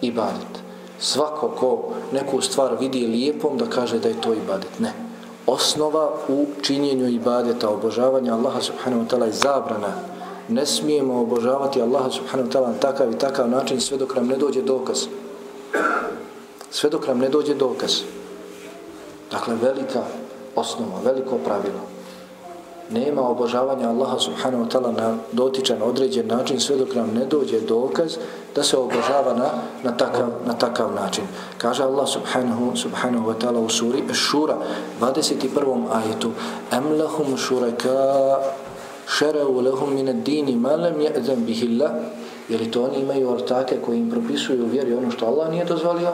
ibadet. 0.01 0.65
Svako 0.99 1.49
ko 1.49 1.83
neku 2.13 2.41
stvar 2.41 2.77
vidi 2.81 3.07
lijepom 3.07 3.59
da 3.59 3.67
kaže 3.67 3.99
da 3.99 4.09
je 4.09 4.21
to 4.21 4.35
ibadet. 4.35 4.79
Ne. 4.79 4.93
Osnova 5.47 6.11
u 6.29 6.47
činjenju 6.63 7.09
ibadeta, 7.09 7.69
obožavanja 7.69 8.35
Allaha 8.35 8.61
subhanahu 8.61 9.03
wa 9.03 9.09
ta'ala 9.09 9.25
je 9.25 9.33
zabrana. 9.33 9.93
Ne 10.49 10.67
smijemo 10.67 11.21
obožavati 11.21 11.83
Allaha 11.83 12.11
subhanahu 12.11 12.49
wa 12.49 12.53
ta'ala 12.53 12.69
na 12.69 12.79
takav 12.81 13.13
i 13.13 13.19
takav 13.19 13.49
način 13.49 13.81
sve 13.81 13.99
dok 13.99 14.15
nam 14.17 14.27
ne 14.27 14.37
dođe 14.37 14.63
dokaz. 14.63 15.07
Sve 16.71 16.91
dok 16.91 17.09
nam 17.09 17.19
ne 17.19 17.29
dođe 17.29 17.55
dokaz. 17.55 17.93
Dakle, 19.31 19.55
velika 19.63 20.03
osnova, 20.57 21.01
veliko 21.05 21.39
pravilo. 21.39 21.94
Nema 22.91 23.29
obožavanja 23.29 23.89
Allaha 23.89 24.19
subhanahu 24.19 24.65
wa 24.65 24.69
ta'ala 24.69 24.93
na 24.93 25.17
dotičan 25.33 25.83
određen 25.83 26.27
način 26.27 26.61
sve 26.61 26.77
dok 26.77 26.95
nam 26.95 27.11
ne 27.15 27.25
dođe 27.25 27.61
dokaz 27.61 28.17
da 28.55 28.63
se 28.63 28.77
obožava 28.77 29.35
na, 29.35 29.49
na, 29.83 29.97
takav, 29.97 30.29
na 30.47 30.53
takav 30.53 30.95
način. 30.95 31.25
Kaže 31.59 31.83
Allah 31.83 32.09
subhanahu, 32.09 32.77
subhanahu 32.77 33.31
wa 33.31 33.35
ta'ala 33.41 33.59
u 33.59 33.69
suri 33.69 34.03
Šura 34.13 34.57
21. 35.01 35.85
ajetu 35.93 36.31
Em 36.73 36.99
lahum 36.99 37.37
šuraka 37.37 38.37
šereu 39.07 39.61
lahum 39.61 39.95
min 39.95 40.09
ad-dini 40.09 40.57
ma 40.57 40.77
lam 40.77 40.95
ya'zam 40.95 41.45
bihi 41.47 41.69
Allah 41.75 41.93
Je 42.49 42.59
li 42.59 42.71
to 42.71 42.83
oni 42.83 43.01
imaju 43.01 43.31
ortake 43.31 43.77
koji 43.87 43.99
im 43.99 44.11
propisuju 44.11 44.65
u 44.65 44.69
vjeri 44.69 44.95
ono 44.95 45.11
što 45.11 45.27
Allah 45.27 45.51
nije 45.51 45.65
dozvolio? 45.65 46.13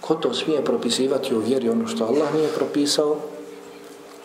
Ko 0.00 0.14
to 0.14 0.34
smije 0.34 0.64
propisivati 0.64 1.34
u 1.34 1.38
vjeri 1.38 1.68
ono 1.68 1.86
što 1.86 2.04
Allah 2.04 2.34
nije 2.34 2.48
propisao? 2.48 3.16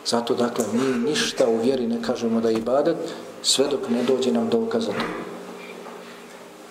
Zato 0.07 0.35
dakle 0.35 0.65
mi 0.73 1.09
ništa 1.09 1.47
u 1.47 1.57
vjeri 1.57 1.87
ne 1.87 2.01
kažemo 2.01 2.41
da 2.41 2.49
je 2.49 2.57
ibadet 2.57 2.97
sve 3.41 3.67
dok 3.67 3.89
ne 3.89 4.03
dođe 4.03 4.31
nam 4.31 4.49
dokaz 4.49 4.85
za 4.85 4.91
to. 4.91 5.05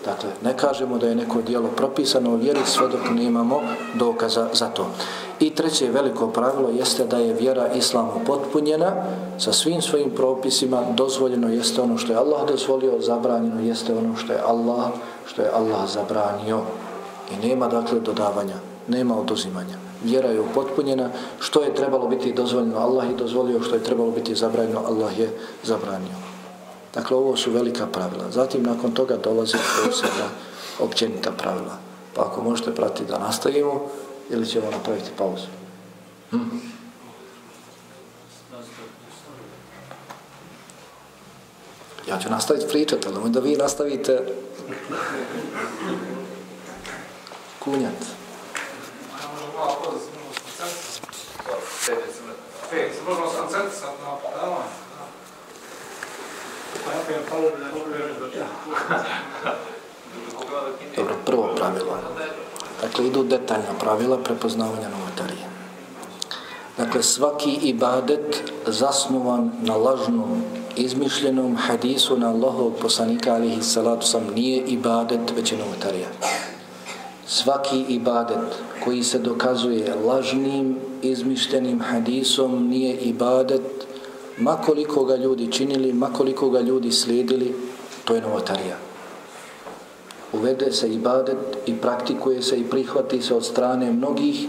Dakle, 0.04 0.30
ne 0.44 0.56
kažemo 0.56 0.98
da 0.98 1.08
je 1.08 1.14
neko 1.14 1.42
dijelo 1.42 1.68
propisano 1.68 2.30
u 2.30 2.36
vjeri 2.36 2.60
sve 2.64 2.88
dok 2.88 3.00
nemamo 3.14 3.60
dokaza 3.94 4.48
za 4.52 4.68
to. 4.68 4.86
I 5.40 5.50
treće 5.50 5.90
veliko 5.90 6.28
pravilo 6.28 6.70
jeste 6.70 7.04
da 7.04 7.16
je 7.16 7.34
vjera 7.34 7.72
islamu 7.72 8.12
potpunjena 8.26 8.92
sa 9.38 9.52
svim 9.52 9.82
svojim 9.82 10.10
propisima, 10.10 10.82
dozvoljeno 10.94 11.48
jeste 11.48 11.80
ono 11.80 11.98
što 11.98 12.12
je 12.12 12.18
Allah 12.18 12.48
dozvolio, 12.48 13.00
zabranjeno 13.00 13.60
jeste 13.60 13.94
ono 13.98 14.16
što 14.16 14.32
je 14.32 14.40
Allah, 14.46 14.86
što 15.26 15.42
je 15.42 15.50
Allah 15.54 15.90
zabranio. 15.90 16.60
I 17.32 17.46
nema 17.46 17.68
dakle 17.68 18.00
dodavanja 18.00 18.54
nema 18.88 19.20
oduzimanja. 19.20 19.85
Vjera 20.06 20.28
je 20.28 20.40
upotpunjena, 20.40 21.10
što 21.40 21.62
je 21.62 21.74
trebalo 21.74 22.08
biti 22.08 22.32
dozvoljeno, 22.32 22.78
Allah 22.78 23.10
je 23.10 23.16
dozvolio, 23.16 23.62
što 23.62 23.74
je 23.74 23.82
trebalo 23.82 24.10
biti 24.10 24.34
zabranjeno, 24.34 24.80
Allah 24.86 25.18
je 25.18 25.30
zabranio. 25.62 26.16
Dakle, 26.94 27.16
ovo 27.16 27.36
su 27.36 27.50
velika 27.50 27.86
pravila. 27.86 28.30
Zatim, 28.30 28.62
nakon 28.62 28.92
toga 28.92 29.16
dolaze 29.16 29.58
posebna 29.84 30.28
općenita 30.80 31.30
pravila. 31.30 31.78
Pa 32.14 32.22
ako 32.22 32.42
možete 32.42 32.74
pratiti 32.74 33.10
da 33.10 33.18
nastavimo, 33.18 33.88
ili 34.30 34.46
ćemo 34.46 34.70
napraviti 34.70 35.10
pauzu? 35.18 35.46
Hm? 36.30 36.38
Ja 42.08 42.18
ću 42.18 42.30
nastaviti 42.30 42.68
pričati, 42.68 43.08
ali 43.08 43.30
da 43.30 43.40
vi 43.40 43.56
nastavite 43.56 44.20
kunjati. 47.58 48.15
Dobro, 60.96 61.14
prvo 61.26 61.54
pravilo. 61.56 61.98
Dakle, 62.82 63.06
idu 63.06 63.22
detaljna 63.24 63.78
pravila 63.80 64.18
prepoznavanja 64.18 64.88
novotarije. 64.88 65.46
Dakle, 66.76 67.02
svaki 67.02 67.50
ibadet 67.62 68.52
zasnovan 68.66 69.52
na 69.62 69.76
lažnom, 69.76 70.42
izmišljenom 70.76 71.56
hadisu 71.56 72.16
na 72.16 72.28
Allahov 72.28 72.70
poslanika 72.82 73.34
alihi 73.34 73.62
salatu 73.62 74.06
sam 74.06 74.26
nije 74.34 74.64
ibadet, 74.64 75.20
već 75.36 75.52
je 75.52 75.58
novotarija 75.58 76.08
svaki 77.26 77.84
ibadet 77.88 78.38
koji 78.84 79.02
se 79.02 79.18
dokazuje 79.18 79.94
lažnim, 79.94 80.76
izmišljenim 81.02 81.80
hadisom 81.80 82.68
nije 82.68 82.96
ibadet, 82.96 83.62
makoliko 84.38 85.04
ga 85.04 85.16
ljudi 85.16 85.52
činili, 85.52 85.92
makoliko 85.92 86.50
ga 86.50 86.60
ljudi 86.60 86.92
slijedili, 86.92 87.54
to 88.04 88.14
je 88.14 88.20
novotarija. 88.20 88.76
Uvede 90.32 90.72
se 90.72 90.88
ibadet 90.92 91.38
i 91.66 91.74
praktikuje 91.74 92.42
se 92.42 92.58
i 92.58 92.64
prihvati 92.64 93.22
se 93.22 93.34
od 93.34 93.44
strane 93.44 93.92
mnogih, 93.92 94.46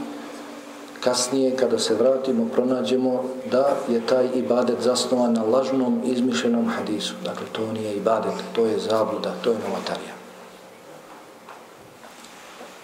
kasnije 0.99 1.55
kada 1.55 1.80
se 1.80 1.95
vratimo 1.95 2.45
pronađemo 2.53 3.23
da 3.51 3.75
je 3.89 4.01
taj 4.05 4.28
ibadet 4.36 4.82
zasnovan 4.82 5.34
na 5.34 5.43
lažnom, 5.43 6.01
izmišljenom 6.05 6.67
hadisu. 6.67 7.13
Dakle, 7.23 7.45
to 7.51 7.71
nije 7.73 7.95
ibadet, 7.95 8.34
to 8.55 8.65
je 8.65 8.80
zabluda, 8.80 9.34
to 9.43 9.49
je 9.49 9.57
novotarija. 9.69 10.16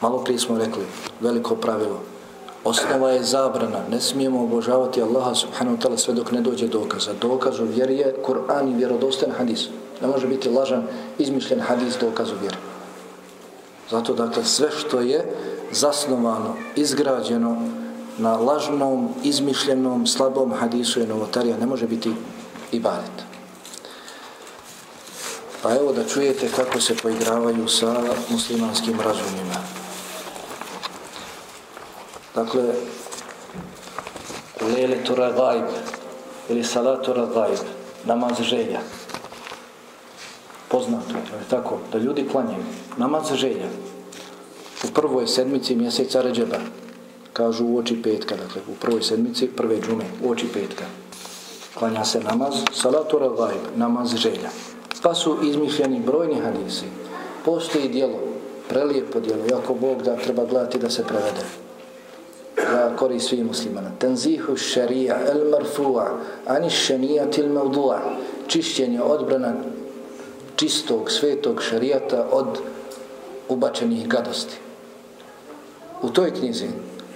Malo 0.03 0.23
prije 0.23 0.39
smo 0.39 0.57
rekli, 0.57 0.83
veliko 1.19 1.55
pravilo. 1.55 1.99
Osnova 2.63 3.11
je 3.11 3.23
zabrana. 3.23 3.79
Ne 3.91 4.01
smijemo 4.01 4.43
obožavati 4.43 5.01
Allaha 5.01 5.35
subhanahu 5.35 5.77
wa 5.77 5.81
ta'ala 5.81 5.97
sve 5.97 6.13
dok 6.13 6.31
ne 6.31 6.41
dođe 6.41 6.67
dokaza. 6.67 7.13
Dokaz 7.21 7.59
u 7.59 7.63
vjeri 7.63 7.97
je 7.97 8.15
Kur'an 8.25 8.71
i 8.71 8.75
vjerodostan 8.75 9.31
hadis. 9.31 9.67
Ne 10.01 10.07
može 10.07 10.27
biti 10.27 10.49
lažan, 10.49 10.83
izmišljen 11.17 11.59
hadis 11.59 11.95
dokaz 12.01 12.31
u 12.31 12.35
vjeri. 12.41 12.55
Zato 13.91 14.13
dakle 14.13 14.43
sve 14.45 14.71
što 14.71 14.99
je 14.99 15.35
zasnovano, 15.71 16.55
izgrađeno 16.75 17.57
na 18.17 18.35
lažnom, 18.37 19.09
izmišljenom, 19.23 20.07
slabom 20.07 20.53
hadisu 20.53 20.99
je 20.99 21.07
novotarija, 21.07 21.57
ne 21.57 21.65
može 21.65 21.87
biti 21.87 22.11
ibadet. 22.71 23.23
Pa 25.61 25.75
evo 25.75 25.93
da 25.93 26.03
čujete 26.07 26.49
kako 26.55 26.81
se 26.81 26.95
poigravaju 26.95 27.67
sa 27.67 27.95
muslimanskim 28.29 28.99
razumima. 28.99 29.82
Dakle, 32.35 32.63
lele 34.61 35.03
tura 35.03 35.31
gajb 35.31 35.65
ili 36.49 36.63
salatura 36.63 37.25
gajb, 37.25 37.59
namaz 38.05 38.41
želja. 38.41 38.79
Poznato 40.67 41.17
je 41.17 41.49
tako, 41.49 41.77
da 41.91 41.97
ljudi 41.97 42.27
klanjaju. 42.31 42.63
Namaz 42.97 43.33
želja. 43.33 43.69
U 44.83 44.87
prvoj 44.93 45.27
sedmici 45.27 45.75
mjeseca 45.75 46.21
ređeba, 46.21 46.57
kažu 47.33 47.65
u 47.65 47.77
oči 47.77 48.01
petka, 48.01 48.35
dakle 48.35 48.61
u 48.67 48.75
prvoj 48.81 49.03
sedmici, 49.03 49.47
prve 49.47 49.81
džume, 49.81 50.05
u 50.23 50.31
oči 50.31 50.47
petka. 50.53 50.85
Klanja 51.79 52.05
se 52.05 52.19
namaz, 52.19 52.53
salatura 52.71 53.29
gajb, 53.29 53.61
namaz 53.75 54.15
želja. 54.15 54.49
Pa 55.03 55.13
su 55.15 55.37
izmišljeni 55.43 55.99
brojni 55.99 56.41
hadisi. 56.41 56.85
Postoji 57.45 57.89
dijelo, 57.89 58.19
prelijepo 58.69 59.19
dijelo, 59.19 59.43
jako 59.51 59.73
Bog 59.73 60.01
da 60.03 60.15
treba 60.15 60.45
gledati 60.45 60.79
da 60.79 60.89
se 60.89 61.03
prevede 61.03 61.62
kori 63.03 63.19
svi 63.19 63.43
muslimana. 63.43 63.91
Tanzihu 63.99 64.55
šarija 64.55 65.17
el 65.27 65.49
marfu'a 65.51 66.07
ani 66.47 66.69
šanija 66.69 67.25
til 67.31 67.49
mevdu'a. 67.51 67.99
Čišćenje 68.47 69.01
odbrana 69.01 69.53
čistog, 70.55 71.11
svetog 71.11 71.61
šarijata 71.61 72.27
od 72.31 72.59
ubačenih 73.49 74.07
gadosti. 74.07 74.55
U 76.01 76.09
toj 76.09 76.31
knjizi, 76.31 76.67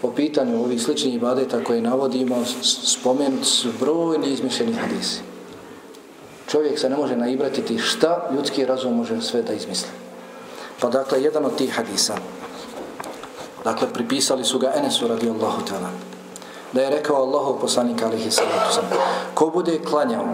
po 0.01 0.11
pitanju 0.11 0.63
ovih 0.63 0.81
sličnih 0.81 1.15
ibadeta 1.15 1.63
koje 1.63 1.81
navodimo, 1.81 2.43
spomenut 2.63 3.45
su 3.45 3.71
brojni 3.79 4.33
izmišljeni 4.33 4.73
hadisi. 4.73 5.21
Čovjek 6.47 6.79
se 6.79 6.89
ne 6.89 6.97
može 6.97 7.15
naibratiti 7.15 7.77
šta 7.77 8.29
ljudski 8.35 8.65
razum 8.65 8.95
može 8.95 9.21
sve 9.21 9.41
da 9.41 9.53
izmisli. 9.53 9.89
Pa 10.79 10.89
dakle, 10.89 11.23
jedan 11.23 11.45
od 11.45 11.55
tih 11.55 11.71
hadisa, 11.71 12.17
Dakle, 13.67 13.87
pripisali 13.93 14.43
su 14.43 14.59
ga 14.59 14.71
Enesu 14.75 15.07
radijallahu 15.07 15.61
ta'ala. 15.69 15.89
Da 16.73 16.81
je 16.81 16.89
rekao 16.89 17.15
Allahov 17.15 17.59
poslanik 17.61 18.03
alihi 18.03 18.31
sallatu 18.31 18.73
sam. 18.73 18.83
Ko 19.33 19.49
bude 19.49 19.79
klanjao 19.89 20.25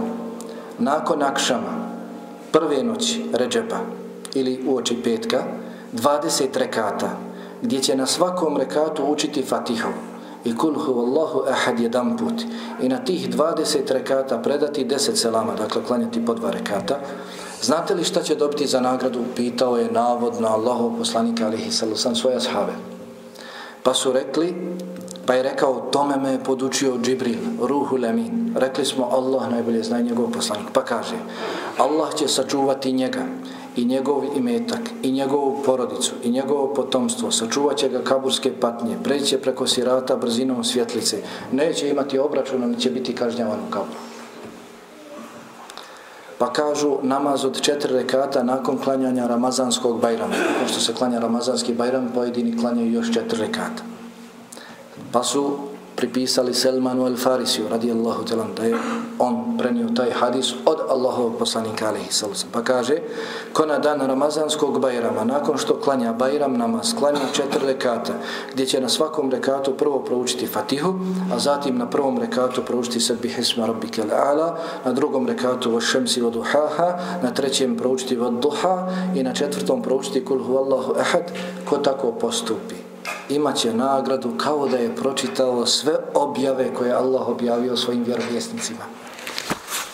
nakon 0.79 1.23
akšama 1.23 1.89
prve 2.51 2.83
noći 2.83 3.25
ređepa 3.33 3.77
ili 4.33 4.63
u 4.67 4.77
oči 4.77 5.03
petka 5.03 5.43
20 5.93 6.47
rekata 6.53 7.09
gdje 7.61 7.79
će 7.79 7.95
na 7.95 8.05
svakom 8.05 8.57
rekatu 8.57 9.03
učiti 9.05 9.41
fatihu 9.41 9.89
i 10.43 10.57
kul 10.57 10.73
huvallahu 10.85 11.43
ahad 11.49 11.79
jedan 11.79 12.17
put 12.17 12.41
i 12.81 12.89
na 12.89 12.97
tih 12.97 13.29
20 13.29 13.77
rekata 13.89 14.37
predati 14.37 14.85
10 14.85 15.15
selama, 15.15 15.55
dakle 15.55 15.83
klanjati 15.83 16.25
po 16.25 16.33
dva 16.33 16.51
rekata 16.51 16.99
znate 17.61 17.95
li 17.95 18.03
šta 18.03 18.21
će 18.21 18.35
dobiti 18.35 18.67
za 18.67 18.79
nagradu 18.79 19.19
pitao 19.35 19.77
je 19.77 19.91
navodno 19.91 20.47
Allahov 20.47 20.97
poslanika 20.97 21.45
alihi 21.45 21.71
sallam 21.71 22.15
svoje 22.15 22.35
ashave 22.35 22.92
Pa 23.83 23.93
su 23.93 24.11
rekli, 24.11 24.53
pa 25.25 25.33
je 25.33 25.43
rekao, 25.43 25.89
tome 25.91 26.17
me 26.17 26.31
je 26.31 26.43
podučio 26.43 26.97
Džibril, 27.01 27.39
ruhu 27.61 27.97
lemin. 27.97 28.53
Rekli 28.55 28.85
smo, 28.85 29.09
Allah 29.11 29.51
najbolje 29.51 29.83
zna 29.83 29.99
njegov 29.99 30.31
poslanik. 30.31 30.67
Pa 30.73 30.85
kaže, 30.85 31.15
Allah 31.77 32.15
će 32.15 32.27
sačuvati 32.27 32.91
njega 32.91 33.25
i 33.75 33.85
njegov 33.85 34.23
imetak 34.37 34.79
i 35.03 35.11
njegovu 35.11 35.57
porodicu 35.65 36.13
i 36.23 36.31
njegovo 36.31 36.73
potomstvo. 36.73 37.31
Sačuvat 37.31 37.77
će 37.77 37.89
ga 37.89 38.03
kaburske 38.03 38.53
patnje, 38.59 38.97
preće 39.03 39.37
preko 39.37 39.67
sirata 39.67 40.15
brzinom 40.15 40.63
svjetlice. 40.63 41.17
Neće 41.51 41.89
imati 41.89 42.19
obračuna, 42.19 42.67
neće 42.67 42.89
biti 42.89 43.15
kažnjavan 43.15 43.59
u 43.67 43.71
kaburu. 43.71 44.12
Pa 46.43 46.53
kažu 46.53 46.97
namaz 47.01 47.45
od 47.45 47.61
četiri 47.61 47.93
rekata 47.93 48.43
nakon 48.43 48.77
klanjanja 48.77 49.27
Ramazanskog 49.27 50.01
bajrama. 50.01 50.35
Nakon 50.51 50.67
što 50.67 50.79
se 50.79 50.93
klanja 50.93 51.19
Ramazanski 51.19 51.73
bajram, 51.73 52.11
pojedini 52.15 52.57
klanjaju 52.57 52.91
još 52.91 53.13
četiri 53.13 53.39
rekata. 53.39 53.83
Pa 55.11 55.23
su 55.23 55.57
pripisali 55.95 56.53
Selmanu 56.53 57.07
el 57.07 57.17
Farisiju 57.17 57.69
radijallahu 57.69 58.25
talan 58.25 58.47
da 58.57 58.63
je 58.63 58.75
on 59.19 59.57
prenio 59.57 59.87
taj 59.95 60.11
hadis 60.11 60.53
od 60.65 60.77
Allahovog 60.89 61.37
poslanika 61.39 61.87
alaihi 61.87 62.11
sallam. 62.11 62.35
Pa 62.51 62.61
kaže, 62.63 62.97
ko 63.53 63.65
na 63.65 63.79
dan 63.79 64.01
Ramazanskog 64.01 64.79
bajrama, 64.79 65.23
nakon 65.23 65.57
što 65.57 65.79
klanja 65.79 66.13
bajram 66.13 66.57
namaz, 66.57 66.93
klanja 66.99 67.19
četiri 67.33 67.65
rekata, 67.65 68.13
gdje 68.53 68.65
će 68.65 68.81
na 68.81 68.89
svakom 68.89 69.31
rekatu 69.31 69.73
prvo 69.77 69.99
proučiti 69.99 70.47
fatihu, 70.47 70.93
a 71.33 71.39
zatim 71.39 71.77
na 71.77 71.89
prvom 71.89 72.17
rekatu 72.17 72.61
proučiti 72.61 72.99
sebi 72.99 73.29
hisma 73.29 73.65
rabbike 73.65 74.03
ala, 74.11 74.57
na 74.85 74.91
drugom 74.91 75.27
rekatu 75.27 75.75
o 75.75 75.81
šemsi 75.81 76.21
duhaha, 76.21 76.97
na 77.23 77.33
trećem 77.33 77.77
proučiti 77.77 78.17
od 78.17 78.33
duha 78.33 78.87
i 79.15 79.23
na 79.23 79.33
četvrtom 79.33 79.81
proučiti 79.81 80.25
kul 80.25 80.43
Huvallahu 80.43 80.93
ehad, 80.99 81.31
ko 81.69 81.77
tako 81.77 82.11
postupi 82.11 82.92
imaće 83.29 83.73
nagradu 83.73 84.37
kao 84.37 84.67
da 84.67 84.77
je 84.77 84.95
pročitao 84.95 85.65
sve 85.65 85.93
objave 86.13 86.73
koje 86.73 86.93
Allah 86.93 87.27
objavio 87.27 87.77
svojim 87.77 88.03
vjerovjesnicima. 88.03 88.85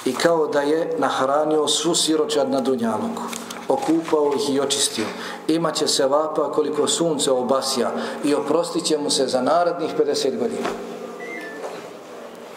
I 0.06 0.14
kao 0.14 0.48
da 0.48 0.62
je 0.62 0.96
nahranio 0.98 1.68
svu 1.68 1.96
siročad 1.96 2.52
na 2.52 2.62
Dunjaluku. 2.62 3.22
Okupao 3.68 4.32
ih 4.36 4.56
i 4.56 4.60
očistio. 4.60 5.06
Imaće 5.48 5.88
se 5.88 6.06
vapa 6.06 6.52
koliko 6.52 6.88
sunce 6.88 7.32
obasja 7.32 7.92
i 8.24 8.36
oprostit 8.36 8.84
će 8.84 8.98
mu 8.98 9.10
se 9.10 9.28
za 9.28 9.42
narednih 9.42 9.90
50 10.00 10.40
godina. 10.40 10.68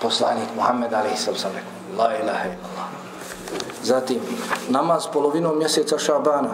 Poslanik 0.03 0.49
Muhammed 0.57 0.95
Ali 0.95 1.17
sam 1.17 1.35
sam 1.35 1.51
rekao. 1.55 2.05
La 2.05 2.17
ilaha 2.17 2.45
illallah. 2.45 2.89
Zatim, 3.83 4.21
namaz 4.69 5.07
polovinom 5.13 5.59
mjeseca 5.59 5.99
Šabana. 5.99 6.51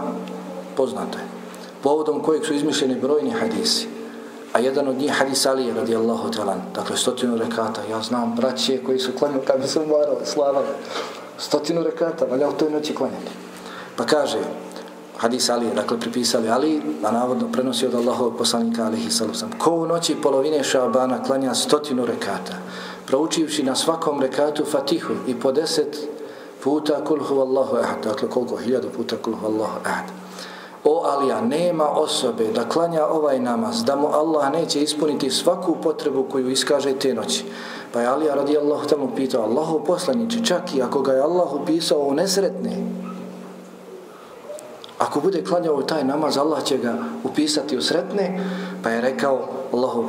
Poznato 0.76 1.18
je. 1.18 1.37
Povodom 1.82 2.22
kojeg 2.22 2.46
su 2.46 2.54
izmišljeni 2.54 3.00
brojni 3.00 3.30
hadisi. 3.30 3.88
A 4.52 4.58
jedan 4.58 4.88
od 4.88 4.96
njih 4.96 5.12
hadis 5.12 5.46
Ali 5.46 5.72
radijallahu 5.72 6.28
ta'ala, 6.28 6.54
dakle 6.74 6.96
stotinu 6.96 7.36
rekata. 7.36 7.80
Ja 7.90 8.02
znam 8.02 8.34
braće 8.36 8.84
koji 8.86 8.98
su 8.98 9.12
klanjali 9.18 9.44
kada 9.46 9.66
su 9.66 9.72
se 9.72 9.80
umarali, 9.80 10.26
slavali. 10.26 10.66
Stotinu 11.38 11.82
rekata, 11.82 12.24
valja 12.24 12.48
u 12.48 12.52
toj 12.52 12.70
noći 12.70 12.94
klanjati. 12.94 13.32
Pa 13.96 14.04
kaže, 14.06 14.38
hadis 15.16 15.50
Ali, 15.50 15.66
dakle 15.74 16.00
pripisali 16.00 16.48
Ali, 16.48 16.82
a 17.04 17.10
navodno 17.10 17.52
prenosi 17.52 17.86
od 17.86 17.94
Allahovog 17.94 18.38
poslanika 18.38 18.84
alihi 18.84 19.10
salusam. 19.10 19.50
Ko 19.58 19.70
u 19.70 19.86
noći 19.86 20.16
polovine 20.22 20.64
šabana 20.64 21.22
klanja 21.22 21.54
stotinu 21.54 22.06
rekata, 22.06 22.54
proučivši 23.06 23.62
na 23.62 23.74
svakom 23.74 24.20
rekatu 24.20 24.64
fatihu 24.64 25.12
i 25.26 25.40
po 25.40 25.52
deset 25.52 25.96
puta 26.64 27.04
kulhu 27.04 27.40
Allahu 27.40 27.76
ahad, 27.76 28.04
dakle 28.04 28.30
koliko, 28.30 28.56
hiljadu 28.56 28.88
puta 28.96 29.16
kulhu 29.16 29.46
Allahu 29.46 29.78
ahad. 29.84 30.04
O 30.90 31.02
Alija, 31.04 31.40
nema 31.40 31.88
osobe 31.88 32.44
da 32.54 32.68
klanja 32.68 33.06
ovaj 33.06 33.38
namaz, 33.40 33.84
da 33.84 33.96
mu 33.96 34.08
Allah 34.08 34.52
neće 34.52 34.82
ispuniti 34.82 35.30
svaku 35.30 35.76
potrebu 35.82 36.26
koju 36.30 36.50
iskaže 36.50 36.92
te 36.92 37.14
noći. 37.14 37.44
Pa 37.92 38.00
je 38.00 38.06
Alija 38.06 38.34
radijallahu 38.34 38.86
tamo 38.86 39.10
pitao, 39.16 39.42
Allahu 39.42 39.84
poslaniće, 39.84 40.44
čak 40.44 40.74
i 40.74 40.82
ako 40.82 41.02
ga 41.02 41.12
je 41.12 41.20
Allah 41.20 41.52
upisao 41.52 41.98
u 41.98 42.14
nesretne, 42.14 42.70
ako 44.98 45.20
bude 45.20 45.44
klanjao 45.44 45.82
taj 45.82 46.04
namaz, 46.04 46.38
Allah 46.38 46.64
će 46.64 46.78
ga 46.78 46.94
upisati 47.24 47.76
u 47.76 47.82
sretne, 47.82 48.40
pa 48.82 48.90
je 48.90 49.00
rekao 49.00 49.40
Allahu 49.72 50.04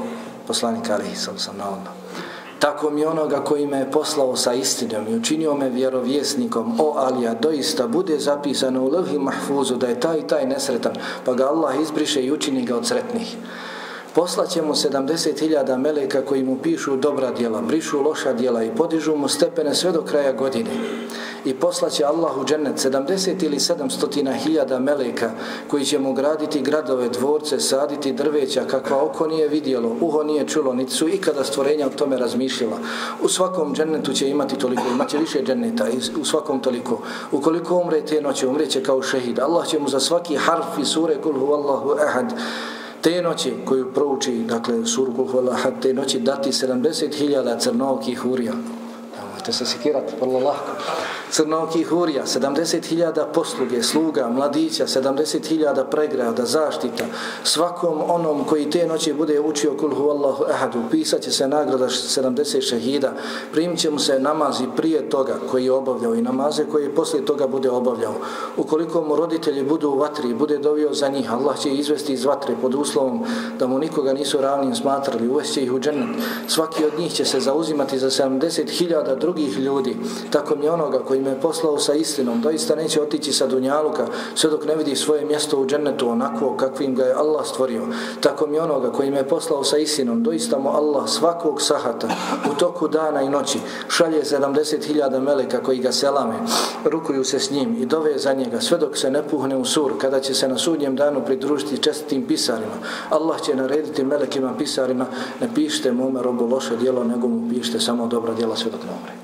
poslanik 0.48 0.90
alihi 0.90 1.16
sam 1.16 1.38
sam 1.38 1.58
na 1.58 1.70
ono. 1.70 1.99
Tako 2.60 2.90
mi 2.90 3.06
onoga 3.06 3.44
koji 3.44 3.68
me 3.68 3.78
je 3.78 3.92
poslao 3.92 4.36
sa 4.36 4.54
istinom 4.54 5.08
i 5.08 5.16
učinio 5.16 5.56
me 5.56 5.70
vjerovjesnikom, 5.70 6.80
o 6.80 6.94
Alija, 6.98 7.34
doista 7.34 7.88
bude 7.88 8.20
zapisano 8.20 8.84
u 8.84 8.90
levhi 8.90 9.20
mahfuzu 9.20 9.76
da 9.76 9.88
je 9.88 10.00
taj 10.00 10.28
taj 10.28 10.46
nesretan, 10.46 10.94
pa 11.26 11.34
ga 11.34 11.48
Allah 11.48 11.82
izbriše 11.82 12.24
i 12.24 12.32
učini 12.32 12.66
ga 12.66 12.76
od 12.76 12.88
sretnih. 12.88 13.38
Poslaće 14.16 14.62
mu 14.62 14.74
70.000 14.74 15.78
meleka 15.78 16.22
koji 16.22 16.44
mu 16.44 16.58
pišu 16.64 16.96
dobra 16.96 17.32
djela, 17.32 17.62
brišu 17.62 18.02
loša 18.02 18.34
djela 18.34 18.64
i 18.64 18.76
podižu 18.76 19.16
mu 19.16 19.28
stepene 19.28 19.76
sve 19.76 19.92
do 19.92 20.02
kraja 20.02 20.32
godine 20.32 20.70
i 21.46 21.54
poslaće 21.54 22.04
Allah 22.04 22.38
u 22.38 22.46
džennet 22.46 22.76
70 22.76 23.44
ili 23.44 23.58
700.000 23.58 24.80
meleka 24.80 25.32
koji 25.68 25.86
će 25.86 26.00
mu 26.00 26.14
graditi 26.14 26.62
gradove, 26.62 27.10
dvorce, 27.10 27.60
saditi 27.60 28.14
drveća 28.14 28.64
kakva 28.68 29.04
oko 29.04 29.28
nije 29.28 29.48
vidjelo, 29.48 29.96
uho 30.02 30.24
nije 30.24 30.48
čulo, 30.48 30.74
niti 30.74 30.92
su 30.92 31.10
ikada 31.10 31.44
stvorenja 31.44 31.88
o 31.88 31.90
tome 31.90 32.18
razmišljala. 32.18 32.78
U 33.22 33.28
svakom 33.28 33.76
džennetu 33.76 34.14
će 34.14 34.30
imati 34.30 34.56
toliko, 34.56 34.84
imaće 34.92 35.18
više 35.18 35.44
dženneta, 35.44 35.86
u 36.22 36.26
svakom 36.26 36.60
toliko. 36.60 37.02
Ukoliko 37.32 37.76
umre 37.76 38.02
te 38.02 38.22
noće, 38.22 38.48
umreće 38.48 38.84
kao 38.84 39.02
šehid. 39.02 39.40
Allah 39.40 39.68
će 39.68 39.80
mu 39.80 39.90
za 39.90 40.00
svaki 40.00 40.36
harf 40.36 40.78
i 40.82 40.86
sure 40.86 41.22
kul 41.22 41.34
huvallahu 41.40 41.92
ahad 41.92 42.26
ehad 42.26 42.40
te 43.02 43.22
noći 43.22 43.54
koju 43.66 43.94
prouči, 43.94 44.44
dakle, 44.48 44.86
suru 44.86 45.14
kul 45.14 45.50
te 45.82 45.94
noći 45.94 46.20
dati 46.20 46.50
70.000 46.50 47.60
crnovkih 47.60 48.26
urija. 48.26 48.54
Možete 49.40 49.54
se 49.54 49.66
sikirati 49.66 50.14
vrlo 50.22 50.40
lako. 50.40 50.72
Crnoki 51.32 51.84
hurija, 51.84 52.24
70.000 52.26 53.26
posluge, 53.34 53.84
sluga, 53.84 54.30
mladića, 54.30 54.88
70.000 54.88 55.84
pregrada, 55.92 56.46
zaštita. 56.46 57.04
Svakom 57.44 58.02
onom 58.08 58.44
koji 58.44 58.70
te 58.70 58.88
noći 58.88 59.14
bude 59.14 59.40
učio 59.40 59.78
kulhu 59.78 60.10
Allahu 60.10 60.44
ehadu, 60.50 60.80
pisat 60.92 61.22
će 61.22 61.32
se 61.32 61.48
nagrada 61.48 61.86
70 61.86 62.62
šehida, 62.62 63.14
primit 63.52 63.80
će 63.80 63.92
mu 63.92 64.00
se 64.00 64.20
namazi 64.20 64.64
prije 64.76 65.10
toga 65.10 65.36
koji 65.52 65.66
je 65.66 65.72
obavljao 65.72 66.16
i 66.16 66.22
namaze 66.22 66.66
koji 66.72 66.90
poslije 66.90 67.26
toga 67.26 67.48
bude 67.48 67.70
obavljao. 67.70 68.14
Ukoliko 68.58 69.02
mu 69.02 69.16
roditelji 69.16 69.64
budu 69.64 69.90
u 69.90 69.98
vatri 69.98 70.30
i 70.30 70.34
bude 70.34 70.58
dovio 70.58 70.94
za 70.94 71.08
njih, 71.08 71.34
Allah 71.34 71.60
će 71.60 71.70
izvesti 71.70 72.14
iz 72.14 72.26
vatre 72.26 72.56
pod 72.62 72.76
uslovom 72.76 73.26
da 73.60 73.68
mu 73.68 73.80
nikoga 73.80 74.14
nisu 74.14 74.42
ravnim 74.42 74.76
smatrali, 74.76 75.28
uvesti 75.28 75.62
ih 75.62 75.74
u 75.74 75.80
džennet. 75.80 76.10
Svaki 76.48 76.86
od 76.86 77.00
njih 77.00 77.14
će 77.14 77.26
se 77.26 77.40
zauzimati 77.40 78.00
za 78.00 78.10
70.000 78.10 79.20
drugih 79.20 79.29
ljudi, 79.38 79.98
tako 80.32 80.56
mi 80.56 80.70
onoga 80.70 81.00
koji 81.00 81.22
me 81.22 81.42
poslao 81.42 81.80
sa 81.80 81.94
istinom, 81.94 82.42
doista 82.42 82.76
neće 82.76 83.02
otići 83.02 83.34
sa 83.34 83.48
dunjaluka, 83.48 84.08
sve 84.36 84.50
dok 84.50 84.66
ne 84.66 84.76
vidi 84.76 84.96
svoje 84.96 85.26
mjesto 85.26 85.60
u 85.60 85.66
džennetu 85.66 86.10
onako 86.10 86.58
kakvim 86.58 86.96
ga 86.96 87.04
je 87.04 87.14
Allah 87.14 87.46
stvorio. 87.46 87.84
Tako 88.20 88.48
mi 88.48 88.60
onoga 88.60 88.92
koji 88.92 89.12
me 89.12 89.28
poslao 89.28 89.64
sa 89.64 89.78
istinom, 89.78 90.24
doista 90.24 90.60
mu 90.60 90.70
Allah 90.70 91.10
svakog 91.10 91.62
sahata 91.62 92.08
u 92.52 92.60
toku 92.60 92.88
dana 92.88 93.22
i 93.22 93.30
noći 93.30 93.60
šalje 93.88 94.24
70.000 94.24 95.20
meleka 95.20 95.64
koji 95.64 95.80
ga 95.80 95.92
selame, 95.92 96.36
rukuju 96.86 97.24
se 97.24 97.40
s 97.40 97.52
njim 97.52 97.76
i 97.82 97.86
dove 97.86 98.18
za 98.18 98.34
njega, 98.34 98.62
sve 98.62 98.78
dok 98.78 98.98
se 98.98 99.12
ne 99.12 99.24
puhne 99.24 99.58
u 99.58 99.66
sur, 99.66 99.92
kada 99.98 100.20
će 100.20 100.34
se 100.34 100.48
na 100.48 100.58
sudnjem 100.58 100.96
danu 100.96 101.22
pridružiti 101.26 101.78
čestitim 101.78 102.28
pisarima. 102.28 102.76
Allah 103.10 103.42
će 103.42 103.56
narediti 103.56 104.04
melekima 104.04 104.54
pisarima, 104.58 105.06
ne 105.42 105.50
pišite 105.56 105.92
mome 105.92 106.22
robu 106.22 106.48
loše 106.48 106.78
dijelo, 106.78 107.04
nego 107.04 107.28
mu 107.28 107.50
pišite 107.50 107.80
samo 107.80 108.08
dobra 108.08 108.34
djela 108.34 108.56
sve 108.56 108.72
dok 108.72 108.84
ne 108.84 108.90
umre. 109.02 109.19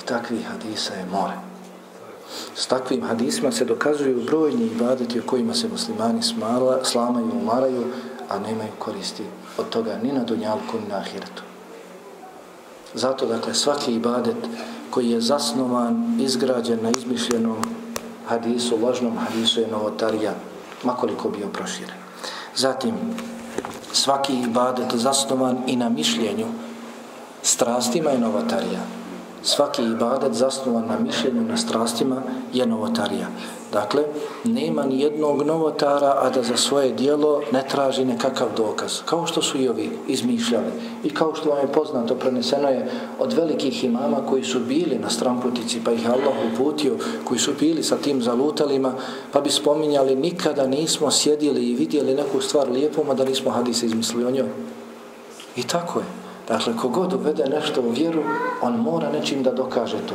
I 0.00 0.06
takvih 0.06 0.46
hadisa 0.46 0.94
je 0.94 1.06
more. 1.12 1.34
S 2.54 2.66
takvim 2.66 3.02
hadisima 3.02 3.52
se 3.52 3.64
dokazuju 3.64 4.24
brojni 4.24 4.64
ibadeti 4.64 5.20
o 5.20 5.22
kojima 5.26 5.54
se 5.54 5.68
muslimani 5.68 6.22
smala, 6.22 6.84
slamaju, 6.84 7.30
umaraju, 7.42 7.84
a 8.28 8.38
nemaju 8.38 8.70
koristi 8.78 9.24
od 9.58 9.68
toga 9.68 9.98
ni 10.02 10.12
na 10.12 10.24
dunjalku, 10.24 10.78
ni 10.80 10.88
na 10.88 10.96
ahiretu. 10.96 11.42
Zato, 12.94 13.26
dakle, 13.26 13.54
svaki 13.54 13.94
ibadet 13.94 14.36
koji 14.90 15.10
je 15.10 15.20
zasnovan, 15.20 16.20
izgrađen 16.20 16.78
na 16.82 16.90
izmišljenom 16.90 17.56
hadisu, 18.26 18.78
lažnom 18.82 19.18
hadisu 19.18 19.60
je 19.60 19.68
novotarija, 19.68 20.34
makoliko 20.84 21.28
bio 21.28 21.48
proširen. 21.48 21.96
Zatim, 22.56 22.94
svaki 23.92 24.32
ibadet 24.40 24.94
zasnovan 24.94 25.58
i 25.66 25.76
na 25.76 25.88
mišljenju 25.88 26.46
strastima 27.42 28.10
je 28.10 28.18
novotarija. 28.18 28.99
Svaki 29.42 29.82
ibadet 29.82 30.32
zasnovan 30.32 30.86
na 30.86 30.98
mišljenju 30.98 31.42
na 31.42 31.56
strastima 31.56 32.22
je 32.52 32.66
novotarija. 32.66 33.26
Dakle, 33.72 34.02
nema 34.44 34.82
ni 34.82 35.00
jednog 35.00 35.42
novotara, 35.42 36.14
a 36.22 36.30
da 36.30 36.42
za 36.42 36.56
svoje 36.56 36.92
dijelo 36.92 37.42
ne 37.52 37.64
traži 37.68 38.04
nekakav 38.04 38.48
dokaz. 38.56 39.00
Kao 39.04 39.26
što 39.26 39.42
su 39.42 39.58
i 39.58 39.68
ovi 39.68 39.90
izmišljali. 40.08 40.72
I 41.04 41.10
kao 41.10 41.34
što 41.34 41.50
vam 41.50 41.58
je 41.58 41.72
poznato, 41.72 42.14
preneseno 42.14 42.68
je 42.68 42.90
od 43.18 43.32
velikih 43.32 43.84
imama 43.84 44.26
koji 44.28 44.44
su 44.44 44.60
bili 44.60 44.98
na 44.98 45.10
stramputici, 45.10 45.80
pa 45.84 45.92
ih 45.92 46.10
Allah 46.10 46.34
uputio, 46.52 46.96
koji 47.24 47.40
su 47.40 47.52
bili 47.60 47.82
sa 47.82 47.96
tim 47.96 48.22
zalutalima, 48.22 48.92
pa 49.32 49.40
bi 49.40 49.50
spominjali, 49.50 50.16
nikada 50.16 50.66
nismo 50.66 51.10
sjedili 51.10 51.64
i 51.64 51.74
vidjeli 51.74 52.14
neku 52.14 52.40
stvar 52.40 52.68
lijepom, 52.70 53.10
a 53.10 53.14
da 53.14 53.24
nismo 53.24 53.50
hadise 53.50 53.86
izmislili 53.86 54.24
o 54.24 54.30
njoj. 54.30 54.48
I 55.56 55.62
tako 55.62 55.98
je. 55.98 56.19
Dakle, 56.50 56.76
kogod 56.76 57.12
uvede 57.12 57.44
nešto 57.44 57.80
u 57.80 57.90
vjeru, 57.90 58.22
on 58.62 58.76
mora 58.76 59.12
nečim 59.12 59.42
da 59.42 59.52
dokaže 59.52 59.98
to 60.08 60.14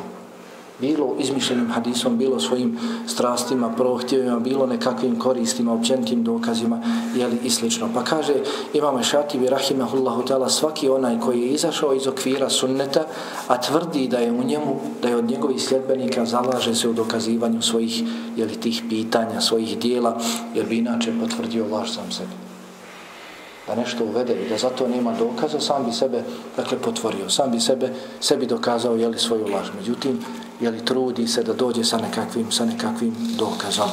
bilo 0.79 1.15
izmišljenim 1.19 1.71
hadisom, 1.71 2.17
bilo 2.17 2.39
svojim 2.39 2.79
strastima, 3.07 3.69
prohtjevima, 3.69 4.39
bilo 4.39 4.65
nekakvim 4.65 5.19
koristima, 5.19 5.73
općenitim 5.73 6.23
dokazima, 6.23 6.81
jeli 7.15 7.37
i 7.43 7.49
slično. 7.49 7.89
Pa 7.93 8.03
kaže 8.03 8.33
imamo 8.73 9.03
Šatibi 9.03 9.49
Rahimahullahu 9.49 10.23
ta'ala 10.23 10.49
svaki 10.49 10.89
onaj 10.89 11.19
koji 11.19 11.41
je 11.41 11.47
izašao 11.47 11.93
iz 11.93 12.07
okvira 12.07 12.49
sunneta, 12.49 13.03
a 13.47 13.61
tvrdi 13.61 14.07
da 14.07 14.17
je 14.17 14.31
u 14.31 14.43
njemu, 14.43 14.75
da 15.01 15.09
je 15.09 15.15
od 15.15 15.29
njegovih 15.29 15.63
sljedbenika 15.63 16.25
zalaže 16.25 16.75
se 16.75 16.89
u 16.89 16.93
dokazivanju 16.93 17.61
svojih, 17.61 18.03
jeli 18.35 18.55
tih 18.55 18.83
pitanja, 18.89 19.41
svojih 19.41 19.79
dijela, 19.79 20.17
jer 20.55 20.65
bi 20.65 20.77
inače 20.77 21.13
potvrdio 21.21 21.65
laž 21.71 21.89
sam 21.91 22.11
sebi 22.11 22.54
da 23.67 23.75
nešto 23.75 24.03
uvede 24.03 24.33
i 24.33 24.49
da 24.49 24.57
zato 24.57 24.87
nema 24.87 25.13
dokaza, 25.19 25.59
sam 25.59 25.85
bi 25.85 25.91
sebe 25.91 26.23
dakle, 26.57 26.77
potvorio, 26.77 27.29
sam 27.29 27.51
bi 27.51 27.59
sebe 27.59 27.89
sebi 28.19 28.45
dokazao 28.45 28.95
jeli, 28.95 29.19
svoju 29.19 29.47
laž. 29.47 29.67
Međutim, 29.77 30.19
jeli, 30.61 30.85
trudi 30.85 31.27
se 31.27 31.43
da 31.43 31.53
dođe 31.53 31.83
sa 31.83 31.97
nekakvim, 31.97 32.51
sa 32.51 32.65
nekakvim 32.65 33.15
dokazom. 33.37 33.89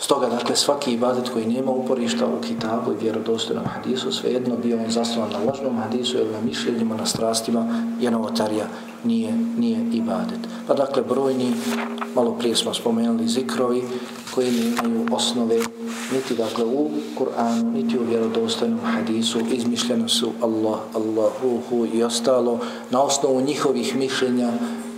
Stoga, 0.00 0.28
dakle, 0.28 0.56
svaki 0.56 0.92
ibadet 0.92 1.28
koji 1.28 1.46
nema 1.46 1.70
uporišta 1.70 2.26
u 2.26 2.40
kitabu 2.40 2.92
i 2.92 3.02
vjerodostojnom 3.02 3.64
hadisu, 3.64 4.12
svejedno 4.12 4.56
bio 4.56 4.78
on 4.78 4.90
zasnovan 4.90 5.30
na 5.32 5.38
lažnom 5.38 5.78
hadisu 5.78 6.18
ili 6.18 6.32
na 6.32 6.40
mišljenjima, 6.40 6.96
na 6.96 7.06
strastima, 7.06 7.82
je 8.00 8.10
novotarija, 8.10 8.66
nije, 9.06 9.32
nije 9.58 9.78
ibadet. 9.92 10.38
Pa 10.66 10.74
dakle, 10.74 11.02
brojni, 11.02 11.52
malo 12.14 12.32
prije 12.32 12.56
smo 12.56 12.74
spomenuli 12.74 13.28
zikrovi, 13.28 13.82
koji 14.34 14.50
nemaju 14.50 15.06
osnove 15.12 15.56
niti 16.12 16.34
dakle 16.34 16.64
u 16.64 16.90
Kur'anu, 17.18 17.72
niti 17.72 17.98
u 17.98 18.04
vjerodostojnom 18.08 18.80
hadisu, 18.80 19.40
izmišljeno 19.50 20.08
su 20.08 20.32
Allah, 20.42 20.78
Allahuhu 20.94 21.86
i 21.94 22.02
ostalo 22.02 22.60
na 22.90 23.02
osnovu 23.02 23.40
njihovih 23.40 23.96
mišljenja, 23.96 24.52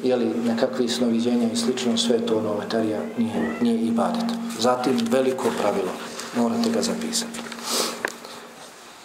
jeli 0.05 0.27
nekakvi 0.47 0.89
snoviđenja 0.89 1.53
i 1.53 1.57
slično, 1.57 1.97
sve 1.97 2.27
to 2.27 2.43
novatarija 2.43 3.01
nije, 3.19 3.59
nije 3.61 3.81
ibadet. 3.81 4.25
Zatim 4.59 4.99
veliko 5.11 5.49
pravilo, 5.61 5.91
morate 6.37 6.71
ga 6.71 6.83
zapisati. 6.83 7.41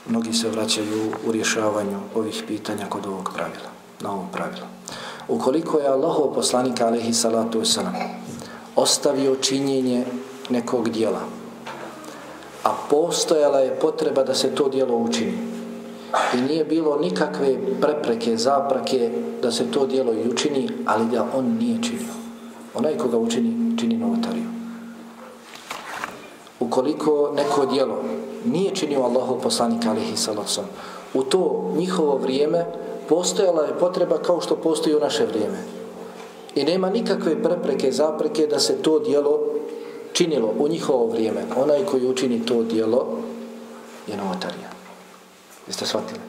Mnogi 0.10 0.34
se 0.34 0.49
vraćaju 0.49 1.12
u 1.28 1.32
rješavanju 1.32 1.99
ovih 2.16 2.43
pitanja 2.47 2.86
kod 2.89 3.06
ovog 3.06 3.30
pravila, 3.36 3.70
na 4.04 4.12
ovom 4.12 4.28
pravilu. 4.32 4.68
Ukoliko 5.28 5.80
je 5.80 5.88
Allahov 5.88 6.34
poslanik, 6.36 6.82
alaihi 6.82 7.14
salatu 7.14 7.60
wasalam, 7.60 7.95
ostavio 8.76 9.36
činjenje 9.36 10.06
nekog 10.49 10.89
dijela, 10.89 11.20
a 12.64 12.70
postojala 12.89 13.60
je 13.60 13.80
potreba 13.80 14.24
da 14.24 14.36
se 14.36 14.56
to 14.56 14.70
dijelo 14.70 14.97
učini. 14.97 15.38
I 16.34 16.41
nije 16.41 16.66
bilo 16.66 16.97
nikakve 16.99 17.58
prepreke, 17.82 18.38
zaprake 18.38 19.12
da 19.41 19.51
se 19.51 19.72
to 19.72 19.86
dijelo 19.86 20.14
i 20.14 20.30
učini, 20.30 20.70
ali 20.86 21.06
da 21.06 21.26
on 21.38 21.45
nije 21.60 21.84
činio. 21.84 22.14
Onaj 22.76 22.97
koga 22.97 23.18
učini, 23.18 23.78
čini 23.78 23.97
novotariju. 23.97 24.45
Ukoliko 26.60 27.32
neko 27.36 27.66
dijelo 27.66 28.04
nije 28.45 28.76
činio 28.76 29.04
Allahov 29.04 29.41
poslanik 29.41 29.86
alaihi 29.86 30.18
salatu 30.18 30.47
wasalam, 30.47 30.72
u 31.14 31.24
to 31.24 31.72
njihovo 31.78 32.18
vrijeme 32.18 32.66
postojala 33.10 33.64
je 33.64 33.80
potreba 33.80 34.18
kao 34.18 34.41
što 34.41 34.56
postoji 34.56 34.95
u 34.95 34.99
naše 34.99 35.26
vrijeme. 35.26 35.58
I 36.56 36.64
nema 36.64 36.89
nikakve 36.89 37.43
prepreke, 37.43 37.91
zapreke 37.91 38.47
da 38.47 38.60
se 38.60 38.82
to 38.82 38.99
dijelo 38.99 39.39
činilo 40.14 40.54
u 40.60 40.68
njihovo 40.68 41.08
vrijeme, 41.08 41.41
onaj 41.58 41.86
koji 41.86 42.08
učini 42.08 42.45
to 42.45 42.64
dijelo 42.64 43.08
je 44.08 44.18
novotarija. 44.18 44.70
Jeste 45.68 45.86
shvatili? 45.86 46.20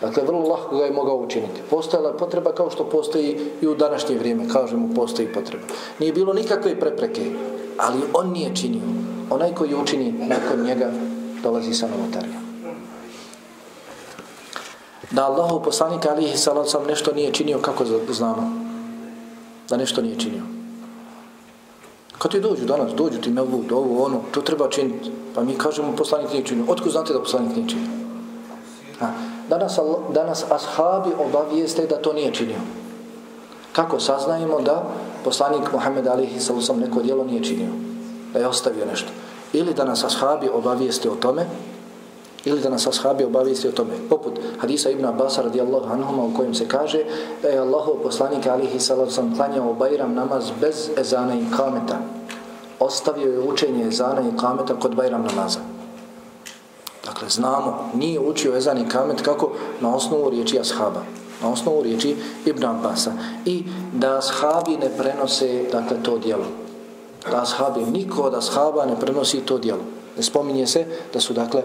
Dakle, 0.00 0.22
vrlo 0.22 0.48
lahko 0.48 0.76
ga 0.76 0.84
je 0.84 0.92
mogao 0.92 1.16
učiniti. 1.16 1.60
Postojala 1.70 2.12
potreba 2.12 2.52
kao 2.52 2.70
što 2.70 2.84
postoji 2.84 3.38
i 3.60 3.66
u 3.66 3.74
današnje 3.74 4.18
vrijeme, 4.18 4.48
kažemo, 4.48 4.94
postoji 4.94 5.32
potreba. 5.32 5.64
Nije 5.98 6.12
bilo 6.12 6.32
nikakve 6.32 6.80
prepreke, 6.80 7.30
ali 7.76 7.98
on 8.12 8.32
nije 8.32 8.56
činio. 8.56 8.82
Onaj 9.30 9.54
koji 9.54 9.74
učini 9.74 10.12
nakon 10.12 10.66
njega 10.66 10.90
dolazi 11.42 11.74
sa 11.74 11.88
novotarijom. 11.88 12.47
Da 15.10 15.26
Allahu 15.26 15.62
poslanika 15.62 16.10
alihi 16.10 16.36
salacom 16.36 16.86
nešto 16.86 17.12
nije 17.12 17.32
činio, 17.32 17.58
kako 17.58 17.84
znamo? 18.10 18.52
Da 19.68 19.76
nešto 19.76 20.02
nije 20.02 20.18
činio. 20.18 20.42
Kad 22.18 22.30
ti 22.30 22.40
dođu 22.40 22.64
danas, 22.64 22.92
dođu 22.94 23.20
ti 23.20 23.30
mevlud, 23.30 23.72
ovo, 23.72 24.04
ono, 24.04 24.20
to 24.30 24.40
treba 24.40 24.68
činiti. 24.68 25.10
Pa 25.34 25.42
mi 25.42 25.58
kažemo 25.58 25.96
poslanik 25.96 26.32
nije 26.32 26.44
činio. 26.44 26.64
Otko 26.68 26.90
znate 26.90 27.12
da 27.12 27.22
poslanik 27.22 27.56
nije 27.56 27.68
činio? 27.68 27.88
Ha. 29.00 29.12
Danas, 29.48 29.78
danas 30.14 30.44
ashabi 30.50 31.10
obavijeste 31.18 31.86
da 31.86 32.02
to 32.02 32.12
nije 32.12 32.34
činio. 32.34 32.58
Kako 33.72 34.00
saznajemo 34.00 34.60
da 34.60 34.84
poslanik 35.24 35.72
Muhammed 35.72 36.06
alihi 36.06 36.40
sallam 36.40 36.80
neko 36.80 37.02
djelo 37.02 37.24
nije 37.24 37.44
činio? 37.44 37.70
Da 38.32 38.38
je 38.38 38.46
ostavio 38.46 38.86
nešto. 38.86 39.08
Ili 39.52 39.74
da 39.74 39.84
nas 39.84 40.04
ashabi 40.04 40.48
obavijeste 40.48 41.10
o 41.10 41.14
tome, 41.14 41.46
ili 42.48 42.60
da 42.60 42.70
nas 42.70 42.86
ashabi 42.86 43.24
obavijesti 43.24 43.68
o 43.68 43.72
tome. 43.72 43.94
Poput 44.10 44.40
hadisa 44.58 44.90
Ibn 44.90 45.04
Abbas 45.04 45.38
radijallahu 45.38 45.92
anhuma 45.92 46.24
u 46.24 46.34
kojem 46.36 46.54
se 46.54 46.68
kaže 46.68 46.98
da 47.42 47.48
je 47.48 47.58
Allahov 47.58 47.94
poslanik 48.02 48.46
alihi 48.46 48.80
sallam 48.80 49.10
sam 49.10 49.36
klanjao 49.36 49.74
Bajram 49.74 50.14
namaz 50.14 50.50
bez 50.60 50.90
ezana 50.96 51.34
i 51.34 51.44
kameta. 51.56 51.98
Ostavio 52.80 53.32
je 53.32 53.40
učenje 53.40 53.86
ezana 53.86 54.20
i 54.20 54.36
kameta 54.40 54.74
kod 54.74 54.94
Bajram 54.94 55.22
namaza. 55.22 55.58
Dakle, 57.08 57.28
znamo, 57.28 57.90
nije 57.94 58.20
učio 58.20 58.56
ezan 58.56 58.78
i 58.78 58.88
kamet 58.88 59.22
kako 59.22 59.50
na 59.80 59.94
osnovu 59.94 60.30
riječi 60.30 60.60
ashaba, 60.60 61.02
na 61.42 61.52
osnovu 61.52 61.82
riječi 61.82 62.16
Ibn 62.46 62.64
Abbasa. 62.64 63.12
I 63.44 63.64
da 63.92 64.18
ashabi 64.18 64.76
ne 64.76 64.90
prenose, 64.98 65.64
dakle, 65.72 65.96
to 66.02 66.18
dijelo. 66.18 66.44
Da 67.30 67.42
ashabi, 67.42 67.80
niko 67.80 68.22
od 68.22 68.34
ashaba 68.34 68.86
ne 68.86 69.00
prenosi 69.00 69.40
to 69.40 69.58
dijelo. 69.58 69.80
Ne 70.16 70.22
spominje 70.22 70.66
se 70.66 70.86
da 71.12 71.20
su, 71.20 71.32
dakle, 71.32 71.62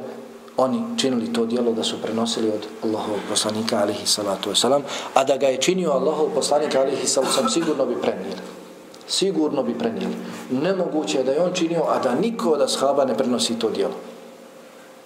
oni 0.58 0.84
činili 0.98 1.34
to 1.34 1.46
dijelo 1.46 1.72
da 1.72 1.84
su 1.84 2.02
prenosili 2.02 2.50
od 2.50 2.68
Allahovog 2.84 3.20
poslanika 3.30 3.80
alihi 3.80 4.06
salatu 4.06 4.50
wasalam, 4.50 4.82
a 5.14 5.24
da 5.24 5.38
ga 5.38 5.48
je 5.48 5.62
činio 5.62 5.92
Allahov 5.92 6.28
poslanika 6.36 6.80
alihi 6.82 7.08
salatu 7.08 7.34
wasalam, 7.34 7.54
sigurno 7.54 7.86
bi 7.86 7.96
prenijeli. 8.02 8.42
Sigurno 9.08 9.64
bi 9.64 9.78
prenijeli. 9.78 10.16
Nemoguće 10.52 11.18
je 11.18 11.24
da 11.24 11.32
je 11.32 11.42
on 11.42 11.54
činio, 11.54 11.84
a 11.90 12.00
da 12.00 12.16
niko 12.16 12.50
od 12.50 12.62
ashaba 12.62 13.06
ne 13.06 13.18
prenosi 13.18 13.60
to 13.60 13.70
dijelo 13.70 13.94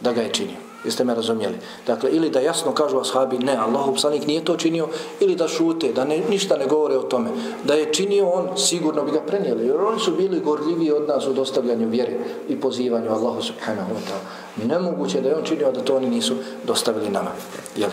da 0.01 0.13
ga 0.13 0.21
je 0.21 0.33
činio. 0.33 0.66
Jeste 0.85 1.03
me 1.03 1.15
razumjeli? 1.15 1.55
Dakle, 1.87 2.09
ili 2.11 2.29
da 2.29 2.39
jasno 2.39 2.71
kažu 2.71 2.99
ashabi, 2.99 3.37
ne, 3.37 3.55
Allahu 3.55 3.95
psanik 3.95 4.27
nije 4.27 4.45
to 4.45 4.57
činio, 4.57 4.87
ili 5.19 5.35
da 5.35 5.47
šute, 5.47 5.93
da 5.93 6.05
ne, 6.05 6.19
ništa 6.29 6.57
ne 6.57 6.65
govore 6.65 6.97
o 6.97 7.03
tome. 7.03 7.29
Da 7.63 7.73
je 7.73 7.93
činio 7.93 8.29
on, 8.29 8.57
sigurno 8.57 9.03
bi 9.03 9.11
ga 9.11 9.21
prenijeli. 9.21 9.67
Jer 9.67 9.81
oni 9.81 9.99
su 9.99 10.15
bili 10.15 10.39
gorljivi 10.39 10.91
od 10.91 11.07
nas 11.07 11.27
u 11.27 11.33
dostavljanju 11.33 11.89
vjere 11.89 12.17
i 12.49 12.59
pozivanju 12.61 13.11
Allahu 13.11 13.41
subhanahu 13.41 13.91
wa 13.91 14.01
ta'ala. 14.09 14.67
Nemoguće 14.67 15.21
da 15.21 15.29
je 15.29 15.35
on 15.35 15.43
činio 15.43 15.71
da 15.71 15.81
to 15.81 15.95
oni 15.95 16.09
nisu 16.09 16.35
dostavili 16.63 17.09
nama. 17.09 17.31
Jel? 17.75 17.89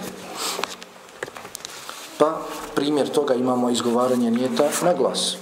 Pa, 2.19 2.39
primjer 2.75 3.09
toga 3.09 3.35
imamo 3.35 3.71
izgovaranje 3.71 4.31
nijeta 4.31 4.65
na 4.83 4.95
glas. 4.95 5.37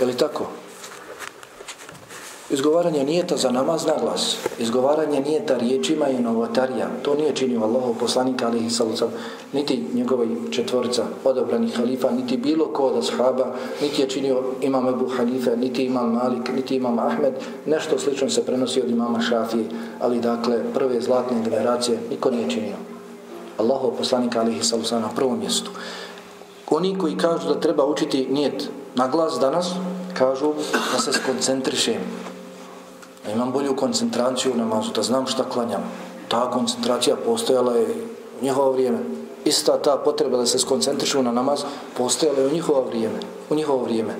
Je 0.00 0.06
li 0.06 0.16
tako? 0.16 0.46
Izgovaranje 2.50 3.04
nijeta 3.04 3.36
za 3.36 3.50
namaz 3.50 3.86
na 3.86 3.92
glas. 4.00 4.36
Izgovaranje 4.58 5.20
nijeta 5.20 5.56
riječima 5.56 6.06
je 6.06 6.20
novotarija. 6.20 6.88
To 7.02 7.14
nije 7.14 7.34
činio 7.34 7.60
Allahov 7.60 7.94
poslanik 8.00 8.42
alihi 8.42 8.70
salucam, 8.70 9.08
niti 9.52 9.84
njegovoj 9.94 10.28
četvorca 10.50 11.04
odobranih 11.24 11.76
halifa, 11.76 12.10
niti 12.10 12.36
bilo 12.36 12.66
ko 12.66 12.82
od 12.82 12.98
ashaba, 12.98 13.54
niti 13.82 14.02
je 14.02 14.08
činio 14.08 14.42
imam 14.60 14.88
Ebu 14.88 15.08
Hanife, 15.16 15.56
niti 15.56 15.84
imam 15.84 16.12
Malik, 16.12 16.54
niti 16.56 16.76
imam 16.76 16.98
Ahmed. 16.98 17.34
Nešto 17.66 17.98
slično 17.98 18.30
se 18.30 18.46
prenosi 18.46 18.82
od 18.82 18.90
imama 18.90 19.20
Šafije, 19.20 19.64
ali 20.00 20.20
dakle 20.20 20.64
prve 20.74 21.00
zlatne 21.00 21.36
generacije 21.44 21.98
niko 22.10 22.30
nije 22.30 22.50
činio. 22.50 22.76
Allahov 23.58 23.90
poslanik 23.98 24.36
alihi 24.36 24.62
salucam 24.62 25.02
na 25.02 25.08
prvom 25.16 25.38
mjestu. 25.38 25.70
Oni 26.70 26.98
koji 26.98 27.16
kažu 27.16 27.48
da 27.48 27.60
treba 27.60 27.84
učiti 27.84 28.26
nijet 28.30 28.68
na 28.94 29.08
glas 29.08 29.38
danas, 29.40 29.66
kažu 30.14 30.52
da 30.92 31.00
se 31.02 31.12
skoncentrišem 31.12 31.96
da 33.26 33.32
imam 33.32 33.52
bolju 33.52 33.76
koncentraciju 33.76 34.52
u 34.52 34.56
namazu, 34.56 34.92
da 34.92 35.02
znam 35.02 35.26
šta 35.26 35.44
klanjam. 35.44 35.82
Ta 36.28 36.50
koncentracija 36.50 37.16
postojala 37.16 37.72
je 37.72 37.86
u 38.40 38.44
njihovo 38.44 38.72
vrijeme. 38.72 38.98
Ista 39.44 39.78
ta 39.78 39.96
potreba 39.96 40.36
da 40.36 40.46
se 40.46 40.58
skoncentrišu 40.58 41.22
na 41.22 41.32
namaz 41.32 41.64
postojala 41.96 42.38
je 42.38 42.46
u 42.46 42.52
njihovo 42.52 42.82
vrijeme. 42.82 43.18
U 43.50 43.54
njihovo 43.54 43.84
vrijeme. 43.84 44.14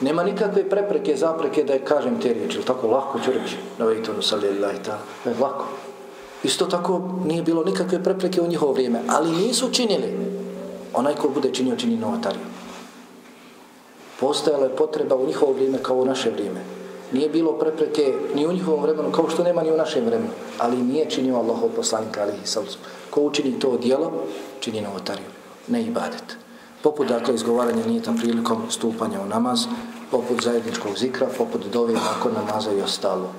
Nema 0.00 0.24
nikakve 0.24 0.68
prepreke, 0.68 1.16
zapreke 1.16 1.64
da 1.64 1.72
je 1.72 1.84
kažem 1.84 2.20
te 2.20 2.32
riječi. 2.32 2.62
Tako 2.66 2.86
lako 2.86 3.20
ću 3.20 3.32
reći. 3.32 3.56
Na 3.78 3.84
vejtonu 3.84 4.22
salillahi 4.22 4.78
ta. 4.84 4.98
je 5.24 5.36
lako. 5.40 5.64
Isto 6.42 6.66
tako 6.66 7.10
nije 7.26 7.42
bilo 7.42 7.64
nikakve 7.64 8.02
prepreke 8.02 8.40
u 8.40 8.46
njihovo 8.46 8.72
vrijeme. 8.72 9.00
Ali 9.08 9.30
nisu 9.30 9.70
činili. 9.72 10.16
Onaj 10.94 11.14
ko 11.14 11.28
bude 11.28 11.52
činio, 11.52 11.76
čini 11.76 11.96
novatariju. 11.96 12.44
Postojala 14.20 14.64
je 14.64 14.76
potreba 14.76 15.16
u 15.16 15.26
njihovo 15.26 15.52
vrijeme 15.52 15.78
kao 15.82 15.96
u 15.96 16.04
naše 16.04 16.30
vrijeme 16.30 16.60
nije 17.12 17.28
bilo 17.28 17.52
prepreke 17.52 18.14
ni 18.34 18.46
u 18.46 18.52
njihovom 18.52 18.82
vremenu, 18.82 19.12
kao 19.12 19.30
što 19.30 19.44
nema 19.44 19.62
ni 19.62 19.72
u 19.72 19.76
našem 19.76 20.04
vremenu, 20.04 20.30
ali 20.58 20.76
nije 20.76 21.10
činio 21.10 21.36
Allahov 21.36 21.68
poslanika 21.76 22.22
alihi 22.22 22.46
sallam. 22.46 22.70
Ko 23.10 23.20
učini 23.20 23.58
to 23.60 23.76
dijelo, 23.76 24.12
čini 24.60 24.80
novotariju, 24.80 25.26
ne 25.68 25.82
ibadet. 25.82 26.36
Poput 26.82 27.08
dakle 27.08 27.34
izgovaranja 27.34 27.86
nijeta 27.86 28.12
prilikom 28.18 28.62
stupanja 28.70 29.20
u 29.22 29.28
namaz, 29.28 29.60
poput 30.10 30.42
zajedničkog 30.42 30.98
zikra, 30.98 31.26
poput 31.38 31.66
dove 31.72 31.92
nakon 31.92 32.32
namaza 32.34 32.72
i 32.72 32.80
ostalo. 32.80 33.32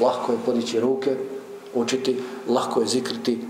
Lahko 0.00 0.32
je 0.32 0.38
podići 0.46 0.80
ruke, 0.80 1.16
učiti, 1.74 2.22
lahko 2.48 2.80
je 2.80 2.86
zikriti 2.86 3.40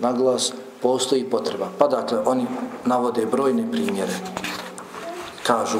na 0.00 0.12
glas, 0.12 0.52
postoji 0.82 1.24
potreba. 1.24 1.68
Pa 1.78 1.86
dakle, 1.86 2.18
oni 2.26 2.46
navode 2.84 3.26
brojne 3.26 3.70
primjere. 3.72 4.12
Kažu, 5.42 5.78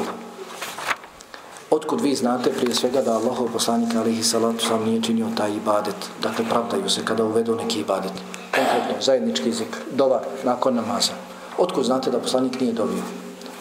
Otkud 1.71 2.01
vi 2.01 2.15
znate 2.15 2.51
prije 2.51 2.75
svega 2.75 3.01
da 3.01 3.13
Allahov 3.13 3.47
poslanik 3.53 3.95
alihi 3.95 4.23
salatu 4.23 4.65
sam 4.65 4.83
nije 4.85 5.01
činio 5.01 5.27
taj 5.37 5.55
ibadet? 5.55 5.95
Dakle, 6.21 6.45
pravdaju 6.49 6.89
se 6.89 7.05
kada 7.05 7.23
uvedu 7.23 7.55
neki 7.55 7.79
ibadet. 7.79 8.11
Konkretno, 8.55 9.01
zajednički 9.01 9.49
jezik, 9.49 9.77
dova 9.91 10.21
nakon 10.43 10.75
namaza. 10.75 11.13
Otkud 11.57 11.85
znate 11.85 12.11
da 12.11 12.19
poslanik 12.19 12.61
nije 12.61 12.73
dobio? 12.73 13.03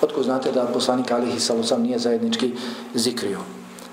Otkud 0.03 0.25
znate 0.25 0.53
da 0.53 0.67
poslanik 0.67 1.11
alihi 1.11 1.41
salatu 1.41 1.69
sam 1.69 1.83
nije 1.83 1.99
zajednički 1.99 2.53
zikrio? 2.95 3.39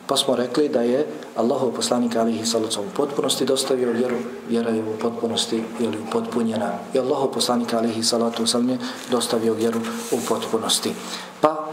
Pa 0.07 0.17
smo 0.17 0.35
rekli 0.35 0.69
da 0.69 0.81
je 0.81 1.07
Allahov 1.35 1.71
poslanik 1.71 2.15
alihi 2.15 2.45
salatu 2.45 2.81
u 2.81 2.95
potpunosti 2.95 3.45
dostavio 3.45 3.91
vjeru, 3.91 4.15
vjera 4.49 4.69
je 4.69 4.83
u 4.83 4.99
potpunosti 5.01 5.63
ili 5.79 5.97
upotpunjena. 6.07 6.71
I 6.93 6.99
Allahov 6.99 7.31
poslanik 7.31 7.73
alihi 7.73 8.03
salatu 8.03 8.47
sam 8.47 8.69
je 8.69 8.77
dostavio 9.11 9.53
vjeru 9.53 9.79
u 10.11 10.17
potpunosti. 10.29 10.91
Pa 11.41 11.64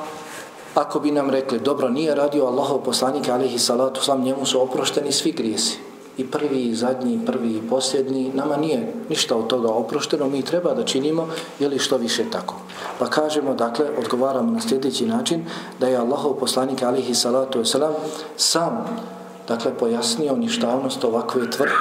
Ako 0.75 1.01
bi 1.01 1.11
nam 1.11 1.31
rekli, 1.31 1.61
dobro, 1.61 1.89
nije 1.89 2.15
radio 2.15 2.47
Allahov 2.47 2.79
poslanik, 2.79 3.29
alihi 3.29 3.59
salatu 3.59 4.03
slam, 4.03 4.23
njemu 4.23 4.47
su 4.47 4.63
oprošteni 4.63 5.13
svi 5.13 5.33
grijesi. 5.33 5.79
I 6.17 6.27
prvi, 6.27 6.63
i 6.63 6.75
zadnji, 6.75 7.15
i 7.15 7.27
prvi, 7.27 7.57
i 7.57 7.69
posljednji, 7.71 8.31
nama 8.35 8.57
nije 8.57 8.95
ništa 9.09 9.37
od 9.37 9.47
toga 9.47 9.69
oprošteno, 9.69 10.29
mi 10.29 10.43
treba 10.43 10.75
da 10.75 10.85
činimo, 10.85 11.29
jeli 11.59 11.79
što 11.79 11.97
više 11.97 12.25
tako. 12.31 12.55
Pa 12.99 13.07
kažemo, 13.07 13.55
dakle, 13.55 13.87
odgovaramo 13.99 14.53
na 14.53 14.61
sljedeći 14.61 15.07
način, 15.07 15.45
da 15.81 15.89
je 15.89 15.97
Allahov 15.97 16.33
poslanik, 16.33 16.83
alihi 16.83 17.15
salatu 17.15 17.59
wasalam, 17.59 17.93
sam 18.37 18.85
dakle 19.49 19.75
pojasnio 19.75 20.37
ništavnost 20.37 21.05
ovakve 21.05 21.51
tvrdnje. 21.51 21.77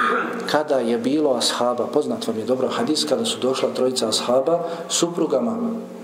Kada 0.50 0.74
je 0.74 0.98
bilo 0.98 1.34
ashaba, 1.34 1.86
poznat 1.86 2.26
vam 2.26 2.38
je 2.38 2.44
dobro 2.44 2.68
hadis, 2.68 3.04
kada 3.08 3.24
su 3.24 3.38
došla 3.40 3.68
trojica 3.74 4.08
ashaba, 4.08 4.64
suprugama 4.88 5.56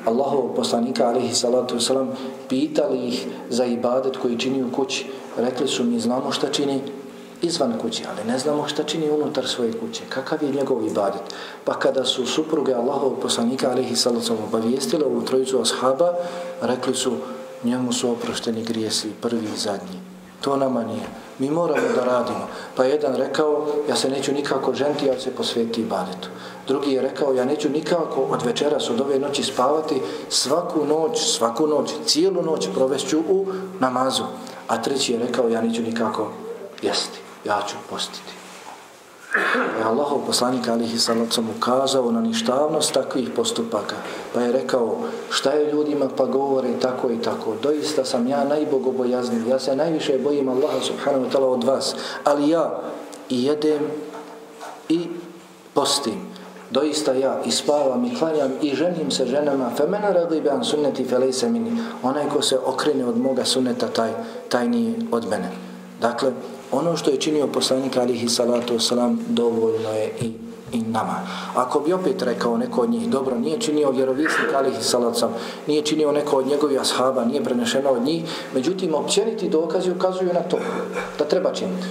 Allahov 0.09 0.55
poslanika 0.57 1.09
alihi 1.09 1.35
salatu 1.35 1.77
wasalam, 1.77 2.09
pitali 2.49 3.09
ih 3.09 3.27
za 3.51 3.65
ibadet 3.65 4.17
koji 4.17 4.39
čini 4.39 4.63
u 4.63 4.73
kući. 4.73 5.07
Rekli 5.37 5.69
su 5.69 5.85
mi 5.85 6.01
znamo 6.01 6.33
šta 6.33 6.49
čini 6.53 6.81
izvan 7.43 7.79
kuće, 7.83 8.05
ali 8.11 8.31
ne 8.33 8.39
znamo 8.39 8.69
šta 8.69 8.83
čini 8.83 9.11
unutar 9.11 9.47
svoje 9.47 9.73
kuće. 9.73 10.03
Kakav 10.09 10.43
je 10.43 10.53
njegov 10.53 10.87
ibadet? 10.87 11.23
Pa 11.65 11.79
kada 11.79 12.05
su 12.05 12.27
supruge 12.27 12.75
Allahov 12.75 13.11
poslanika 13.23 13.71
alihi 13.71 13.97
salatu 13.97 14.25
wasalam 14.25 14.49
obavijestile 14.49 15.05
ovu 15.05 15.23
trojicu 15.23 15.61
ashaba, 15.61 16.13
rekli 16.61 16.95
su 16.95 17.13
njemu 17.65 17.93
su 17.93 18.11
oprošteni 18.11 18.65
grijesi 18.65 19.09
prvi 19.21 19.47
i 19.55 19.59
zadnji. 19.59 20.18
To 20.41 20.57
nama 20.57 20.85
nije. 20.85 21.07
Mi 21.39 21.51
moramo 21.51 21.89
da 21.95 22.05
radimo. 22.05 22.49
Pa 22.77 22.85
jedan 22.85 23.17
rekao, 23.17 23.67
ja 23.89 23.97
se 23.97 24.11
neću 24.11 24.33
nikako 24.33 24.75
ženti, 24.75 25.07
ja 25.07 25.21
se 25.21 25.35
posveti 25.35 25.81
ibadetu. 25.81 26.29
Drugi 26.67 26.93
je 26.93 27.03
rekao, 27.03 27.35
ja 27.35 27.45
neću 27.45 27.69
nikako 27.69 28.21
od 28.31 28.43
večeras, 28.43 28.91
od 28.91 29.01
ove 29.01 29.19
noći 29.19 29.43
spavati, 29.43 30.03
svaku 30.29 30.85
noć, 30.85 31.37
svaku 31.37 31.67
noć, 31.67 31.91
cijelu 32.07 32.43
noć 32.43 32.69
provešću 32.75 33.19
u 33.19 33.47
namazu. 33.81 34.25
A 34.69 34.83
treći 34.83 35.13
je 35.13 35.19
rekao, 35.19 35.49
ja 35.49 35.63
neću 35.63 35.83
nikako 35.83 36.31
jesti, 36.83 37.21
ja 37.45 37.63
ću 37.69 37.75
postiti. 37.91 38.38
Je 39.79 39.85
Allahov 39.85 40.25
poslanik 40.25 40.69
alihi 40.69 40.99
salacom 40.99 41.53
ukazao 41.57 42.13
na 42.13 42.21
ništavnost 42.21 42.93
takvih 42.93 43.31
postupaka. 43.37 43.97
Pa 44.35 44.41
je 44.41 44.53
rekao 44.53 44.97
šta 45.31 45.51
je 45.51 45.73
ljudima 45.73 46.09
pa 46.17 46.25
govore 46.25 46.69
tako 46.81 47.11
i 47.11 47.23
tako. 47.23 47.55
Doista 47.63 48.05
sam 48.05 48.27
ja 48.27 48.45
najbogobojazniji. 48.45 49.49
Ja 49.49 49.59
se 49.59 49.77
najviše 49.77 50.19
bojim 50.19 50.49
Allaha 50.49 50.81
subhanahu 50.81 51.25
wa 51.25 51.31
ta'ala 51.31 51.47
od 51.47 51.65
vas. 51.65 51.95
Ali 52.25 52.51
ja 52.51 52.81
i 53.29 53.45
jedem 53.45 53.81
i 54.89 55.09
postim. 55.75 56.29
Doista 56.71 57.13
ja 57.13 57.41
i 57.45 57.51
spavam 57.51 58.05
i 58.05 58.15
klanjam 58.15 58.53
i 58.63 58.75
ženim 58.75 59.11
se 59.11 59.27
ženama. 59.27 59.71
Femena 59.77 60.09
mena 60.09 60.21
radi 60.21 60.49
an 60.49 60.65
sunneti 60.65 61.05
felejse 61.05 61.49
mini. 61.49 61.83
Onaj 62.03 62.29
ko 62.29 62.43
se 62.43 62.59
okrene 62.59 63.05
od 63.05 63.19
moga 63.19 63.45
sunneta 63.45 63.89
taj, 63.89 64.13
taj 64.49 64.69
nije 64.69 64.95
od 65.13 65.29
mene. 65.29 65.51
Dakle, 66.01 66.33
ono 66.73 66.97
što 66.97 67.11
je 67.11 67.21
činio 67.21 67.47
poslanik 67.47 67.97
alihi 67.97 68.29
salatu 68.29 68.75
wasalam 68.75 69.17
dovoljno 69.29 69.93
je 69.93 70.13
i, 70.21 70.33
i 70.73 70.83
nama. 70.83 71.27
Ako 71.55 71.81
bi 71.81 71.93
opet 71.93 72.23
rekao 72.23 72.57
neko 72.57 72.81
od 72.81 72.91
njih, 72.91 73.09
dobro, 73.09 73.39
nije 73.39 73.61
činio 73.61 73.91
vjerovisnik 73.91 74.55
alihi 74.55 74.83
salatu 74.83 75.19
wasalam, 75.19 75.33
nije 75.67 75.83
činio 75.83 76.13
neko 76.13 76.37
od 76.37 76.47
njegovih 76.47 76.81
ashaba, 76.81 77.25
nije 77.25 77.45
prenešeno 77.45 77.91
od 77.91 78.03
njih, 78.03 78.23
međutim, 78.55 78.95
općeniti 78.95 79.49
dokazi 79.49 79.91
ukazuju 79.91 80.31
na 80.35 80.41
to, 80.41 80.59
da 81.19 81.25
treba 81.25 81.53
činiti. 81.53 81.87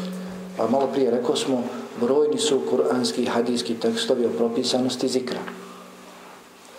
Pa 0.58 0.68
malo 0.68 0.88
prije 0.88 1.12
rekao 1.12 1.36
smo, 1.36 1.64
brojni 2.02 2.38
su 2.38 2.62
kuranski 2.70 3.24
i 3.24 3.26
hadijski 3.26 3.74
tekstovi 3.74 4.26
o 4.26 4.30
propisanosti 4.38 5.08
zikra. 5.08 5.40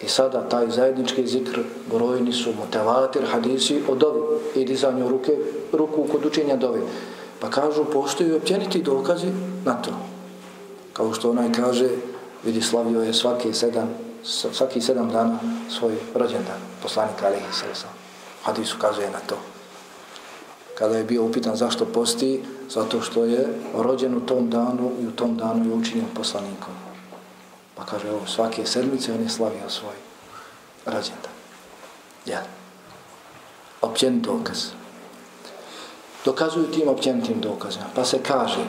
I 0.02 0.08
sada 0.08 0.48
taj 0.48 0.70
zajednički 0.70 1.26
zikr, 1.26 1.60
brojni 1.92 2.32
su 2.32 2.50
mutevatir 2.60 3.22
hadisi 3.32 3.82
o 3.88 3.94
dovi 3.94 4.20
i 4.54 4.64
dizanju 4.64 5.08
ruke, 5.08 5.32
ruku 5.72 6.06
kod 6.12 6.26
učenja 6.26 6.56
dovi. 6.56 6.80
Pa 7.40 7.50
kažu, 7.50 7.84
postoji 7.84 8.32
općeniti 8.32 8.82
dokazi 8.82 9.26
na 9.64 9.74
to. 9.74 9.90
Kao 10.92 11.12
što 11.12 11.30
onaj 11.30 11.52
kaže, 11.52 11.88
vidi 12.44 12.62
slavio 12.62 13.02
je 13.02 13.14
svaki 13.14 13.54
sedam, 13.54 13.88
svaki 14.52 14.80
sedam 14.80 15.10
dana 15.10 15.38
svoj 15.78 15.96
rođendan, 16.14 16.60
poslanik 16.82 17.22
Alihi 17.22 17.52
Salosan. 17.52 17.90
Hadis 18.42 18.74
ukazuje 18.74 19.10
na 19.10 19.18
to. 19.26 19.36
Kada 20.78 20.96
je 20.96 21.04
bio 21.04 21.24
upitan 21.24 21.56
zašto 21.56 21.84
posti, 21.84 22.42
zato 22.70 23.02
što 23.02 23.24
je 23.24 23.48
rođen 23.74 24.16
u 24.16 24.20
tom 24.20 24.50
danu 24.50 24.92
i 25.02 25.06
u 25.06 25.10
tom 25.10 25.36
danu 25.36 25.64
je 25.64 25.74
učinjen 25.74 26.06
poslanikom. 26.14 26.74
Pa 27.74 27.84
kaže, 27.84 28.10
ovo, 28.10 28.26
svake 28.26 28.66
sedmice 28.66 29.12
on 29.12 29.20
je 29.20 29.28
slavio 29.28 29.68
svoj 29.68 29.94
rođendan. 30.86 31.32
Ja. 32.26 32.42
Općen 33.82 34.20
dokaz. 34.20 34.64
Dokazuju 36.24 36.70
tim 36.70 36.88
općenitim 36.88 37.40
dokazima. 37.40 37.84
Pa 37.94 38.04
se 38.04 38.18
kaže, 38.18 38.64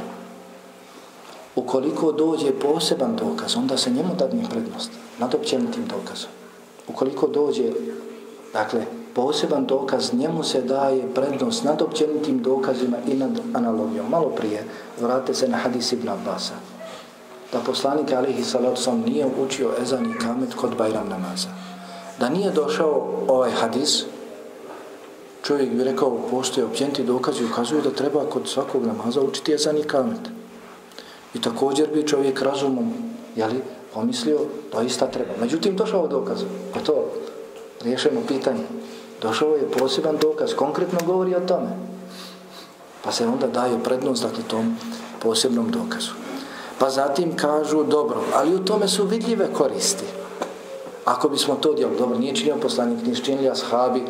ukoliko 1.56 2.12
dođe 2.12 2.52
poseban 2.52 3.16
dokaz, 3.16 3.56
onda 3.58 3.78
se 3.78 3.89
njemu 3.89 4.16
dadne 4.20 4.43
prednost 4.50 4.91
nad 5.20 5.36
općenitim 5.36 5.86
dokazom. 5.88 6.30
Ukoliko 6.88 7.28
dođe, 7.28 7.72
dakle, 8.54 8.86
poseban 9.14 9.66
dokaz, 9.66 10.14
njemu 10.14 10.43
se 10.43 10.62
daje 10.62 11.14
prednost 11.16 11.64
nad 11.64 11.82
općenitim 11.82 12.43
dokazima 12.43 12.97
i 13.08 13.14
nad 13.14 13.39
analogijom. 13.54 14.10
Malo 14.10 14.30
prije, 14.30 14.64
vratite 15.02 15.34
se 15.34 15.47
na 15.47 15.58
hadis 15.58 15.91
Ibn 15.91 16.10
Abbasa, 16.10 16.54
da 17.54 17.60
poslanik 17.60 18.12
alihi 18.12 18.43
salatu 18.43 18.82
sam 18.82 19.02
nije 19.02 19.28
učio 19.45 19.72
ezan 19.82 20.06
i 20.06 20.20
kamet 20.20 20.54
kod 20.54 20.76
Bajram 20.78 21.10
namaza. 21.10 21.47
Da 22.20 22.30
nije 22.30 22.52
došao 22.52 23.08
ovaj 23.28 23.52
hadis, 23.52 24.06
čovjek 25.44 25.70
bi 25.70 25.84
rekao, 25.84 26.18
postoje 26.32 26.66
općenti 26.66 27.04
dokazi, 27.04 27.46
ukazuju 27.46 27.82
da 27.82 27.92
treba 27.92 28.26
kod 28.26 28.48
svakog 28.48 28.86
namaza 28.86 29.22
učiti 29.22 29.52
jezan 29.52 29.78
i 29.78 29.84
kamet. 29.84 30.30
I 31.34 31.42
također 31.42 31.88
bi 31.94 32.08
čovjek 32.08 32.42
razumom, 32.42 32.94
jeli, 33.36 33.62
pomislio, 33.94 34.40
to 34.72 34.82
ista 34.82 35.08
treba. 35.08 35.32
Međutim, 35.42 35.76
došao 35.76 36.08
dokaz, 36.08 36.40
pa 36.74 36.80
to 36.80 37.06
riješeno 37.82 38.22
pitanje. 38.28 38.64
Došao 39.22 39.56
je 39.56 39.72
poseban 39.72 40.18
dokaz, 40.22 40.54
konkretno 40.54 41.00
govori 41.06 41.36
o 41.36 41.40
tome. 41.40 41.70
Pa 43.04 43.12
se 43.12 43.28
onda 43.28 43.48
daje 43.48 43.84
prednost, 43.84 44.24
dakle, 44.24 44.44
tom 44.48 44.76
posebnom 45.22 45.72
dokazu. 45.72 46.12
Pa 46.80 46.90
zatim 46.90 47.36
kažu, 47.36 47.84
dobro, 47.84 48.24
ali 48.34 48.56
u 48.56 48.66
tome 48.66 48.88
su 48.88 49.06
vidljive 49.06 49.54
koristi. 49.54 50.06
Ako 51.06 51.30
bismo 51.30 51.56
to 51.56 51.74
dijeli, 51.74 51.98
dobro, 51.98 52.18
nije 52.18 52.36
činio 52.36 52.56
poslanik, 52.62 53.06
nije 53.06 53.16
činili 53.16 53.50
ashabi, 53.50 54.04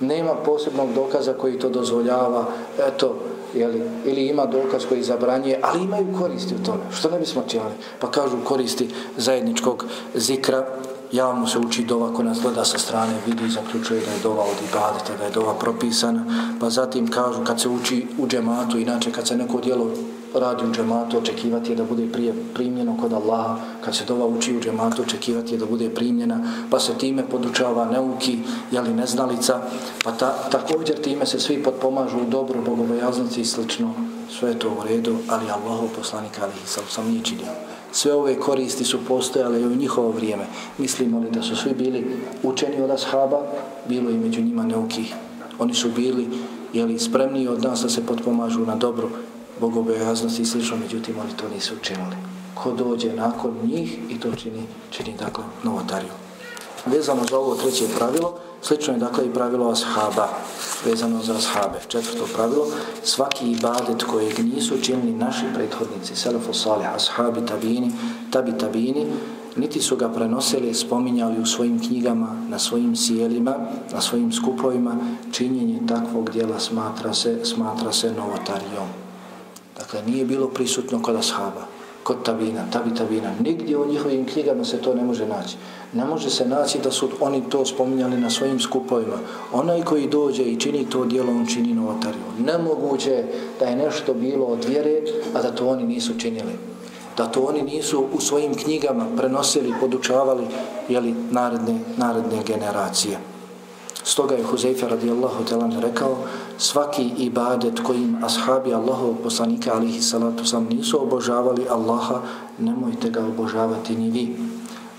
nema 0.00 0.34
posebnog 0.34 0.94
dokaza 0.94 1.32
koji 1.32 1.58
to 1.58 1.68
dozvoljava, 1.68 2.44
eto, 2.88 3.14
jeli, 3.54 3.82
ili 4.04 4.26
ima 4.26 4.46
dokaz 4.46 4.86
koji 4.88 5.02
zabranje, 5.02 5.58
ali 5.62 5.84
imaju 5.84 6.06
koristi 6.18 6.54
u 6.54 6.64
tome. 6.64 6.80
Što 6.92 7.10
ne 7.10 7.18
bismo 7.18 7.42
činili? 7.48 7.72
Pa 8.00 8.10
kažu 8.10 8.36
koristi 8.44 8.88
zajedničkog 9.16 9.84
zikra, 10.14 10.66
javno 11.12 11.46
se 11.46 11.58
uči 11.58 11.84
dova 11.84 12.12
ko 12.14 12.22
nas 12.22 12.40
gleda 12.42 12.64
sa 12.64 12.78
strane, 12.78 13.12
vidi 13.26 13.44
i 13.44 13.50
zaključuje 13.50 14.00
da 14.00 14.12
je 14.12 14.22
dova 14.22 14.42
od 14.42 14.56
ibadeta, 14.70 15.16
da 15.18 15.24
je 15.24 15.30
dova 15.30 15.54
propisana, 15.54 16.24
pa 16.60 16.70
zatim 16.70 17.10
kažu 17.10 17.44
kad 17.44 17.60
se 17.60 17.68
uči 17.68 18.06
u 18.18 18.26
džematu, 18.26 18.78
inače 18.78 19.12
kad 19.12 19.28
se 19.28 19.36
neko 19.36 19.60
djelo 19.60 19.90
radi 20.38 20.64
u 20.64 20.72
džematu, 20.72 21.18
očekivati 21.18 21.72
je 21.72 21.76
da 21.76 21.84
bude 21.84 22.06
prije 22.12 22.34
primljeno 22.54 22.96
kod 23.00 23.12
Allaha, 23.12 23.56
kad 23.84 23.96
se 23.96 24.04
dova 24.04 24.26
uči 24.26 24.56
u 24.56 24.60
džematu, 24.60 25.02
očekivati 25.02 25.54
je 25.54 25.58
da 25.58 25.66
bude 25.66 25.90
primljena, 25.90 26.40
pa 26.70 26.80
se 26.80 26.94
time 26.98 27.28
podučava 27.30 27.84
neuki, 27.84 28.38
jeli 28.70 28.94
neznalica, 28.94 29.60
pa 30.04 30.12
ta, 30.12 30.34
također 30.50 30.96
time 31.00 31.26
se 31.26 31.40
svi 31.40 31.62
potpomažu 31.62 32.16
u 32.16 32.30
dobru 32.30 32.62
bogobojaznici 32.66 33.40
i 33.40 33.44
slično, 33.44 33.94
sve 34.38 34.48
je 34.48 34.58
to 34.58 34.68
u 34.68 34.84
redu, 34.88 35.16
ali 35.28 35.50
Allahov 35.50 35.88
poslanik 35.96 36.38
ali 36.42 36.52
sam, 36.64 36.84
sam 36.88 37.08
nije 37.08 37.24
činio. 37.24 37.52
Sve 37.92 38.14
ove 38.14 38.40
koristi 38.40 38.84
su 38.84 38.98
postojale 39.08 39.60
i 39.60 39.66
u 39.66 39.76
njihovo 39.76 40.10
vrijeme. 40.10 40.46
Mislimo 40.78 41.18
li 41.18 41.30
da 41.30 41.42
su 41.42 41.56
svi 41.56 41.74
bili 41.74 42.16
učeni 42.42 42.82
od 42.82 42.90
ashaba, 42.90 43.42
bilo 43.88 44.10
i 44.10 44.18
među 44.18 44.42
njima 44.42 44.62
neukih. 44.62 45.14
Oni 45.58 45.74
su 45.74 45.88
bili 45.96 46.28
jeli, 46.72 46.98
spremni 46.98 47.48
od 47.48 47.62
nas 47.62 47.82
da 47.82 47.88
se 47.88 48.06
potpomažu 48.06 48.60
na 48.60 48.74
dobro 48.74 49.08
bogobojaznosti 49.60 50.42
i 50.42 50.46
slično, 50.46 50.76
međutim 50.76 51.14
oni 51.18 51.32
to 51.36 51.48
nisu 51.54 51.74
učinili. 51.80 52.16
Ko 52.54 52.72
dođe 52.72 53.12
nakon 53.12 53.54
njih 53.64 53.98
i 54.10 54.20
to 54.20 54.32
čini, 54.32 54.62
čini 54.90 55.14
dakle 55.18 55.44
novotariju. 55.64 56.12
Vezano 56.86 57.24
za 57.30 57.38
ovo 57.38 57.54
treće 57.54 57.84
pravilo, 57.98 58.38
slično 58.62 58.94
je 58.94 58.98
dakle 58.98 59.26
i 59.26 59.34
pravilo 59.34 59.70
ashaba, 59.70 60.28
vezano 60.84 61.22
za 61.22 61.34
ashabe. 61.34 61.78
Četvrto 61.88 62.26
pravilo, 62.34 62.66
svaki 63.02 63.50
ibadet 63.50 64.02
kojeg 64.02 64.38
nisu 64.38 64.74
učinili 64.74 65.12
naši 65.12 65.44
prethodnici, 65.54 66.16
selefu 66.16 66.52
salih, 66.54 66.88
ashabi, 66.94 67.46
tabini, 67.46 67.92
tabi 68.30 68.58
tabini, 68.58 69.06
niti 69.56 69.80
su 69.80 69.96
ga 69.96 70.08
prenosili, 70.08 70.74
spominjali 70.74 71.40
u 71.40 71.46
svojim 71.46 71.80
knjigama, 71.86 72.36
na 72.48 72.58
svojim 72.58 72.96
sjelima, 72.96 73.54
na 73.92 74.00
svojim 74.00 74.32
skupovima, 74.32 74.96
činjenje 75.32 75.80
takvog 75.88 76.30
dijela 76.30 76.60
smatra 76.60 77.14
se, 77.14 77.44
smatra 77.44 77.92
se 77.92 78.12
novotarijom. 78.12 79.05
Dakle, 79.86 80.02
nije 80.12 80.24
bilo 80.24 80.48
prisutno 80.48 81.02
kod 81.02 81.16
ashaba, 81.16 81.66
kod 82.02 82.22
tabina, 82.24 82.64
tabi 82.72 82.94
tabina. 82.94 83.30
Nigdje 83.40 83.76
u 83.76 83.86
njihovim 83.86 84.26
knjigama 84.26 84.64
se 84.64 84.82
to 84.82 84.94
ne 84.94 85.02
može 85.02 85.26
naći. 85.26 85.56
Ne 85.92 86.04
može 86.04 86.30
se 86.30 86.48
naći 86.48 86.78
da 86.78 86.90
su 86.90 87.08
oni 87.20 87.42
to 87.50 87.64
spominjali 87.66 88.16
na 88.16 88.30
svojim 88.30 88.60
skupovima. 88.60 89.18
Onaj 89.52 89.82
koji 89.82 90.08
dođe 90.08 90.42
i 90.42 90.60
čini 90.60 90.90
to 90.90 91.04
dijelo, 91.04 91.32
on 91.32 91.46
čini 91.46 91.74
novotariju. 91.74 92.22
Nemoguće 92.38 93.24
da 93.60 93.64
je 93.64 93.76
nešto 93.76 94.14
bilo 94.14 94.46
od 94.46 94.64
vjere, 94.64 95.02
a 95.34 95.42
da 95.42 95.54
to 95.54 95.68
oni 95.68 95.84
nisu 95.84 96.18
činili. 96.18 96.52
Da 97.16 97.26
to 97.26 97.40
oni 97.40 97.62
nisu 97.62 98.04
u 98.12 98.20
svojim 98.20 98.54
knjigama 98.54 99.06
prenosili, 99.16 99.74
podučavali 99.80 100.44
jeli, 100.88 101.14
naredne, 101.30 101.78
naredne 101.96 102.42
generacije. 102.46 103.18
Stoga 104.06 104.34
je 104.38 104.44
Huzeyfe 104.44 104.88
radijallahu 104.88 105.44
talan 105.44 105.80
rekao 105.82 106.16
svaki 106.58 107.10
ibadet 107.18 107.80
kojim 107.80 108.24
ashabi 108.24 108.74
Allahov 108.74 109.14
poslanika 109.22 109.74
alihi 109.74 110.02
salatu 110.02 110.46
sam 110.46 110.66
nisu 110.70 111.02
obožavali 111.02 111.66
Allaha, 111.68 112.22
nemojte 112.58 113.10
ga 113.10 113.24
obožavati 113.26 113.96
ni 113.96 114.10
vi. 114.10 114.36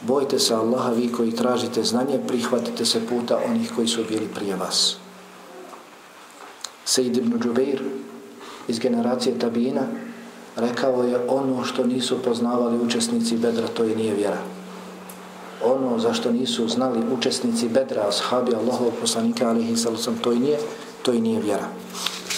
Bojte 0.01 0.39
se 0.39 0.55
Allaha 0.55 0.91
vi 0.91 1.11
koji 1.11 1.31
tražite 1.31 1.83
znanje, 1.83 2.19
prihvatite 2.27 2.85
se 2.85 3.07
puta 3.07 3.39
onih 3.49 3.71
koji 3.75 3.87
su 3.87 4.03
bili 4.09 4.27
prije 4.35 4.55
vas. 4.55 4.97
Sejid 6.85 7.17
ibn 7.17 7.39
Đubeir 7.39 7.83
iz 8.67 8.79
generacije 8.79 9.39
Tabina 9.39 9.87
rekao 10.55 11.03
je 11.03 11.19
ono 11.27 11.63
što 11.63 11.85
nisu 11.85 12.23
poznavali 12.23 12.79
učesnici 12.79 13.37
Bedra, 13.37 13.67
to 13.67 13.85
i 13.85 13.95
nije 13.95 14.15
vjera 14.15 14.56
ono 15.63 15.99
za 15.99 16.13
što 16.13 16.31
nisu 16.31 16.67
znali 16.67 16.99
učesnici 17.17 17.69
bedra, 17.69 18.07
ashabi 18.07 18.55
Allahov 18.55 18.91
poslanika 19.01 19.49
alihi 19.49 19.77
sallam, 19.77 20.19
to 20.21 20.31
i 20.31 20.39
nije, 20.39 20.59
to 21.01 21.13
i 21.13 21.21
nije 21.21 21.41
vjera. 21.41 21.67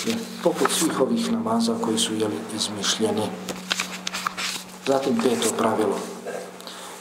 Je, 0.06 0.16
poput 0.44 0.72
svih 0.72 1.02
ovih 1.02 1.32
namaza 1.32 1.76
koji 1.82 1.98
su 1.98 2.14
jeli 2.14 2.36
izmišljeni. 2.56 3.30
Zatim 4.88 5.18
peto 5.18 5.50
pravilo. 5.58 6.00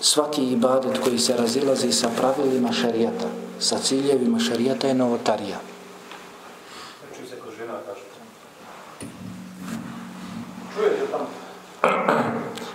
Svaki 0.01 0.43
ibadet 0.43 0.99
koji 1.05 1.19
se 1.19 1.37
razilazi 1.37 1.93
sa 1.93 2.09
pravilima 2.17 2.73
šarijata, 2.73 3.27
sa 3.59 3.79
ciljevima 3.79 4.39
šarijata 4.39 4.89
je 4.89 4.95
novotarija. 4.95 5.61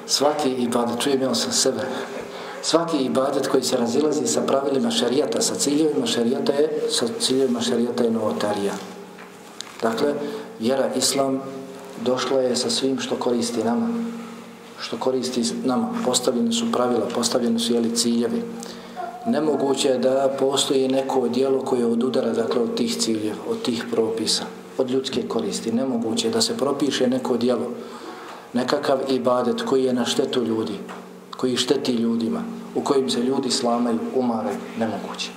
Svaki 0.06 0.50
ibadet, 0.50 1.00
čujem 1.00 1.22
ja 1.22 1.36
sa 1.36 1.52
sebe, 1.52 1.82
svaki 2.64 2.98
ibadet 2.98 3.48
koji 3.48 3.64
se 3.64 3.78
razilazi 3.78 4.28
sa 4.28 4.42
pravilima 4.42 4.92
šarijata, 4.92 5.42
sa 5.42 5.56
ciljevima 5.56 6.06
šarijata 6.06 6.54
je, 6.54 6.70
sa 6.90 7.06
ciljevima 7.20 7.62
šarijata 7.62 8.04
je 8.04 8.12
novotarija. 8.12 8.74
Dakle, 9.82 10.14
vjera 10.60 10.90
Islam 10.96 11.42
došla 12.06 12.42
je 12.42 12.56
sa 12.56 12.70
svim 12.70 13.00
što 13.00 13.16
koristi 13.16 13.64
nama. 13.64 13.88
Što 14.80 14.98
koristi 14.98 15.44
nama. 15.64 15.90
Postavljene 16.06 16.52
su 16.52 16.72
pravila, 16.72 17.08
postavljene 17.16 17.60
su 17.60 17.74
jeli 17.74 17.96
ciljevi. 17.96 18.44
Nemoguće 19.26 19.88
je 19.88 19.98
da 19.98 20.36
postoji 20.40 20.88
neko 20.88 21.28
dijelo 21.28 21.62
koje 21.62 21.86
odudara 21.86 22.32
dakle, 22.32 22.62
od 22.62 22.76
tih 22.76 22.98
ciljeva, 22.98 23.36
od 23.50 23.62
tih 23.62 23.86
propisa, 23.92 24.44
od 24.78 24.92
ljudske 24.92 25.28
koristi. 25.28 25.72
Nemoguće 25.72 26.28
je 26.28 26.32
da 26.32 26.42
se 26.42 26.58
propiše 26.58 27.08
neko 27.08 27.38
dijelo, 27.38 27.72
nekakav 28.54 29.00
ibadet 29.10 29.62
koji 29.62 29.84
je 29.84 29.94
na 29.94 30.06
štetu 30.06 30.44
ljudi, 30.44 30.74
koji 31.44 31.58
šteti 31.58 31.92
ljudima, 31.92 32.40
u 32.76 32.82
kojim 32.82 33.10
se 33.10 33.20
ljudi 33.20 33.52
slamaju, 33.52 34.00
umare, 34.16 34.54
nemoguće. 34.80 35.32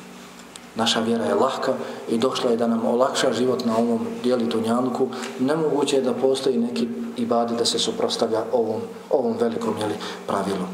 Naša 0.74 1.00
vjera 1.00 1.24
je 1.24 1.34
lahka 1.34 1.72
i 2.08 2.18
došla 2.18 2.50
je 2.50 2.56
da 2.56 2.66
nam 2.66 2.86
olakša 2.86 3.32
život 3.32 3.64
na 3.64 3.76
ovom 3.76 4.06
dijeli 4.22 4.44
Dunjanku. 4.44 5.08
Nemoguće 5.38 5.96
je 5.96 6.02
da 6.02 6.14
postoji 6.14 6.58
neki 6.58 6.88
ibadi 7.16 7.56
da 7.58 7.64
se 7.64 7.78
suprostavlja 7.78 8.44
ovom, 8.52 8.80
ovom 9.10 9.34
velikom 9.40 9.74
jeli, 9.80 9.94
pravilu. 10.26 10.66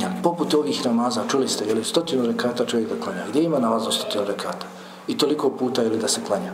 Ja, 0.00 0.12
poput 0.22 0.54
ovih 0.54 0.86
namaza, 0.86 1.24
čuli 1.28 1.48
ste, 1.48 1.64
jeli 1.66 1.84
stotinu 1.84 2.26
rekata 2.26 2.66
čovjek 2.66 2.88
da 2.88 3.04
klanja. 3.04 3.26
Gdje 3.28 3.42
ima 3.42 3.58
namaz 3.58 3.84
za 3.84 3.92
stotinu 3.92 4.24
rekata? 4.24 4.66
I 5.08 5.18
toliko 5.18 5.50
puta 5.50 5.82
ili 5.82 5.98
da 5.98 6.08
se 6.08 6.20
klanja? 6.26 6.52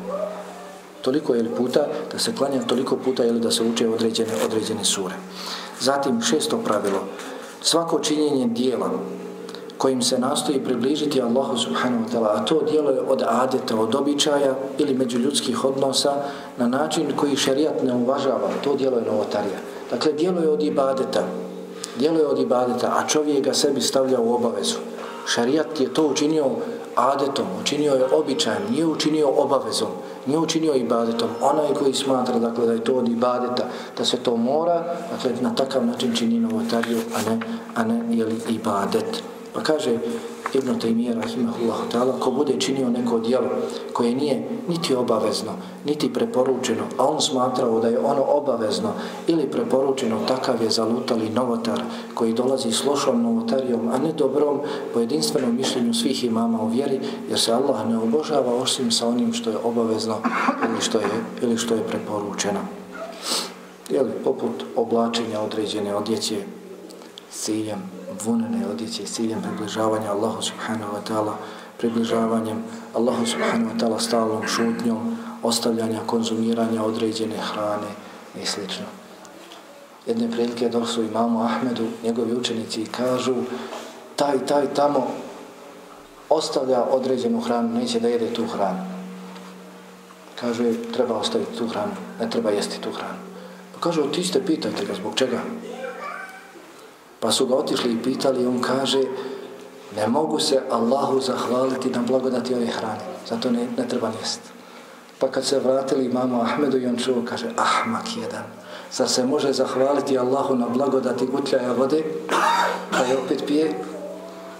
toliko 1.06 1.34
je 1.34 1.54
puta 1.54 1.86
da 2.12 2.18
se 2.18 2.34
klanja 2.34 2.62
toliko 2.66 2.96
puta 2.96 3.24
ili 3.24 3.40
da 3.40 3.50
se 3.50 3.62
uče 3.62 3.88
određene 3.88 4.32
određene 4.44 4.84
sure. 4.84 5.14
Zatim 5.80 6.22
šesto 6.22 6.58
pravilo. 6.58 6.98
Svako 7.62 7.98
činjenje 7.98 8.46
dijela 8.46 8.90
kojim 9.78 10.02
se 10.02 10.18
nastoji 10.18 10.64
približiti 10.64 11.22
Allahu 11.22 11.56
subhanahu 11.58 12.04
wa 12.04 12.12
ta'ala, 12.12 12.28
a 12.34 12.44
to 12.44 12.62
dijelo 12.70 12.90
je 12.90 13.00
od 13.00 13.22
adeta, 13.26 13.76
od 13.76 13.94
običaja 13.94 14.54
ili 14.78 14.94
međuljudskih 14.94 15.64
odnosa 15.64 16.12
na 16.56 16.68
način 16.68 17.12
koji 17.16 17.36
šerijat 17.36 17.82
ne 17.82 17.94
uvažava, 17.94 18.48
to 18.64 18.74
dijelo 18.74 18.98
je 18.98 19.04
novotarija. 19.04 19.58
Dakle, 19.90 20.12
dijelo 20.12 20.40
je 20.40 20.48
od 20.48 20.62
ibadeta, 20.62 21.22
dijelo 21.98 22.18
je 22.18 22.26
od 22.26 22.38
ibadeta, 22.38 22.86
a 22.86 23.06
čovjek 23.08 23.44
ga 23.44 23.54
sebi 23.54 23.80
stavlja 23.80 24.20
u 24.20 24.34
obavezu. 24.34 24.76
Šerijat 25.26 25.80
je 25.80 25.94
to 25.94 26.06
učinio 26.06 26.44
adetom, 26.94 27.46
učinio 27.60 27.94
je 27.94 28.14
običajem, 28.14 28.62
nije 28.70 28.86
učinio 28.86 29.28
obavezom, 29.36 29.88
nije 30.26 30.38
učinio 30.38 30.74
ibadetom. 30.74 31.28
Onaj 31.42 31.74
koji 31.74 31.94
smatra 31.94 32.38
dakle, 32.38 32.66
da 32.66 32.72
je 32.72 32.84
to 32.84 32.94
od 32.94 33.08
ibadeta, 33.08 33.64
da 33.98 34.04
se 34.04 34.16
to 34.16 34.36
mora, 34.36 34.96
dakle, 35.10 35.30
na 35.40 35.54
takav 35.54 35.86
način 35.86 36.14
čini 36.14 36.40
novotariju, 36.40 36.98
a 37.16 37.30
ne, 37.30 37.40
a 37.74 37.84
ne 37.84 38.16
jeli, 38.16 38.36
ibadet. 38.48 39.22
Pa 39.52 39.60
kaže 39.62 39.98
Ibn 40.56 40.78
Taymiye 40.78 41.14
rahimahullah 41.14 41.76
ta'ala, 41.92 42.18
ko 42.20 42.30
bude 42.30 42.60
činio 42.60 42.88
neko 42.90 43.18
dijelo 43.18 43.48
koje 43.92 44.14
nije 44.14 44.48
niti 44.68 44.94
obavezno, 44.94 45.52
niti 45.84 46.12
preporučeno, 46.12 46.82
a 46.98 47.06
on 47.06 47.20
smatrao 47.20 47.80
da 47.80 47.88
je 47.88 47.98
ono 47.98 48.22
obavezno 48.28 48.92
ili 49.26 49.50
preporučeno, 49.50 50.16
takav 50.28 50.62
je 50.62 50.70
zalutali 50.70 51.30
novotar 51.30 51.82
koji 52.14 52.32
dolazi 52.32 52.72
s 52.72 52.84
lošom 52.84 53.22
novotarijom, 53.22 53.88
a 53.88 53.98
ne 53.98 54.12
dobrom 54.12 54.60
po 54.94 55.00
jedinstvenom 55.00 55.56
mišljenju 55.56 55.94
svih 55.94 56.24
imama 56.24 56.62
u 56.62 56.68
vjeri, 56.68 57.00
jer 57.28 57.40
se 57.40 57.52
Allah 57.52 57.88
ne 57.88 57.98
obožava 57.98 58.54
osim 58.54 58.90
sa 58.90 59.08
onim 59.08 59.32
što 59.32 59.50
je 59.50 59.56
obavezno 59.64 60.16
ili 60.68 60.80
što 60.80 60.98
je, 60.98 61.10
ili 61.42 61.58
što 61.58 61.74
je 61.74 61.88
preporučeno. 61.88 62.60
Jeli, 63.90 64.10
poput 64.24 64.64
oblačenja 64.76 65.40
određene 65.40 65.94
odjeće 65.94 66.36
s 67.36 67.44
ciljem 67.44 67.82
vunene 68.24 68.66
odjeće 68.66 69.06
s 69.06 69.12
ciljem 69.12 69.42
približavanja 69.42 70.10
Allahu 70.10 70.42
subhanahu 70.42 70.96
wa 70.96 71.02
ta'ala, 71.08 71.34
približavanjem 71.78 72.64
Allahu 72.94 73.26
subhanahu 73.26 73.70
wa 73.70 73.78
ta'ala 73.80 74.00
stalnom 74.00 74.46
šutnjom, 74.48 75.16
ostavljanja, 75.42 76.00
konzumiranja 76.06 76.84
određene 76.84 77.36
hrane 77.36 77.90
i 78.42 78.46
sl. 78.46 78.60
Jedne 80.06 80.30
prilike 80.30 80.68
dok 80.68 80.88
su 80.88 81.02
imamu 81.02 81.42
Ahmedu, 81.42 81.86
njegovi 82.02 82.34
učenici 82.34 82.86
kažu 82.86 83.34
taj, 84.16 84.46
taj 84.46 84.74
tamo 84.74 85.06
ostavlja 86.28 86.84
određenu 86.90 87.40
hranu, 87.40 87.78
neće 87.78 88.00
da 88.00 88.08
jede 88.08 88.34
tu 88.34 88.46
hranu. 88.46 88.80
Kaže, 90.40 90.72
treba 90.92 91.14
ostaviti 91.14 91.58
tu 91.58 91.68
hranu, 91.68 91.92
ne 92.20 92.30
treba 92.30 92.50
jesti 92.50 92.80
tu 92.80 92.92
hranu. 92.92 93.18
Pa 93.74 93.80
kaže, 93.80 94.12
ti 94.12 94.24
ste 94.24 94.46
pitajte 94.46 94.84
ga, 94.84 94.94
zbog 94.94 95.14
čega? 95.14 95.40
Pa 97.26 97.32
su 97.32 97.46
ga 97.46 97.54
otišli 97.54 97.92
i 97.92 98.02
pitali 98.02 98.46
on 98.46 98.60
kaže 98.62 99.02
ne 99.96 100.06
mogu 100.08 100.38
se 100.38 100.60
Allahu 100.70 101.20
zahvaliti 101.20 101.90
na 101.90 102.02
blagodati 102.02 102.54
ove 102.54 102.66
hrane. 102.66 103.00
Zato 103.28 103.50
ne, 103.50 103.66
ne 103.78 103.88
treba 103.88 104.12
njest. 104.20 104.40
Pa 105.18 105.28
kad 105.28 105.44
se 105.44 105.58
vratili 105.58 106.04
imamo 106.04 106.42
Ahmedu 106.42 106.78
i 106.78 106.86
on 106.86 106.96
čuo 106.96 107.22
kaže 107.24 107.46
ahmak 107.56 108.16
jedan. 108.16 108.44
Zar 108.92 109.08
se 109.08 109.26
može 109.26 109.52
zahvaliti 109.52 110.18
Allahu 110.18 110.54
na 110.54 110.68
blagodati 110.68 111.26
gutljaja 111.26 111.72
vode 111.72 112.04
pa 112.90 112.98
je 112.98 113.18
opet 113.18 113.42
pije? 113.46 113.74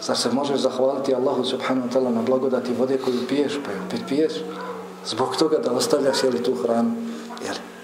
Zar 0.02 0.16
se 0.16 0.30
može 0.32 0.56
zahvaliti 0.56 1.14
Allahu 1.14 1.44
subhanahu 1.44 1.88
wa 1.88 1.92
ta'ala 1.92 2.14
na 2.14 2.22
blagodati 2.22 2.72
vode 2.72 2.98
koju 2.98 3.26
piješ 3.28 3.52
pa 3.64 3.70
je 3.70 3.80
opet 3.86 4.00
piješ? 4.08 4.32
Zbog 5.06 5.36
toga 5.36 5.58
da 5.58 5.72
ostavljaš 5.72 6.24
jeli 6.24 6.42
tu 6.42 6.54
hranu. 6.54 6.90
Jeli? 7.44 7.75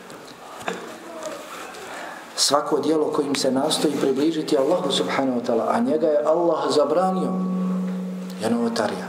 Svako 2.43 2.79
dijelo 2.79 3.05
kojim 3.05 3.35
se 3.35 3.51
nastoji 3.51 3.95
približiti 4.01 4.59
Allahu 4.59 4.93
subhanahu 4.93 5.41
wa 5.41 5.45
ta'ala, 5.47 5.67
a 5.71 5.81
njega 5.81 6.07
je 6.07 6.25
Allah 6.25 6.75
zabranio, 6.75 7.33
je 8.43 8.51
novotarija. 8.51 9.07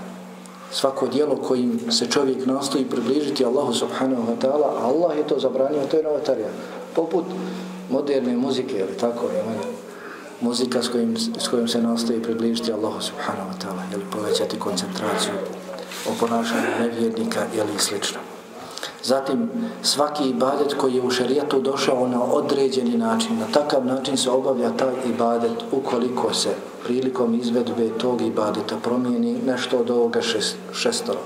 Svako 0.71 1.07
dijelo 1.07 1.35
kojim 1.35 1.91
se 1.91 2.07
čovjek 2.07 2.45
nastoji 2.45 2.85
približiti 2.85 3.45
Allahu 3.45 3.73
subhanahu 3.73 4.23
wa 4.23 4.37
ta'ala, 4.41 4.67
a 4.77 4.85
Allah 4.85 5.17
je 5.17 5.27
to 5.27 5.39
zabranio, 5.39 5.85
to 5.91 5.97
je 5.97 6.03
novotarija. 6.03 6.47
Poput 6.95 7.25
moderne 7.89 8.37
muzike, 8.37 8.77
ili 8.79 8.97
tako, 8.97 9.25
je 9.25 9.43
muzika 10.41 10.83
s 10.83 10.87
kojim, 10.87 11.17
s 11.17 11.47
kojim 11.47 11.67
se 11.67 11.81
nastoji 11.81 12.21
približiti 12.23 12.73
Allahu 12.73 13.01
subhanahu 13.01 13.49
wa 13.49 13.57
ta'ala, 13.65 13.81
ili 13.93 14.03
povećati 14.11 14.59
koncentraciju 14.59 15.33
o 16.09 16.11
ponašanju 16.19 16.69
nevjernika, 16.79 17.39
ili 17.53 17.79
slično. 17.79 18.32
Zatim, 19.03 19.49
svaki 19.81 20.29
ibadet 20.29 20.73
koji 20.73 20.95
je 20.95 21.01
u 21.01 21.09
šerijatu 21.09 21.61
došao 21.61 22.07
na 22.07 22.23
određeni 22.23 22.97
način, 22.97 23.39
na 23.39 23.45
takav 23.53 23.85
način 23.85 24.17
se 24.17 24.29
obavlja 24.29 24.71
taj 24.77 24.93
ibadet 25.05 25.63
ukoliko 25.71 26.33
se 26.33 26.49
prilikom 26.83 27.35
izvedbe 27.35 27.89
tog 27.97 28.21
ibadeta 28.21 28.75
promijeni 28.83 29.39
nešto 29.45 29.77
od 29.77 29.89
ovoga 29.89 30.21
šest, 30.21 30.55
šestoro. 30.73 31.19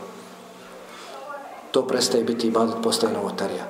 To 1.72 1.82
prestaje 1.82 2.24
biti 2.24 2.48
ibadet, 2.48 2.76
postaje 2.84 3.14
novotarija. 3.14 3.64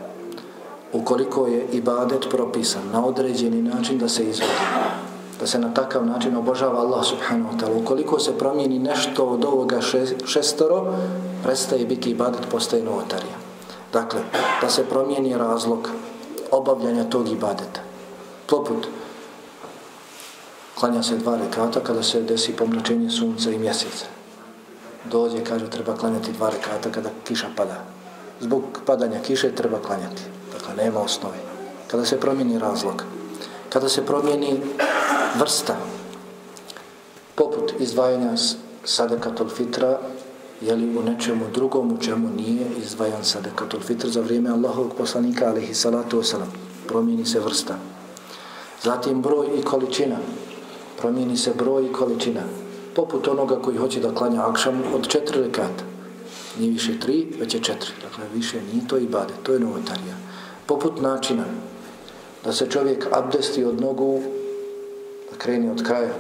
Ukoliko 0.94 1.48
je 1.48 1.68
ibadet 1.72 2.28
propisan 2.30 2.82
na 2.94 3.06
određeni 3.06 3.62
način 3.62 3.98
da 3.98 4.10
se 4.10 4.24
izvodi, 4.24 4.52
da 5.40 5.48
se 5.48 5.60
na 5.60 5.74
takav 5.74 6.06
način 6.06 6.38
obožava 6.38 6.80
Allah 6.80 7.06
subhanahu 7.06 7.56
wa 7.56 7.60
ta'ala, 7.60 7.82
ukoliko 7.82 8.20
se 8.20 8.38
promijeni 8.38 8.80
nešto 8.80 9.26
od 9.26 9.46
ovoga 9.46 9.82
šestoro, 10.26 10.94
prestaje 11.44 11.86
biti 11.86 12.10
ibadet, 12.10 12.42
postaje 12.52 12.84
novotarija. 12.84 13.47
Dakle, 13.94 14.22
da 14.62 14.70
se 14.70 14.86
promijeni 14.90 15.38
razlog 15.38 15.90
obavljanja 16.52 17.04
tog 17.04 17.30
ibadeta. 17.30 17.82
Poput 18.48 18.88
klanja 20.80 21.04
se 21.04 21.18
dva 21.18 21.38
rekata 21.38 21.80
kada 21.80 22.04
se 22.04 22.22
desi 22.22 22.56
pomračenje 22.56 23.10
sunca 23.10 23.52
i 23.52 23.58
mjeseca. 23.58 24.06
Dođe, 25.06 25.44
kaže, 25.44 25.70
treba 25.70 25.96
klanjati 25.96 26.32
dva 26.32 26.50
rekata 26.50 26.92
kada 26.92 27.10
kiša 27.24 27.48
pada. 27.56 27.84
Zbog 28.40 28.64
padanja 28.86 29.20
kiše 29.20 29.56
treba 29.56 29.80
klanjati. 29.80 30.22
Dakle, 30.54 30.84
nema 30.84 31.00
osnove. 31.00 31.38
Kada 31.88 32.06
se 32.06 32.20
promijeni 32.20 32.60
razlog. 32.60 33.04
Kada 33.70 33.90
se 33.90 34.06
promijeni 34.06 34.62
vrsta. 35.40 35.76
Poput 37.36 37.74
izdvajanja 37.80 38.36
sadakatul 38.84 39.50
fitra 39.50 40.00
jeli 40.62 40.98
u 40.98 41.04
nečemu 41.04 41.46
drugom 41.54 41.92
u 41.92 41.98
čemu 41.98 42.30
nije 42.38 42.68
izdvajan 42.84 43.24
sadakatul 43.24 43.80
fitr 43.80 44.10
za 44.10 44.22
vrijeme 44.22 44.50
Allahovog 44.50 44.94
poslanika 44.98 45.50
alihi 45.50 45.74
salatu 45.74 46.22
wasalam. 46.22 46.50
Promijeni 46.88 47.26
se 47.26 47.40
vrsta. 47.40 47.78
Zatim 48.84 49.22
broj 49.22 49.48
i 49.60 49.62
količina. 49.62 50.18
Promijeni 50.98 51.38
se 51.38 51.54
broj 51.58 51.86
i 51.86 51.94
količina. 51.94 52.42
Poput 52.96 53.28
onoga 53.28 53.62
koji 53.62 53.78
hoće 53.78 54.00
da 54.00 54.16
klanja 54.16 54.50
akšam 54.50 54.84
od 54.94 55.08
četiri 55.08 55.44
rekata. 55.44 55.84
Nije 56.60 56.72
više 56.72 57.00
tri, 57.00 57.28
već 57.40 57.54
je 57.54 57.64
četiri. 57.64 57.92
Dakle, 58.04 58.26
više 58.34 58.62
nije 58.74 58.88
to 58.88 58.98
i 58.98 59.08
bade. 59.08 59.34
To 59.44 59.54
je 59.54 59.60
novotarija. 59.60 60.16
Poput 60.66 61.02
načina 61.02 61.44
da 62.44 62.54
se 62.54 62.70
čovjek 62.70 63.08
abdesti 63.12 63.64
od 63.64 63.82
nogu 63.82 64.22
da 65.32 65.38
kreni 65.38 65.70
od 65.70 65.84
kraja. 65.84 66.14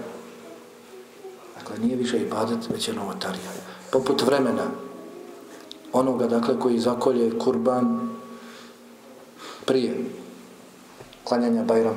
Dakle, 1.59 1.79
nije 1.79 1.95
više 1.95 2.17
i 2.17 2.29
badet, 2.29 2.69
već 2.69 2.87
je 2.87 2.93
novotarija 2.93 3.67
poput 3.91 4.21
vremena 4.21 4.63
onoga 5.93 6.27
dakle 6.27 6.59
koji 6.59 6.79
zakolje 6.79 7.39
kurban 7.39 8.09
prije 9.65 10.05
klanjanja 11.23 11.63
bajram 11.63 11.95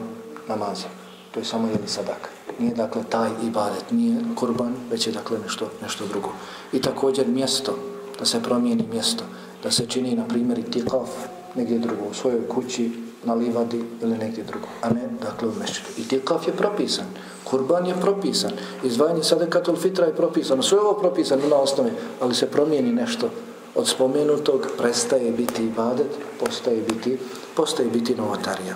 namaza. 0.49 0.89
To 1.31 1.41
je 1.41 1.45
samo 1.45 1.69
jedni 1.69 1.89
sadak. 1.89 2.31
Nije 2.59 2.75
dakle 2.75 3.03
taj 3.09 3.31
ibadet. 3.45 3.85
Nije 3.91 4.21
kurban 4.35 4.75
već 4.91 5.07
je 5.07 5.13
dakle 5.13 5.39
nešto, 5.39 5.71
nešto 5.83 6.07
drugo. 6.07 6.29
I 6.73 6.81
također 6.81 7.27
mjesto 7.29 7.77
da 8.19 8.25
se 8.25 8.43
promijeni 8.43 8.85
mjesto 8.93 9.25
da 9.63 9.71
se 9.71 9.87
čini 9.87 10.17
na 10.17 10.25
primjer 10.25 10.59
i 10.59 10.71
tikaf 10.71 11.09
negdje 11.55 11.79
drugo 11.79 12.03
u 12.11 12.15
svojoj 12.15 12.49
kući 12.49 13.10
na 13.25 13.35
livadi 13.35 13.85
ili 14.03 14.19
negdje 14.19 14.45
drugo, 14.45 14.67
a 14.83 14.89
ne 14.89 15.09
dakle 15.23 15.49
u 15.49 15.53
mešćinu. 15.61 15.89
I 15.99 16.09
tikaf 16.09 16.47
je 16.47 16.53
propisan, 16.53 17.05
kurban 17.45 17.87
je 17.87 17.95
propisan, 18.01 18.51
izvajanje 18.85 19.23
sadekatul 19.23 19.77
fitra 19.77 20.07
je 20.07 20.17
propisano, 20.17 20.63
sve 20.63 20.81
ovo 20.81 20.93
propisano 20.93 21.49
na 21.49 21.57
osnovi, 21.57 21.91
ali 22.21 22.35
se 22.35 22.47
promijeni 22.47 22.93
nešto 22.93 23.31
od 23.75 23.89
spomenutog, 23.89 24.67
prestaje 24.79 25.31
biti 25.31 25.63
ibadet, 25.63 26.11
postaje 26.41 26.83
biti, 26.89 27.19
postaje 27.57 27.89
biti 27.89 28.15
novotarija. 28.15 28.75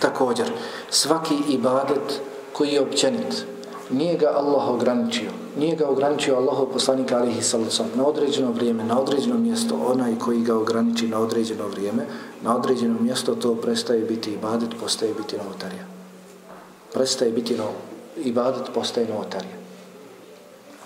Također, 0.00 0.46
svaki 0.90 1.34
ibadet 1.48 2.20
koji 2.52 2.68
je 2.68 2.80
općenit, 2.80 3.44
nije 3.92 4.16
ga 4.16 4.26
Allah 4.26 4.68
ograničio. 4.68 5.30
Nije 5.58 5.76
ga 5.76 5.88
ograničio 5.88 6.36
Allahov 6.36 6.66
poslanik 6.66 7.12
alihi 7.12 7.42
sallam 7.42 7.90
na 7.96 8.06
određeno 8.06 8.52
vrijeme, 8.52 8.84
na 8.84 9.00
određeno 9.00 9.38
mjesto, 9.38 9.74
onaj 9.86 10.18
koji 10.18 10.40
ga 10.42 10.56
ograniči 10.56 11.08
na 11.08 11.18
određeno 11.18 11.68
vrijeme, 11.68 12.06
na 12.42 12.56
određeno 12.56 13.00
mjesto 13.00 13.34
to 13.34 13.54
prestaje 13.54 14.00
biti 14.00 14.32
ibadet, 14.32 14.70
postaje 14.80 15.14
biti 15.14 15.36
novotarija. 15.36 15.84
Prestaje 16.92 17.32
biti 17.32 17.56
no, 17.56 17.64
ibadet, 18.24 18.70
postaje 18.74 19.08
novotarija. 19.08 19.60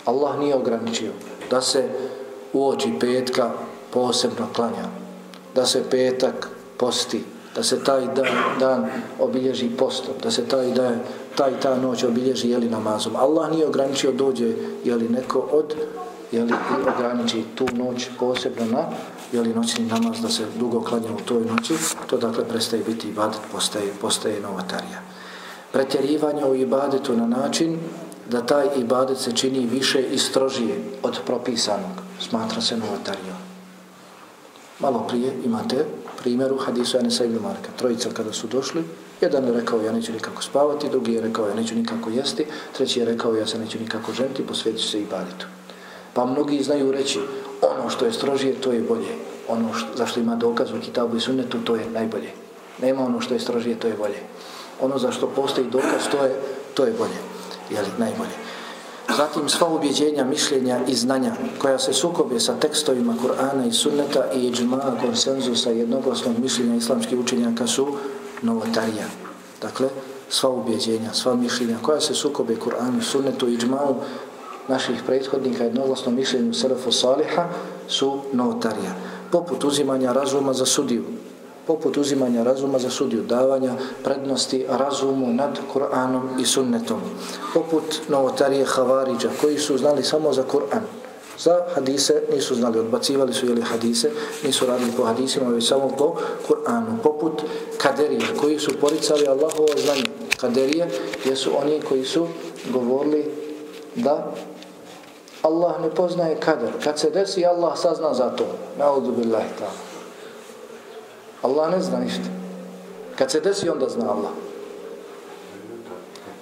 Allah 0.05 0.39
nije 0.39 0.55
ograničio 0.55 1.13
da 1.51 1.61
se 1.61 1.89
u 2.53 2.69
oči 2.69 2.93
petka 3.01 3.51
posebno 3.91 4.47
klanja, 4.55 4.89
da 5.55 5.67
se 5.67 5.83
petak 5.91 6.49
posti, 6.77 7.25
da 7.55 7.63
se 7.63 7.85
taj 7.85 8.01
dan, 8.01 8.27
dan 8.61 8.87
obilježi 9.21 9.71
postom, 9.79 10.15
da 10.23 10.31
se 10.31 10.45
taj 10.45 10.71
dan, 10.71 11.01
taj 11.37 11.61
ta 11.61 11.77
noć 11.77 12.05
obilježi 12.05 12.51
jeli 12.51 12.69
namazom. 12.69 13.17
Allah 13.17 13.51
nije 13.51 13.67
ograničio 13.67 14.13
dođe 14.13 14.53
jeli 14.85 15.09
neko 15.09 15.39
od 15.53 15.75
jeli 16.33 16.53
i 16.53 16.89
ograniči 16.97 17.45
tu 17.55 17.67
noć 17.73 18.09
posebno 18.19 18.67
na 18.67 18.85
jeli 19.33 19.55
noćni 19.55 19.87
namaz 19.87 20.21
da 20.23 20.29
se 20.29 20.43
dugo 20.59 20.81
klanja 20.81 21.13
u 21.13 21.25
toj 21.25 21.45
noći, 21.45 21.75
to 22.07 22.17
dakle 22.17 22.45
prestaje 22.45 22.83
biti 22.87 23.09
ibadet, 23.09 23.41
postaje, 23.53 23.93
postaje 24.01 24.41
novatarija. 24.41 25.01
Pretjerivanje 25.73 26.45
u 26.45 26.55
ibadetu 26.55 27.17
na 27.17 27.27
način 27.27 27.79
da 28.31 28.47
taj 28.47 28.67
ibadet 28.77 29.19
se 29.19 29.33
čini 29.33 29.67
više 29.67 30.03
i 30.03 30.19
strožije 30.19 30.79
od 31.03 31.19
propisanog, 31.27 31.91
smatra 32.21 32.61
se 32.61 32.77
novatarijom. 32.77 33.37
Malo 34.81 35.07
prije 35.09 35.33
imate 35.45 35.85
primjeru 36.25 36.57
hadisu 36.57 36.99
Anisa 36.99 37.25
ibn 37.25 37.37
Marka. 37.43 37.69
Trojica 37.77 38.09
kada 38.17 38.33
su 38.33 38.47
došli, 38.47 38.83
jedan 39.21 39.45
je 39.45 39.53
rekao 39.53 39.81
ja 39.81 39.93
neću 39.93 40.13
nikako 40.13 40.43
spavati, 40.43 40.89
drugi 40.89 41.13
je 41.13 41.21
rekao 41.21 41.49
ja 41.49 41.55
neću 41.55 41.75
nikako 41.75 42.11
jesti, 42.11 42.47
treći 42.77 43.01
je 43.01 43.05
rekao 43.05 43.35
ja 43.35 43.47
se 43.47 43.59
neću 43.59 43.79
nikako 43.79 44.13
ženiti, 44.13 44.47
posvjetit 44.47 44.91
se 44.91 45.01
i 45.01 45.07
baditu. 45.11 45.47
Pa 46.15 46.25
mnogi 46.27 46.63
znaju 46.63 46.93
reći 46.93 47.21
ono 47.63 47.91
što 47.91 48.07
je 48.07 48.13
strožije, 48.13 48.55
to 48.61 48.73
je 48.73 48.81
bolje. 48.81 49.13
Ono 49.49 49.75
što, 49.75 49.89
zašto 49.97 50.21
ima 50.21 50.37
dokaz 50.37 50.73
u 50.73 50.81
kitabu 50.81 51.17
i 51.17 51.21
sunnetu, 51.21 51.59
to 51.65 51.77
je 51.77 51.91
najbolje. 51.91 52.31
Nema 52.83 53.05
ono 53.05 53.21
što 53.21 53.35
je 53.35 53.41
strožije, 53.41 53.79
to 53.79 53.89
je 53.89 53.95
bolje. 53.95 54.21
Ono 54.81 54.99
za 54.99 55.13
što 55.13 55.27
postoji 55.27 55.67
dokaz, 55.71 56.09
to 56.11 56.25
je, 56.25 56.35
to 56.75 56.85
je 56.85 56.93
bolje. 56.93 57.21
Jeli, 57.71 57.89
najbolje. 57.99 58.44
Zatim 59.17 59.49
sva 59.49 59.69
ubjeđenja, 59.69 60.25
mišljenja 60.25 60.81
i 60.89 60.95
znanja 60.95 61.33
koja 61.59 61.79
se 61.79 61.93
sukobe 61.93 62.41
sa 62.41 62.57
tekstovima 62.61 63.15
Kur'ana 63.23 63.69
i 63.69 63.73
sunneta 63.73 64.33
i 64.35 64.51
džmaa 64.51 64.99
konsenzusa 65.01 65.71
jednoglasnog 65.71 66.39
mišljenja 66.39 66.77
islamskih 66.77 67.19
učenjaka 67.19 67.67
su 67.67 67.87
novotarija. 68.43 69.07
Dakle, 69.63 69.89
sva 70.29 70.51
ubjeđenja, 70.51 71.13
sva 71.13 71.35
mišljenja 71.35 71.77
koja 71.83 72.01
se 72.01 72.15
sukobe 72.15 72.57
Kur'anu, 72.57 73.03
sunnetu 73.03 73.49
i 73.49 73.57
džmau 73.57 73.95
naših 74.69 75.03
prethodnika 75.07 75.65
jednoglasno 75.65 76.13
mišljenju 76.13 76.55
Selefu 76.55 76.93
Saliha 76.93 77.49
su 77.89 78.21
novotarija. 78.33 78.95
Poput 79.31 79.65
uzimanja 79.65 80.13
razuma 80.13 80.53
za 80.53 80.67
sudiju, 80.67 81.05
poput 81.67 81.97
uzimanja 81.97 82.43
razuma 82.43 82.79
za 82.79 82.91
sudiju, 82.91 83.23
davanja 83.23 83.75
prednosti 84.05 84.67
razumu 84.69 85.33
nad 85.33 85.59
Kur'anom 85.75 86.41
i 86.41 86.45
sunnetom. 86.45 87.01
Poput 87.55 88.01
novotarije 88.09 88.65
Havariđa, 88.65 89.29
koji 89.41 89.59
su 89.59 89.79
znali 89.79 90.03
samo 90.03 90.33
za 90.33 90.45
Kur'an. 90.53 90.83
Za 91.39 91.61
hadise 91.75 92.23
nisu 92.33 92.55
znali, 92.55 92.79
odbacivali 92.79 93.35
su 93.35 93.47
jeli 93.47 93.63
hadise, 93.63 94.11
nisu 94.45 94.67
radili 94.67 94.93
po 94.97 95.05
hadisima, 95.05 95.51
već 95.51 95.69
samo 95.69 95.89
po 95.99 96.15
Kur'anu. 96.49 97.03
Poput 97.03 97.43
kaderije, 97.79 98.21
koji 98.41 98.59
su 98.59 98.71
poricali 98.81 99.27
Allahovo 99.29 99.69
znanje. 99.77 100.05
Kaderije 100.41 100.89
jesu 101.25 101.51
oni 101.63 101.81
koji 101.89 102.05
su 102.05 102.27
govorili 102.73 103.25
da 103.95 104.33
Allah 105.43 105.81
ne 105.83 105.91
poznaje 105.91 106.41
kader. 106.41 106.71
Kad 106.85 106.99
se 106.99 107.11
desi, 107.11 107.47
Allah 107.47 107.79
sazna 107.79 108.15
za 108.15 108.31
to. 108.31 108.47
Naudu 108.79 109.13
billahi 109.13 109.49
ta'ala. 109.61 109.94
Allah 111.45 111.71
ne 111.71 111.81
zna 111.81 112.01
ništa. 112.01 112.29
Kad 113.19 113.31
se 113.31 113.41
desi, 113.41 113.69
onda 113.69 113.89
zna 113.89 114.05
Allah. 114.11 114.33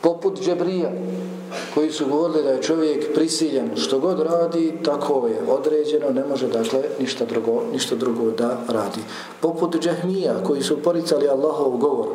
Poput 0.01 0.41
Džebrija, 0.41 0.91
koji 1.75 1.91
su 1.93 2.07
govorili 2.07 2.43
da 2.43 2.51
je 2.51 2.63
čovjek 2.63 3.15
prisiljen 3.15 3.71
što 3.77 3.99
god 3.99 4.21
radi, 4.21 4.79
tako 4.85 5.27
je 5.27 5.43
određeno, 5.49 6.11
ne 6.11 6.25
može 6.25 6.49
dakle 6.49 6.83
ništa 7.01 7.25
drugo, 7.25 7.63
ništa 7.73 7.95
drugo 7.95 8.31
da 8.31 8.57
radi. 8.69 9.01
Poput 9.41 9.81
Džehmija, 9.81 10.35
koji 10.47 10.63
su 10.63 10.83
poricali 10.83 11.29
Allahov 11.29 11.71
govor, 11.71 12.09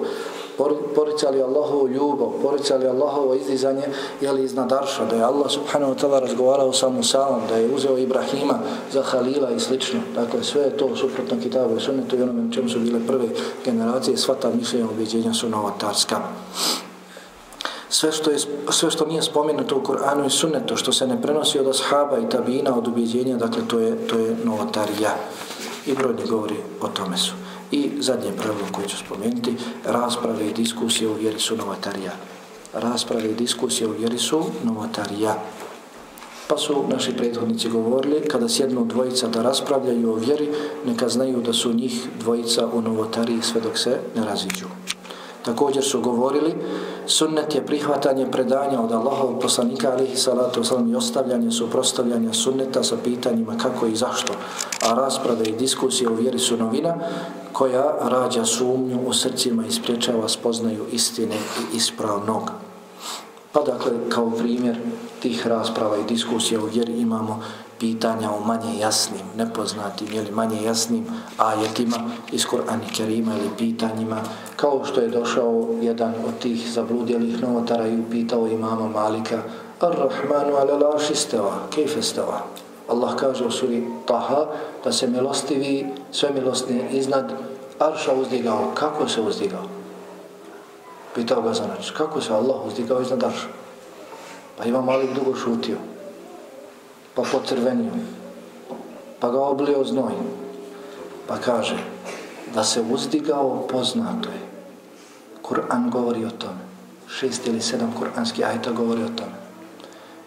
poricali 0.95 1.41
Allahovu 1.41 1.87
ljubav, 1.87 2.27
poricali 2.41 2.87
Allahovo 2.87 3.35
izdizanje 3.35 3.83
jeli 4.21 4.43
iznad 4.43 4.73
Arša, 4.73 5.05
da 5.05 5.15
je 5.15 5.23
Allah 5.23 5.51
subhanahu 5.51 5.93
wa 5.93 5.99
ta'ala 5.99 6.19
razgovarao 6.19 6.73
sa 6.73 6.89
Musaom, 6.89 7.41
da 7.49 7.55
je 7.55 7.75
uzeo 7.75 7.97
Ibrahima 7.97 8.59
za 8.91 9.03
Halila 9.03 9.51
i 9.51 9.59
slično. 9.59 9.99
Dakle, 10.15 10.43
sve 10.43 10.61
je 10.61 10.77
to 10.77 10.95
suprotno 10.95 11.37
kitabu 11.43 11.77
i 11.77 11.81
sunnetu 11.81 12.15
i 12.15 12.21
onome 12.21 12.53
čemu 12.53 12.69
su 12.69 12.79
bile 12.79 12.99
prve 13.07 13.27
generacije, 13.65 14.17
sva 14.17 14.35
ta 14.35 14.49
mišljenja 14.49 14.85
objeđenja 14.85 15.33
su 15.33 15.49
novotarska. 15.49 16.21
Sve 17.89 18.11
što, 18.11 18.31
je, 18.31 18.37
sve 18.69 18.91
što 18.91 19.05
nije 19.05 19.21
spomenuto 19.21 19.75
u 19.75 19.81
Kur'anu 19.81 20.25
i 20.25 20.29
sunnetu, 20.29 20.75
što 20.75 20.93
se 20.93 21.07
ne 21.07 21.21
prenosi 21.21 21.59
od 21.59 21.67
ashaba 21.67 22.17
i 22.17 22.29
tabina 22.29 22.77
od 22.77 22.87
ubjeđenja, 22.87 23.37
dakle, 23.37 23.61
to 23.67 23.79
je, 23.79 24.07
to 24.07 24.17
je 24.17 24.35
novotarija. 24.43 25.15
I 25.85 25.93
brojni 25.93 26.25
govori 26.29 26.55
o 26.81 26.87
tome 26.87 27.17
su. 27.17 27.46
I 27.71 27.91
zadnje 27.99 28.31
pravilo 28.37 28.67
koje 28.71 28.87
ću 28.87 28.97
spomenuti, 28.97 29.55
rasprave 29.85 30.47
i 30.47 30.53
diskusije 30.53 31.09
u 31.09 31.13
vjeri 31.13 31.39
su 31.39 31.57
novatarija. 31.57 32.11
Rasprave 32.73 33.29
i 33.29 33.35
diskusije 33.35 33.87
u 33.87 33.91
vjeri 33.91 34.17
su 34.17 34.43
novatarija. 34.63 35.35
Pa 36.47 36.57
su 36.57 36.83
naši 36.89 37.17
prethodnici 37.17 37.69
govorili, 37.69 38.27
kada 38.27 38.49
sjednu 38.49 38.85
dvojica 38.85 39.27
da 39.27 39.41
raspravljaju 39.41 40.11
o 40.11 40.15
vjeri, 40.15 40.49
neka 40.85 41.09
znaju 41.09 41.41
da 41.41 41.53
su 41.53 41.73
njih 41.73 42.07
dvojica 42.19 42.67
u 42.73 42.81
novotariji 42.81 43.41
sve 43.41 43.61
dok 43.61 43.77
se 43.77 43.99
ne 44.15 44.25
raziđu. 44.25 44.65
Također 45.45 45.83
su 45.83 46.01
govorili, 46.01 46.55
sunnet 47.05 47.55
je 47.55 47.65
prihvatanje 47.65 48.31
predanja 48.31 48.81
od 48.81 48.91
Allahov 48.91 49.39
poslanika 49.39 49.91
alihi 49.91 50.15
salatu 50.15 50.61
wasalam 50.61 50.91
i 50.91 50.95
ostavljanje, 50.95 51.51
suprostavljanja 51.51 52.33
sunneta 52.33 52.83
sa 52.83 52.97
pitanjima 53.03 53.57
kako 53.57 53.85
i 53.85 53.95
zašto. 53.95 54.33
A 54.89 54.93
rasprave 54.93 55.45
i 55.45 55.55
diskusije 55.55 56.09
u 56.09 56.15
vjeri 56.15 56.39
su 56.39 56.57
novina 56.57 56.95
koja 57.57 57.95
rađa 58.01 58.45
sumnju 58.45 58.99
u 59.07 59.13
srcima 59.13 59.65
i 59.65 59.71
spriječava 59.71 60.29
spoznaju 60.29 60.85
istine 60.91 61.35
i 61.35 61.77
ispravnog. 61.77 62.51
Pa 63.51 63.61
dakle, 63.61 63.91
kao 64.09 64.29
primjer 64.29 64.77
tih 65.19 65.47
rasprava 65.47 65.97
i 65.97 66.03
diskusija 66.07 66.61
u 66.61 66.65
vjeri 66.65 66.93
imamo 66.93 67.43
pitanja 67.79 68.31
o 68.31 68.45
manje 68.45 68.79
jasnim, 68.79 69.21
nepoznatim 69.37 70.07
ili 70.13 70.31
manje 70.31 70.63
jasnim 70.63 71.05
ajetima 71.37 71.97
iz 72.31 72.45
Kur'ana 72.45 72.95
Kerima 72.97 73.31
ili 73.37 73.49
pitanjima 73.57 74.21
kao 74.55 74.85
što 74.85 75.01
je 75.01 75.07
došao 75.07 75.67
jedan 75.81 76.13
od 76.27 76.39
tih 76.39 76.71
zabludjelih 76.71 77.41
novotara 77.41 77.87
i 77.87 77.99
upitao 77.99 78.47
imama 78.47 78.87
Malika 78.87 79.41
Ar-Rahmanu 79.79 80.55
ala 80.55 80.87
laši 80.87 81.15
steva, 81.15 81.51
kejfe 81.69 82.01
steva? 82.01 82.41
Allah 82.89 83.15
kaže 83.15 83.45
u 83.45 83.51
suri 83.51 83.87
Taha 84.05 84.45
da 84.83 84.91
se 84.91 85.07
milostivi, 85.07 85.87
sve 86.11 86.29
milostni 86.33 86.87
iznad 86.91 87.33
Arša 87.79 88.13
uzdigao. 88.13 88.71
Kako 88.73 89.07
se 89.07 89.21
uzdigao? 89.21 89.63
Pitao 91.15 91.41
ga 91.41 91.53
Zanač. 91.53 91.91
Kako 91.91 92.21
se 92.21 92.33
Allah 92.33 92.65
uzdigao 92.65 93.01
iznad 93.01 93.23
Arša? 93.23 93.47
Pa 94.57 94.65
ima 94.65 94.81
Malik 94.81 95.13
dugo 95.13 95.35
šutio 95.35 95.77
pa 97.17 97.23
pocrvenio, 97.25 97.91
pa 99.19 99.29
ga 99.33 99.41
oblio 99.41 99.83
znoj, 99.83 100.13
pa 101.27 101.37
kaže 101.41 101.77
da 102.53 102.63
se 102.63 102.81
uzdigao 102.81 103.67
poznato 103.67 104.29
je. 104.29 104.41
Kur'an 105.41 105.89
govori 105.89 106.25
o 106.25 106.29
tome. 106.29 106.61
Šest 107.09 107.47
ili 107.47 107.61
sedam 107.61 107.93
kur'anskih 107.99 108.45
ajta 108.45 108.71
govori 108.71 109.03
o 109.03 109.09
tome. 109.17 109.33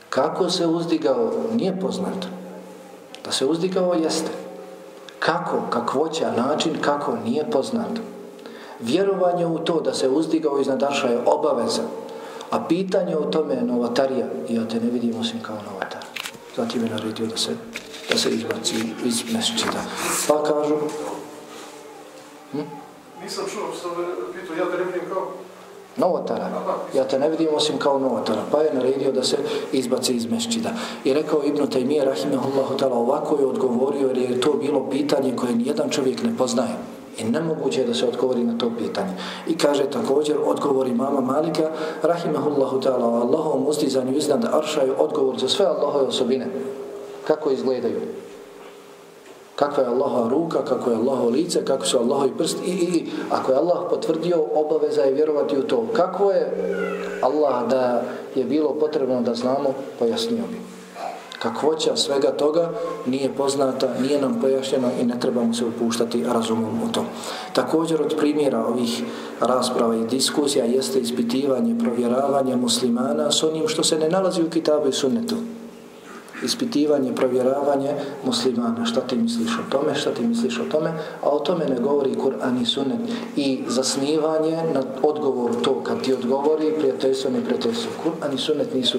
Kako 0.09 0.51
se 0.51 0.67
uzdigao 0.67 1.33
nije 1.53 1.81
poznato. 1.81 2.29
Da 3.25 3.33
se 3.33 3.47
uzdigao 3.47 3.95
jeste. 3.95 4.31
Kako, 5.19 5.63
kakvoća, 5.71 6.33
način 6.33 6.73
kako 6.81 7.17
nije 7.25 7.51
poznato. 7.51 8.01
Vjerovanje 8.81 9.47
u 9.47 9.59
to 9.59 9.81
da 9.81 9.95
se 9.95 10.09
uzdigao 10.09 10.61
iznad 10.61 10.83
Arša 10.83 11.07
je 11.09 11.23
obaveza. 11.27 11.83
A 12.51 12.65
pitanje 12.69 13.17
o 13.17 13.25
tome 13.25 13.55
je 13.55 13.63
novatarija 13.63 14.27
i 14.49 14.55
ja 14.55 14.69
te 14.69 14.81
ne 14.81 14.91
vidim 14.91 15.21
osim 15.21 15.43
kao 15.43 15.57
novatar 15.73 16.05
zatim 16.57 16.85
je 16.85 16.91
naredio 16.91 17.27
da 17.27 17.37
se, 17.37 17.57
da 18.11 18.19
se 18.19 18.31
izbaci 18.31 18.75
iz 19.05 19.33
mesečita. 19.33 19.83
Pa 20.29 20.43
kažu... 20.43 20.77
Hm? 22.53 22.59
Nisam 23.23 23.45
čuo 23.53 23.73
što 23.79 23.89
pitao, 24.33 24.57
ja 24.57 24.71
te 24.71 24.79
ne 24.79 24.85
vidim 24.85 25.09
kao... 25.09 25.33
Novotara. 25.97 26.51
Ja 26.95 27.05
te 27.05 27.19
ne 27.19 27.29
vidim 27.29 27.49
osim 27.55 27.79
kao 27.79 27.99
novotara. 27.99 28.43
Pa 28.53 28.63
je 28.63 28.75
naredio 28.75 29.13
da 29.13 29.23
se 29.23 29.37
izbaci 29.73 30.13
iz 30.13 30.31
mešćida. 30.31 30.71
I 31.05 31.13
rekao 31.15 31.45
Ibn 31.45 31.63
Taymiye, 31.63 32.05
rahimahullahu 32.05 32.77
ta'ala, 32.79 32.95
ovako 32.95 33.37
je 33.41 33.47
odgovorio 33.47 34.09
jer 34.09 34.19
je 34.19 34.41
to 34.41 34.53
bilo 34.53 34.91
pitanje 34.91 35.37
koje 35.37 35.55
nijedan 35.55 35.91
čovjek 35.91 36.23
ne 36.23 36.37
poznaje. 36.39 36.75
I 37.19 37.25
nemoguće 37.25 37.81
je 37.81 37.87
da 37.87 37.95
se 37.95 38.09
odgovori 38.09 38.45
na 38.45 38.59
to 38.59 38.71
pitanje. 38.79 39.13
I 39.49 39.59
kaže 39.59 39.85
također, 39.85 40.37
odgovori 40.45 40.95
mama 40.95 41.21
Malika, 41.21 41.71
rahimahullahu 42.03 42.81
ta'ala, 42.81 43.05
o 43.05 43.21
Allahovom 43.21 43.67
ustizanju 43.67 44.17
iznad 44.17 44.45
Arša 44.53 44.81
je 44.81 44.93
odgovor 44.99 45.39
za 45.39 45.49
sve 45.49 45.67
Allahove 45.67 46.07
osobine. 46.07 46.47
Kako 47.27 47.51
izgledaju? 47.51 48.01
Kakva 49.61 49.83
je 49.83 49.89
Allahova 49.89 50.29
ruka, 50.29 50.65
kako 50.65 50.91
je 50.91 50.97
Allahovo 50.97 51.31
lice, 51.31 51.65
kako 51.65 51.87
su 51.87 51.99
Allahovi 51.99 52.33
prst 52.39 52.59
i, 52.67 52.71
i, 52.71 52.85
i. 52.85 53.07
Ako 53.31 53.53
je 53.53 53.59
Allah 53.59 53.79
potvrdio, 53.91 54.45
obaveza 54.55 55.03
je 55.03 55.15
vjerovati 55.15 55.59
u 55.59 55.63
to. 55.63 55.87
Kako 55.93 56.31
je 56.31 56.53
Allah 57.23 57.69
da 57.69 58.03
je 58.35 58.45
bilo 58.45 58.75
potrebno 58.81 59.21
da 59.21 59.35
znamo, 59.35 59.75
pojasnio 59.99 60.45
bi. 60.51 60.61
kakvoća 61.39 61.97
svega 61.97 62.31
toga 62.31 62.71
nije 63.07 63.33
poznata, 63.37 63.89
nije 64.03 64.21
nam 64.21 64.39
pojašnjeno 64.41 64.89
i 65.01 65.05
ne 65.05 65.21
trebamo 65.21 65.55
se 65.55 65.65
upuštati 65.65 66.25
razumom 66.25 66.83
u 66.89 66.93
to. 66.93 67.05
Također 67.53 68.03
od 68.03 68.17
primjera 68.17 68.67
ovih 68.67 69.03
rasprava 69.41 69.97
i 69.97 70.07
diskusija 70.07 70.65
jeste 70.65 70.99
ispitivanje, 70.99 71.79
provjeravanje 71.79 72.57
muslimana 72.57 73.31
s 73.31 73.43
onim 73.43 73.69
što 73.69 73.85
se 73.85 73.99
ne 73.99 74.09
nalazi 74.09 74.43
u 74.43 74.51
kitabu 74.51 74.89
i 74.89 74.93
sunnetu 74.93 75.37
ispitivanje, 76.45 77.15
provjeravanje 77.15 77.95
muslimana. 78.25 78.85
Šta 78.85 79.01
ti 79.01 79.17
misliš 79.17 79.51
o 79.59 79.71
tome, 79.71 79.95
šta 79.95 80.11
ti 80.15 80.23
misliš 80.23 80.59
o 80.59 80.65
tome, 80.71 80.93
a 81.23 81.29
o 81.29 81.39
tome 81.39 81.65
ne 81.65 81.81
govori 81.81 82.15
Kur'an 82.15 82.63
i 82.63 82.67
Sunnet. 82.67 82.99
I 83.37 83.65
zasnivanje 83.69 84.57
na 84.75 84.83
odgovoru 85.03 85.55
to, 85.55 85.85
kad 85.85 86.03
ti 86.03 86.13
odgovori 86.13 86.75
prijateljstvo, 86.79 87.31
ne 87.31 87.45
prijateljstvo. 87.45 87.91
Kur'an 88.05 88.35
i 88.35 88.39
Sunnet 88.39 88.75
nisu 88.75 88.99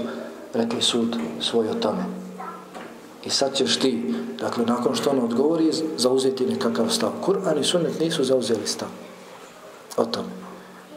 rekli 0.53 0.81
sud 0.81 1.17
svoj 1.39 1.69
o 1.69 1.73
tome. 1.73 2.03
I 3.25 3.29
sad 3.29 3.55
ćeš 3.55 3.77
ti, 3.77 4.13
dakle, 4.39 4.65
nakon 4.65 4.95
što 4.95 5.09
on 5.09 5.19
odgovori, 5.19 5.71
zauzeti 5.97 6.45
nekakav 6.45 6.89
stav. 6.89 7.11
Kur'an 7.25 7.59
i 7.59 7.63
Sunnet 7.63 7.99
nisu 7.99 8.23
zauzeli 8.23 8.67
stav 8.67 8.89
o 9.97 10.05
tome. 10.05 10.40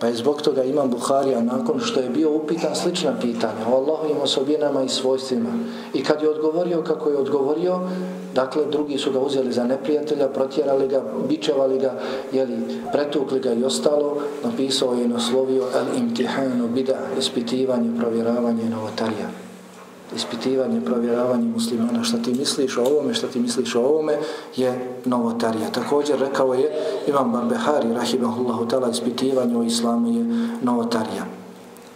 Pa 0.04 0.08
je 0.08 0.20
zbog 0.20 0.42
toga 0.42 0.64
Imam 0.64 0.90
Buharija 0.90 1.40
nakon 1.40 1.80
što 1.80 2.00
je 2.00 2.08
bio 2.08 2.30
upitan 2.30 2.74
slična 2.74 3.12
pitanja 3.20 3.68
o 3.72 3.76
Allahovim 3.76 4.16
osobinama 4.22 4.82
i 4.82 4.88
svojstvima. 4.88 5.48
I 5.94 6.04
kad 6.04 6.22
je 6.22 6.30
odgovorio 6.30 6.82
kako 6.82 7.10
je 7.10 7.16
odgovorio, 7.16 7.80
dakle 8.34 8.64
drugi 8.72 8.98
su 8.98 9.12
ga 9.12 9.20
uzeli 9.20 9.52
za 9.52 9.64
neprijatelja, 9.64 10.28
protjerali 10.28 10.88
ga, 10.88 11.02
bičevali 11.28 11.78
ga, 11.78 11.92
jeli, 12.32 12.56
pretukli 12.92 13.40
ga 13.40 13.52
i 13.52 13.64
ostalo, 13.64 14.16
napisao 14.44 14.94
je 14.94 15.04
i 15.04 15.08
naslovio 15.08 15.62
El 15.74 15.98
imtihanu 15.98 16.68
bida, 16.68 16.98
ispitivanje, 17.18 17.90
provjeravanje 18.00 18.70
novotarija 18.70 19.28
ispitivanje, 20.16 20.80
provjeravanje 20.80 21.48
muslimana, 21.48 22.04
šta 22.04 22.18
ti 22.18 22.34
misliš 22.34 22.76
o 22.76 22.82
ovome, 22.82 23.14
šta 23.14 23.26
ti 23.26 23.40
misliš 23.40 23.74
o 23.74 23.80
ovome, 23.80 24.18
je 24.56 24.98
novotarija. 25.04 25.70
Također 25.70 26.18
rekao 26.18 26.54
je 26.54 26.70
Imam 27.08 27.32
Barbehari, 27.32 27.94
rahimahullahu 27.94 28.68
tala, 28.68 28.90
ispitivanje 28.90 29.56
o 29.56 29.62
islamu 29.62 30.18
je 30.18 30.24
novotarija. 30.62 31.24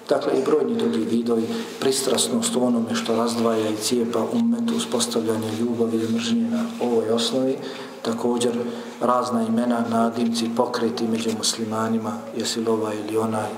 Dakle, 0.08 0.32
i 0.38 0.44
brojni 0.44 0.74
drugi 0.74 0.98
vidovi, 0.98 1.48
pristrasnost 1.80 2.56
u 2.56 2.64
onome 2.64 2.94
što 2.94 3.16
razdvaja 3.16 3.68
i 3.68 3.76
cijepa 3.76 4.26
umetu, 4.32 4.76
uspostavljanje 4.76 5.52
ljubavi 5.60 5.96
i 5.96 6.12
mržnje 6.12 6.50
na 6.50 6.64
ovoj 6.80 7.10
osnovi, 7.10 7.56
također 8.02 8.52
razna 9.00 9.42
imena, 9.42 9.84
nadimci, 9.90 10.50
pokreti 10.56 11.08
među 11.08 11.30
muslimanima, 11.38 12.12
jesi 12.36 12.60
li 12.60 12.68
ovaj 12.68 12.96
ili 12.96 13.16
onaj, 13.16 13.48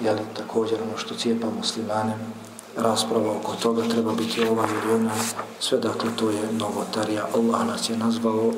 jeli 0.00 0.20
također 0.36 0.78
ono 0.82 0.98
što 0.98 1.14
cijepa 1.14 1.46
muslimane, 1.58 2.14
rasprava 2.76 3.30
oko 3.30 3.56
toga 3.62 3.82
treba 3.88 4.12
biti 4.12 4.48
ova 4.48 4.66
ili 4.68 4.94
ona, 4.94 5.10
sve 5.60 5.78
dakle 5.78 6.10
to 6.16 6.30
je 6.30 6.52
novotarija. 6.52 7.26
Allah 7.34 7.66
nas 7.66 7.90
je 7.90 7.96
nazvao 7.96 8.52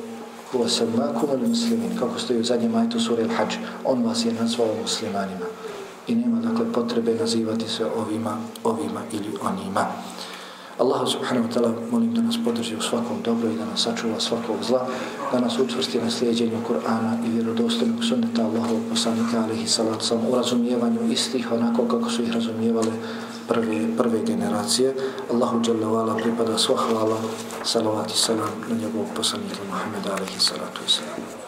huva 0.51 1.33
ili 1.33 1.47
muslimin, 1.47 1.97
kako 1.99 2.19
stoji 2.19 2.39
u 2.39 2.43
zadnjem 2.43 2.75
ajtu 2.75 2.99
suri 2.99 3.23
al-Hajj, 3.23 3.57
on 3.85 4.03
vas 4.03 4.25
je 4.25 4.33
nazvao 4.33 4.67
muslimanima. 4.81 5.45
I 6.07 6.15
nema 6.15 6.41
dakle 6.41 6.73
potrebe 6.73 7.15
nazivati 7.15 7.69
se 7.69 7.85
ovima, 7.85 8.37
ovima 8.63 9.01
ili 9.11 9.37
onima. 9.41 9.85
Allah 10.79 11.05
subhanahu 11.05 11.47
wa 11.47 11.53
ta'ala 11.53 11.71
molim 11.91 12.13
da 12.13 12.21
nas 12.21 12.35
podrži 12.45 12.75
u 12.75 12.81
svakom 12.81 13.21
dobro 13.23 13.49
i 13.49 13.57
da 13.57 13.65
nas 13.65 13.83
sačuva 13.83 14.19
svakog 14.19 14.57
zla, 14.67 14.87
da 15.31 15.39
nas 15.39 15.59
učvrsti 15.59 16.01
na 16.01 16.11
slijedjenju 16.11 16.57
Kur'ana 16.67 17.17
i 17.25 17.29
vjerodostojnog 17.29 18.03
sunneta 18.03 18.41
Allahovog 18.45 18.81
poslanika 18.89 19.43
alihi 19.43 19.67
salatu 19.67 20.05
sam 20.05 20.17
u 20.29 20.35
razumijevanju 20.35 21.11
istih 21.11 21.51
onako 21.51 21.87
kako 21.87 22.09
su 22.09 22.23
ih 22.23 22.31
razumijevale 22.31 22.91
prve, 23.47 23.97
prve 23.97 24.19
generacije. 24.25 24.93
Allahu 25.31 25.61
Jalla 25.67 25.87
wa'ala 25.87 26.15
pripada 26.21 26.57
sva 26.57 26.75
hvala, 26.75 27.17
salavat 27.63 28.11
i 28.11 28.17
salam 28.17 28.61
na 28.69 28.75
njegovog 28.75 29.07
poslanika 29.15 29.59
Muhammeda 29.69 30.15
alaihi 30.15 30.39
salatu 30.39 30.81
i 30.87 30.89
salamu. 30.89 31.42